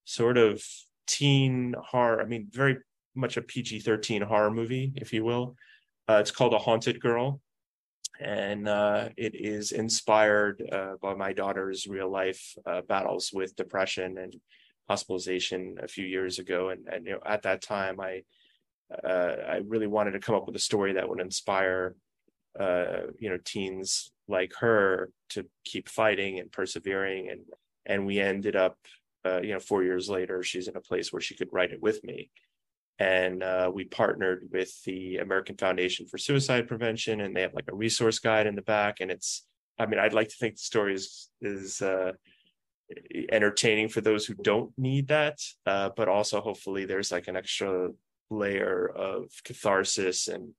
sort 0.05 0.37
of 0.37 0.61
teen 1.07 1.77
horror. 1.81 2.21
I 2.21 2.25
mean, 2.25 2.49
very 2.51 2.79
much 3.14 3.37
a 3.37 3.42
PG-13 3.42 4.23
horror 4.23 4.51
movie, 4.51 4.92
if 4.97 5.12
you 5.12 5.25
will. 5.25 5.57
Uh, 6.09 6.18
it's 6.21 6.31
called 6.31 6.55
A 6.55 6.59
Haunted 6.59 7.01
Girl, 7.01 7.40
and 8.21 8.66
uh, 8.66 9.11
it 9.16 9.35
is 9.35 9.73
inspired 9.73 10.62
uh, 10.73 10.94
by 11.03 11.14
my 11.14 11.33
daughter's 11.33 11.87
real 11.87 12.11
life 12.11 12.55
uh, 12.66 12.81
battles 12.88 13.31
with 13.33 13.55
depression 13.57 14.18
and 14.18 14.35
hospitalization 14.88 15.77
a 15.83 15.88
few 15.88 16.07
years 16.07 16.38
ago. 16.38 16.71
And, 16.71 16.88
and 16.88 17.07
you 17.07 17.12
know, 17.12 17.21
at 17.27 17.42
that 17.42 17.62
time, 17.62 18.01
I 18.01 18.23
uh, 19.07 19.37
I 19.47 19.61
really 19.66 19.87
wanted 19.87 20.12
to 20.12 20.21
come 20.21 20.35
up 20.35 20.47
with 20.47 20.57
a 20.57 20.61
story 20.61 20.94
that 20.94 21.07
would 21.07 21.21
inspire 21.21 21.94
uh, 22.59 23.09
you 23.18 23.29
know 23.29 23.38
teens 23.44 24.11
like 24.29 24.53
her 24.59 25.11
to 25.31 25.44
keep 25.64 25.88
fighting 25.90 26.38
and 26.38 26.51
persevering. 26.51 27.29
And 27.31 27.40
and 27.85 28.07
we 28.07 28.18
ended 28.18 28.57
up 28.57 28.79
you 29.42 29.53
know 29.53 29.61
four 29.61 29.85
years 29.85 30.09
later, 30.09 30.42
she's 30.42 30.68
in 30.68 30.77
a 30.77 30.81
place 30.81 31.12
where 31.12 31.21
she 31.21 31.37
could 31.37 31.51
write 31.53 31.73
it 31.73 31.83
with 31.83 32.03
me 32.03 32.31
and 32.99 33.43
uh, 33.43 33.71
we 33.73 33.85
partnered 33.85 34.49
with 34.53 34.83
the 34.85 35.19
American 35.19 35.57
Foundation 35.57 36.07
for 36.07 36.19
Suicide 36.19 36.67
Prevention, 36.67 37.21
and 37.21 37.35
they 37.35 37.43
have 37.43 37.55
like 37.55 37.71
a 37.71 37.75
resource 37.75 38.19
guide 38.19 38.47
in 38.47 38.57
the 38.57 38.63
back. 38.63 39.01
And 39.01 39.11
it's, 39.11 39.47
I 39.79 39.87
mean, 39.87 40.01
I'd 40.01 40.15
like 40.15 40.29
to 40.29 40.37
think 40.37 40.55
the 40.55 40.63
story 40.63 40.95
is 40.95 41.29
is 41.41 41.81
uh, 41.81 42.13
entertaining 43.31 43.89
for 43.89 44.01
those 44.01 44.27
who 44.27 44.35
don't 44.35 44.73
need 44.77 45.09
that, 45.09 45.39
uh, 45.67 45.91
but 45.97 46.09
also 46.09 46.41
hopefully 46.41 46.87
there's 46.87 47.13
like 47.13 47.29
an 47.29 47.37
extra 47.37 47.91
layer 48.31 48.89
of 48.89 49.31
catharsis 49.45 50.29
and 50.29 50.51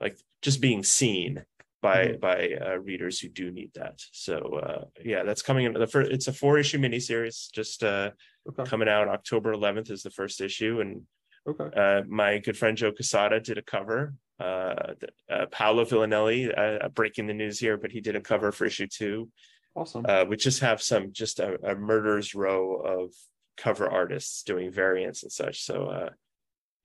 like 0.00 0.18
just 0.42 0.60
being 0.60 0.82
seen 0.82 1.44
by 1.82 2.06
mm-hmm. 2.06 2.20
by 2.20 2.50
uh, 2.64 2.76
readers 2.76 3.18
who 3.18 3.28
do 3.28 3.50
need 3.50 3.70
that. 3.74 4.00
So 4.12 4.36
uh, 4.62 4.84
yeah, 5.04 5.22
that's 5.24 5.42
coming 5.42 5.66
in 5.66 5.72
the 5.72 5.86
first. 5.86 6.10
It's 6.12 6.28
a 6.28 6.32
four 6.32 6.58
issue 6.58 6.78
miniseries, 6.78 7.50
just 7.52 7.82
uh, 7.82 8.10
okay. 8.48 8.64
coming 8.64 8.88
out 8.88 9.08
October 9.08 9.52
11th 9.54 9.90
is 9.90 10.02
the 10.02 10.10
first 10.10 10.40
issue, 10.40 10.80
and 10.80 11.02
Okay. 11.46 11.68
Uh, 11.76 12.02
my 12.08 12.38
good 12.38 12.56
friend 12.56 12.76
Joe 12.76 12.92
Quesada 12.92 13.40
did 13.40 13.58
a 13.58 13.62
cover. 13.62 14.14
Uh, 14.40 14.94
uh, 15.30 15.46
Paolo 15.50 15.84
Villanelli, 15.84 16.52
uh, 16.52 16.88
breaking 16.88 17.26
the 17.26 17.34
news 17.34 17.58
here, 17.58 17.76
but 17.76 17.92
he 17.92 18.00
did 18.00 18.16
a 18.16 18.20
cover 18.20 18.50
for 18.50 18.64
issue 18.64 18.86
two. 18.86 19.28
Awesome. 19.76 20.04
Uh, 20.08 20.24
we 20.28 20.36
just 20.36 20.60
have 20.60 20.82
some 20.82 21.12
just 21.12 21.40
a, 21.40 21.58
a, 21.64 21.74
murder's 21.74 22.34
row 22.34 22.74
of 22.76 23.12
cover 23.56 23.88
artists 23.88 24.42
doing 24.42 24.70
variants 24.70 25.22
and 25.22 25.32
such. 25.32 25.62
So 25.62 25.86
uh, 25.86 26.10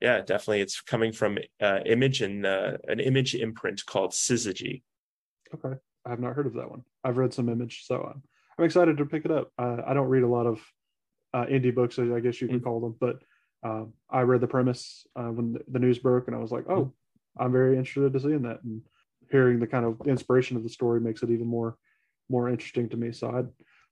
yeah, 0.00 0.20
definitely, 0.20 0.60
it's 0.60 0.80
coming 0.80 1.12
from 1.12 1.38
uh, 1.60 1.80
Image 1.86 2.22
and 2.22 2.44
uh, 2.46 2.78
an 2.88 3.00
Image 3.00 3.34
imprint 3.34 3.84
called 3.84 4.12
Syzygy. 4.12 4.82
Okay, 5.54 5.78
I 6.04 6.10
have 6.10 6.20
not 6.20 6.34
heard 6.34 6.46
of 6.46 6.54
that 6.54 6.70
one. 6.70 6.82
I've 7.04 7.18
read 7.18 7.34
some 7.34 7.48
Image, 7.48 7.84
so 7.84 8.02
I'm, 8.02 8.22
I'm 8.58 8.64
excited 8.64 8.96
to 8.98 9.06
pick 9.06 9.24
it 9.24 9.30
up. 9.30 9.52
Uh, 9.58 9.78
I 9.86 9.94
don't 9.94 10.08
read 10.08 10.22
a 10.22 10.28
lot 10.28 10.46
of 10.46 10.60
uh, 11.34 11.44
indie 11.46 11.74
books, 11.74 11.98
I 11.98 12.20
guess 12.20 12.40
you 12.40 12.48
could 12.48 12.56
mm-hmm. 12.56 12.64
call 12.64 12.80
them, 12.80 12.96
but 12.98 13.20
uh, 13.62 13.84
I 14.08 14.22
read 14.22 14.40
the 14.40 14.46
premise 14.46 15.06
uh, 15.16 15.30
when 15.30 15.58
the 15.68 15.78
news 15.78 15.98
broke, 15.98 16.26
and 16.26 16.36
I 16.36 16.40
was 16.40 16.50
like, 16.50 16.68
"Oh, 16.68 16.92
I'm 17.38 17.52
very 17.52 17.76
interested 17.76 18.12
to 18.12 18.20
seeing 18.20 18.42
that." 18.42 18.62
And 18.62 18.82
hearing 19.30 19.60
the 19.60 19.66
kind 19.66 19.84
of 19.84 20.06
inspiration 20.06 20.56
of 20.56 20.62
the 20.62 20.68
story 20.68 21.00
makes 21.00 21.22
it 21.22 21.30
even 21.30 21.46
more 21.46 21.76
more 22.28 22.48
interesting 22.48 22.88
to 22.88 22.96
me. 22.96 23.12
So 23.12 23.28
I 23.30 23.42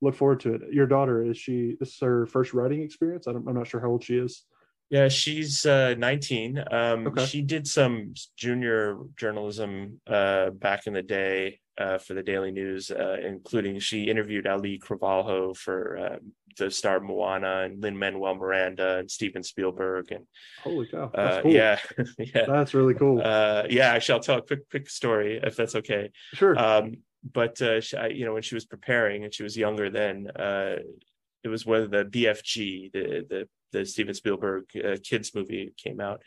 look 0.00 0.14
forward 0.14 0.40
to 0.40 0.54
it. 0.54 0.72
Your 0.72 0.86
daughter 0.86 1.22
is 1.24 1.36
she? 1.36 1.76
This 1.80 1.90
is 1.90 2.00
her 2.00 2.26
first 2.26 2.54
writing 2.54 2.82
experience. 2.82 3.26
I 3.26 3.32
am 3.32 3.44
not 3.44 3.66
sure 3.66 3.80
how 3.80 3.88
old 3.88 4.04
she 4.04 4.16
is. 4.16 4.44
Yeah, 4.90 5.08
she's 5.08 5.66
uh, 5.66 5.94
19. 5.98 6.64
Um, 6.70 7.06
okay. 7.08 7.26
She 7.26 7.42
did 7.42 7.66
some 7.66 8.14
junior 8.36 8.96
journalism 9.16 10.00
uh, 10.06 10.50
back 10.50 10.86
in 10.86 10.94
the 10.94 11.02
day 11.02 11.60
uh, 11.76 11.98
for 11.98 12.14
the 12.14 12.22
Daily 12.22 12.50
News, 12.50 12.90
uh, 12.90 13.18
including 13.22 13.78
she 13.80 14.04
interviewed 14.04 14.46
Auli'i 14.46 14.80
Cravalho 14.80 15.54
for 15.54 15.98
um, 15.98 16.32
the 16.56 16.70
star 16.70 17.00
Moana 17.00 17.64
and 17.64 17.82
Lin 17.82 17.98
Manuel 17.98 18.34
Miranda 18.34 18.98
and 18.98 19.10
Steven 19.10 19.42
Spielberg 19.42 20.10
and 20.10 20.24
holy 20.64 20.86
cow, 20.86 21.10
uh, 21.14 21.24
that's 21.30 21.42
cool. 21.42 21.52
yeah, 21.52 21.78
yeah, 22.18 22.46
that's 22.46 22.74
really 22.74 22.94
cool. 22.94 23.20
Uh, 23.22 23.64
yeah, 23.68 23.90
actually, 23.90 24.14
I'll 24.14 24.22
tell 24.22 24.38
a 24.38 24.42
quick 24.42 24.68
quick 24.70 24.88
story 24.88 25.38
if 25.42 25.54
that's 25.54 25.76
okay. 25.76 26.10
Sure. 26.32 26.58
Um, 26.58 26.96
but 27.30 27.58
she, 27.58 27.96
I, 27.96 28.08
you 28.08 28.24
know, 28.24 28.32
when 28.32 28.42
she 28.42 28.54
was 28.54 28.64
preparing 28.64 29.24
and 29.24 29.34
she 29.34 29.42
was 29.42 29.56
younger 29.56 29.90
then, 29.90 30.28
it 31.44 31.48
was 31.48 31.64
when 31.66 31.90
the 31.90 32.04
BFG, 32.04 32.92
the 32.92 33.26
the 33.28 33.48
the 33.72 33.84
Steven 33.84 34.14
Spielberg 34.14 34.64
uh, 34.76 34.96
kids 35.02 35.34
movie 35.34 35.72
came 35.76 36.00
out, 36.00 36.22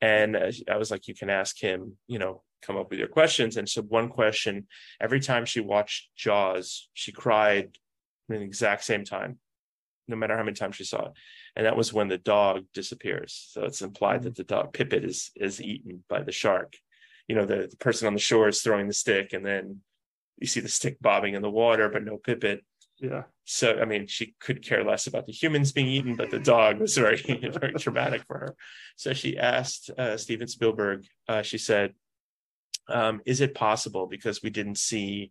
and 0.00 0.36
uh, 0.36 0.52
I 0.70 0.76
was 0.76 0.90
like, 0.90 1.08
you 1.08 1.14
can 1.14 1.30
ask 1.30 1.58
him, 1.60 1.96
you 2.06 2.18
know, 2.18 2.42
come 2.62 2.76
up 2.76 2.90
with 2.90 2.98
your 2.98 3.08
questions. 3.08 3.56
And 3.56 3.68
so 3.68 3.82
one 3.82 4.08
question, 4.08 4.66
every 5.00 5.20
time 5.20 5.44
she 5.44 5.60
watched 5.60 6.10
Jaws, 6.16 6.88
she 6.94 7.12
cried 7.12 7.76
at 8.30 8.38
the 8.38 8.42
exact 8.42 8.84
same 8.84 9.04
time, 9.04 9.38
no 10.06 10.16
matter 10.16 10.36
how 10.36 10.42
many 10.42 10.54
times 10.54 10.76
she 10.76 10.84
saw 10.84 11.06
it. 11.06 11.12
And 11.56 11.66
that 11.66 11.76
was 11.76 11.92
when 11.92 12.08
the 12.08 12.18
dog 12.18 12.64
disappears. 12.74 13.48
So 13.50 13.64
it's 13.64 13.82
implied 13.82 14.22
that 14.22 14.36
the 14.36 14.44
dog 14.44 14.72
Pippet 14.72 15.04
is 15.04 15.30
is 15.36 15.60
eaten 15.60 16.04
by 16.08 16.22
the 16.22 16.32
shark. 16.32 16.76
You 17.26 17.36
know, 17.36 17.44
the, 17.44 17.68
the 17.70 17.76
person 17.76 18.06
on 18.06 18.14
the 18.14 18.20
shore 18.20 18.48
is 18.48 18.60
throwing 18.60 18.86
the 18.86 18.92
stick, 18.94 19.32
and 19.32 19.44
then 19.44 19.80
you 20.38 20.46
see 20.46 20.60
the 20.60 20.68
stick 20.68 21.00
bobbing 21.00 21.34
in 21.34 21.42
the 21.42 21.50
water, 21.50 21.88
but 21.88 22.04
no 22.04 22.16
Pippet. 22.16 22.60
Yeah. 23.00 23.24
So 23.44 23.78
I 23.80 23.84
mean, 23.84 24.06
she 24.06 24.34
could 24.40 24.64
care 24.64 24.84
less 24.84 25.06
about 25.06 25.26
the 25.26 25.32
humans 25.32 25.72
being 25.72 25.86
eaten, 25.86 26.16
but 26.16 26.30
the 26.30 26.38
dog 26.38 26.80
was 26.80 26.96
very, 26.96 27.16
very 27.52 27.72
traumatic 27.74 28.22
for 28.26 28.38
her. 28.38 28.56
So 28.96 29.12
she 29.12 29.38
asked 29.38 29.90
uh, 29.96 30.16
Steven 30.16 30.48
Spielberg. 30.48 31.06
Uh, 31.28 31.42
she 31.42 31.58
said, 31.58 31.94
um, 32.88 33.20
"Is 33.24 33.40
it 33.40 33.54
possible 33.54 34.06
because 34.06 34.42
we 34.42 34.50
didn't 34.50 34.78
see 34.78 35.30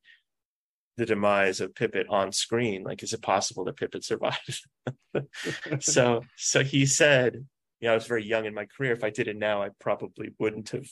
the 0.98 1.06
demise 1.06 1.62
of 1.62 1.74
Pippet 1.74 2.06
on 2.10 2.32
screen. 2.32 2.84
Like, 2.84 3.04
is 3.04 3.14
it 3.14 3.22
possible 3.22 3.64
that 3.66 3.78
Pippet 3.78 4.04
survived? 4.04 4.66
so, 5.80 6.24
so 6.36 6.64
he 6.64 6.86
said, 6.86 7.46
you 7.80 7.88
know, 7.88 7.92
I 7.92 7.96
was 7.96 8.08
very 8.08 8.26
young 8.26 8.46
in 8.46 8.56
my 8.56 8.66
career. 8.66 8.94
If 8.94 9.04
I 9.04 9.12
did 9.12 9.28
it 9.28 9.38
now, 9.38 9.62
I 9.62 9.70
probably 9.80 10.34
wouldn't 10.40 10.70
have 10.72 10.88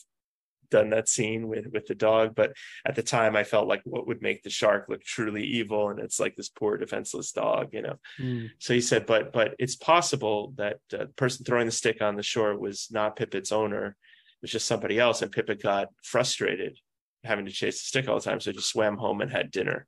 done 0.70 0.90
that 0.90 1.10
scene 1.10 1.48
with 1.48 1.68
with 1.72 1.86
the 1.88 1.96
dog 1.96 2.34
but 2.36 2.54
at 2.86 2.96
the 2.96 3.04
time 3.04 3.36
i 3.36 3.44
felt 3.44 3.68
like 3.68 3.82
what 3.86 4.08
would 4.08 4.22
make 4.22 4.44
the 4.44 4.50
shark 4.50 4.86
look 4.90 5.04
truly 5.04 5.44
evil 5.44 5.90
and 5.90 6.00
it's 6.00 6.20
like 6.20 6.36
this 6.36 6.50
poor 6.50 6.78
defenseless 6.78 7.32
dog 7.32 7.70
you 7.72 7.82
know 7.82 7.96
mm. 8.20 8.50
so 8.60 8.74
he 8.74 8.82
said 8.82 9.06
but 9.06 9.32
but 9.32 9.56
it's 9.60 9.76
possible 9.76 10.54
that 10.58 10.78
uh, 10.94 10.98
the 10.98 11.14
person 11.16 11.46
throwing 11.46 11.66
the 11.66 11.72
stick 11.72 12.02
on 12.02 12.16
the 12.16 12.24
shore 12.24 12.58
was 12.58 12.88
not 12.92 13.16
pippet's 13.16 13.52
owner 13.52 13.88
it 13.88 13.96
was 14.42 14.52
just 14.52 14.68
somebody 14.68 15.00
else 15.00 15.22
and 15.22 15.32
pippet 15.32 15.62
got 15.62 15.88
frustrated 16.04 16.78
having 17.24 17.46
to 17.46 17.52
chase 17.52 17.82
the 17.82 17.88
stick 17.88 18.08
all 18.08 18.16
the 18.16 18.22
time 18.22 18.40
so 18.40 18.52
he 18.52 18.56
just 18.56 18.70
swam 18.70 18.98
home 18.98 19.22
and 19.22 19.32
had 19.32 19.52
dinner 19.52 19.88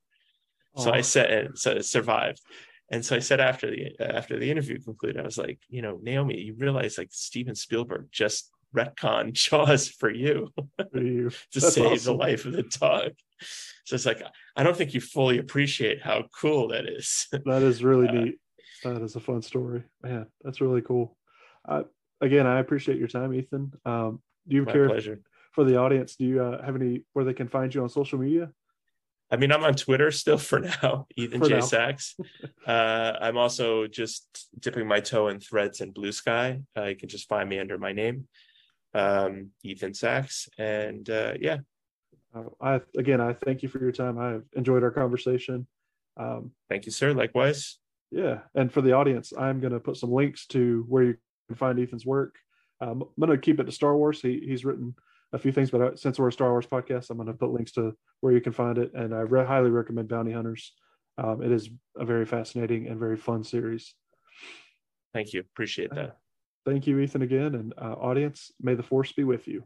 so 0.78 0.92
I 0.92 1.02
said, 1.02 1.32
and 1.32 1.58
so 1.58 1.72
it 1.72 1.86
survived. 1.86 2.42
And 2.92 3.04
so 3.04 3.16
I 3.16 3.20
said 3.20 3.40
after 3.40 3.70
the 3.70 3.92
after 4.00 4.40
the 4.40 4.50
interview 4.50 4.80
concluded, 4.80 5.20
I 5.20 5.26
was 5.26 5.38
like, 5.38 5.60
you 5.70 5.82
know, 5.82 6.00
Naomi, 6.02 6.40
you 6.40 6.56
realize 6.56 6.98
like 6.98 7.10
Steven 7.12 7.56
Spielberg 7.56 8.08
just 8.12 8.50
retcon 8.76 9.34
Jaws 9.34 9.88
for 9.90 10.10
you, 10.10 10.52
for 10.92 11.02
you. 11.02 11.30
to 11.52 11.60
That's 11.60 11.74
save 11.74 11.86
awesome. 11.86 12.06
the 12.06 12.18
life 12.18 12.46
of 12.46 12.54
the 12.54 12.64
dog. 12.64 13.12
So 13.86 13.96
it's 13.96 14.06
like 14.06 14.22
I 14.56 14.64
don't 14.64 14.76
think 14.76 14.94
you 14.94 15.02
fully 15.02 15.38
appreciate 15.38 16.02
how 16.02 16.26
cool 16.40 16.70
that 16.70 16.86
is. 16.88 17.28
That 17.32 17.62
is 17.62 17.84
really 17.84 18.08
uh, 18.08 18.12
neat. 18.12 18.40
That 18.84 19.02
is 19.02 19.16
a 19.16 19.20
fun 19.20 19.42
story, 19.42 19.84
man. 20.04 20.28
That's 20.44 20.62
really 20.62 20.82
cool. 20.82 21.18
Uh, 21.68 21.84
again, 22.22 22.46
I 22.46 22.60
appreciate 22.60 22.98
your 22.98 23.08
time, 23.08 23.34
Ethan. 23.34 23.74
Um, 23.86 24.22
do 24.48 24.56
you 24.56 24.66
care 24.66 24.88
pleasure. 24.88 25.22
for 25.52 25.64
the 25.64 25.78
audience? 25.78 26.16
Do 26.16 26.26
you 26.26 26.42
uh, 26.42 26.64
have 26.64 26.76
any 26.76 27.04
where 27.14 27.26
they 27.26 27.34
can 27.34 27.48
find 27.48 27.74
you 27.74 27.82
on 27.84 27.90
social 27.90 28.20
media? 28.20 28.52
I 29.30 29.36
mean, 29.36 29.52
I'm 29.52 29.64
on 29.64 29.74
Twitter 29.76 30.10
still 30.12 30.38
for 30.38 30.60
now, 30.84 31.08
Ethan 31.16 31.40
for 31.40 31.50
J. 31.50 31.56
Now. 31.56 31.62
Sacks. 31.62 32.16
uh, 32.66 33.14
I'm 33.20 33.38
also 33.38 33.88
just 33.88 34.48
dipping 34.60 34.88
my 34.88 35.00
toe 35.00 35.28
in 35.28 35.40
threads 35.40 35.82
and 35.82 35.94
blue 35.94 36.12
sky. 36.12 36.62
Uh, 36.78 36.86
you 36.86 36.96
can 36.96 37.10
just 37.10 37.28
find 37.28 37.50
me 37.50 37.60
under 37.60 37.78
my 37.78 37.92
name, 37.92 38.28
um, 38.94 39.52
Ethan 39.64 39.94
Sacks. 39.94 40.50
And 40.58 41.10
uh, 41.10 41.34
yeah. 41.40 41.58
Uh, 42.36 42.44
I 42.62 42.82
again, 42.98 43.22
I 43.22 43.34
thank 43.34 43.64
you 43.64 43.70
for 43.70 43.80
your 43.80 43.92
time. 43.92 44.20
I've 44.20 44.44
enjoyed 44.56 44.84
our 44.84 44.92
conversation. 44.92 45.66
Um, 46.18 46.52
thank 46.70 46.86
you, 46.86 46.92
sir. 46.92 47.14
Likewise. 47.14 47.80
Yeah, 48.12 48.40
and 48.56 48.72
for 48.72 48.82
the 48.82 48.94
audience, 48.94 49.34
I'm 49.38 49.60
going 49.60 49.74
to 49.74 49.80
put 49.80 49.98
some 49.98 50.12
links 50.12 50.46
to 50.48 50.86
where 50.88 51.04
you 51.04 51.16
can 51.48 51.58
find 51.58 51.80
Ethan's 51.80 52.06
work. 52.06 52.36
Um, 52.80 53.02
I'm 53.02 53.28
going 53.28 53.38
to 53.38 53.38
keep 53.38 53.60
it 53.60 53.66
to 53.66 53.72
Star 53.72 53.98
Wars. 53.98 54.22
He, 54.22 54.42
he's 54.46 54.64
written 54.64 54.96
a 55.34 55.38
few 55.38 55.52
things, 55.52 55.72
but 55.72 55.82
uh, 55.82 55.96
since 55.96 56.18
we're 56.18 56.30
a 56.30 56.32
Star 56.32 56.52
Wars 56.52 56.66
podcast, 56.66 57.10
I'm 57.10 57.18
going 57.18 57.28
to 57.28 57.34
put 57.34 57.52
links 57.52 57.74
to 57.74 57.98
where 58.22 58.34
you 58.34 58.40
can 58.40 58.54
find 58.54 58.78
it, 58.78 58.92
and 58.94 59.14
I 59.14 59.20
re- 59.20 59.46
highly 59.46 59.72
recommend 59.72 60.08
Bounty 60.08 60.32
Hunters. 60.32 60.74
Um, 61.18 61.42
it 61.42 61.52
is 61.52 61.70
a 61.98 62.06
very 62.06 62.26
fascinating 62.26 62.88
and 62.88 63.00
very 63.00 63.18
fun 63.18 63.44
series. 63.44 63.94
Thank 65.14 65.34
you. 65.34 65.42
Appreciate 65.42 65.94
that. 65.96 66.18
Thank 66.68 66.86
you, 66.86 67.00
Ethan, 67.00 67.22
again, 67.22 67.56
and 67.56 67.74
uh, 67.78 67.94
audience. 67.94 68.52
May 68.62 68.76
the 68.76 68.84
force 68.84 69.14
be 69.14 69.24
with 69.24 69.48
you. 69.48 69.64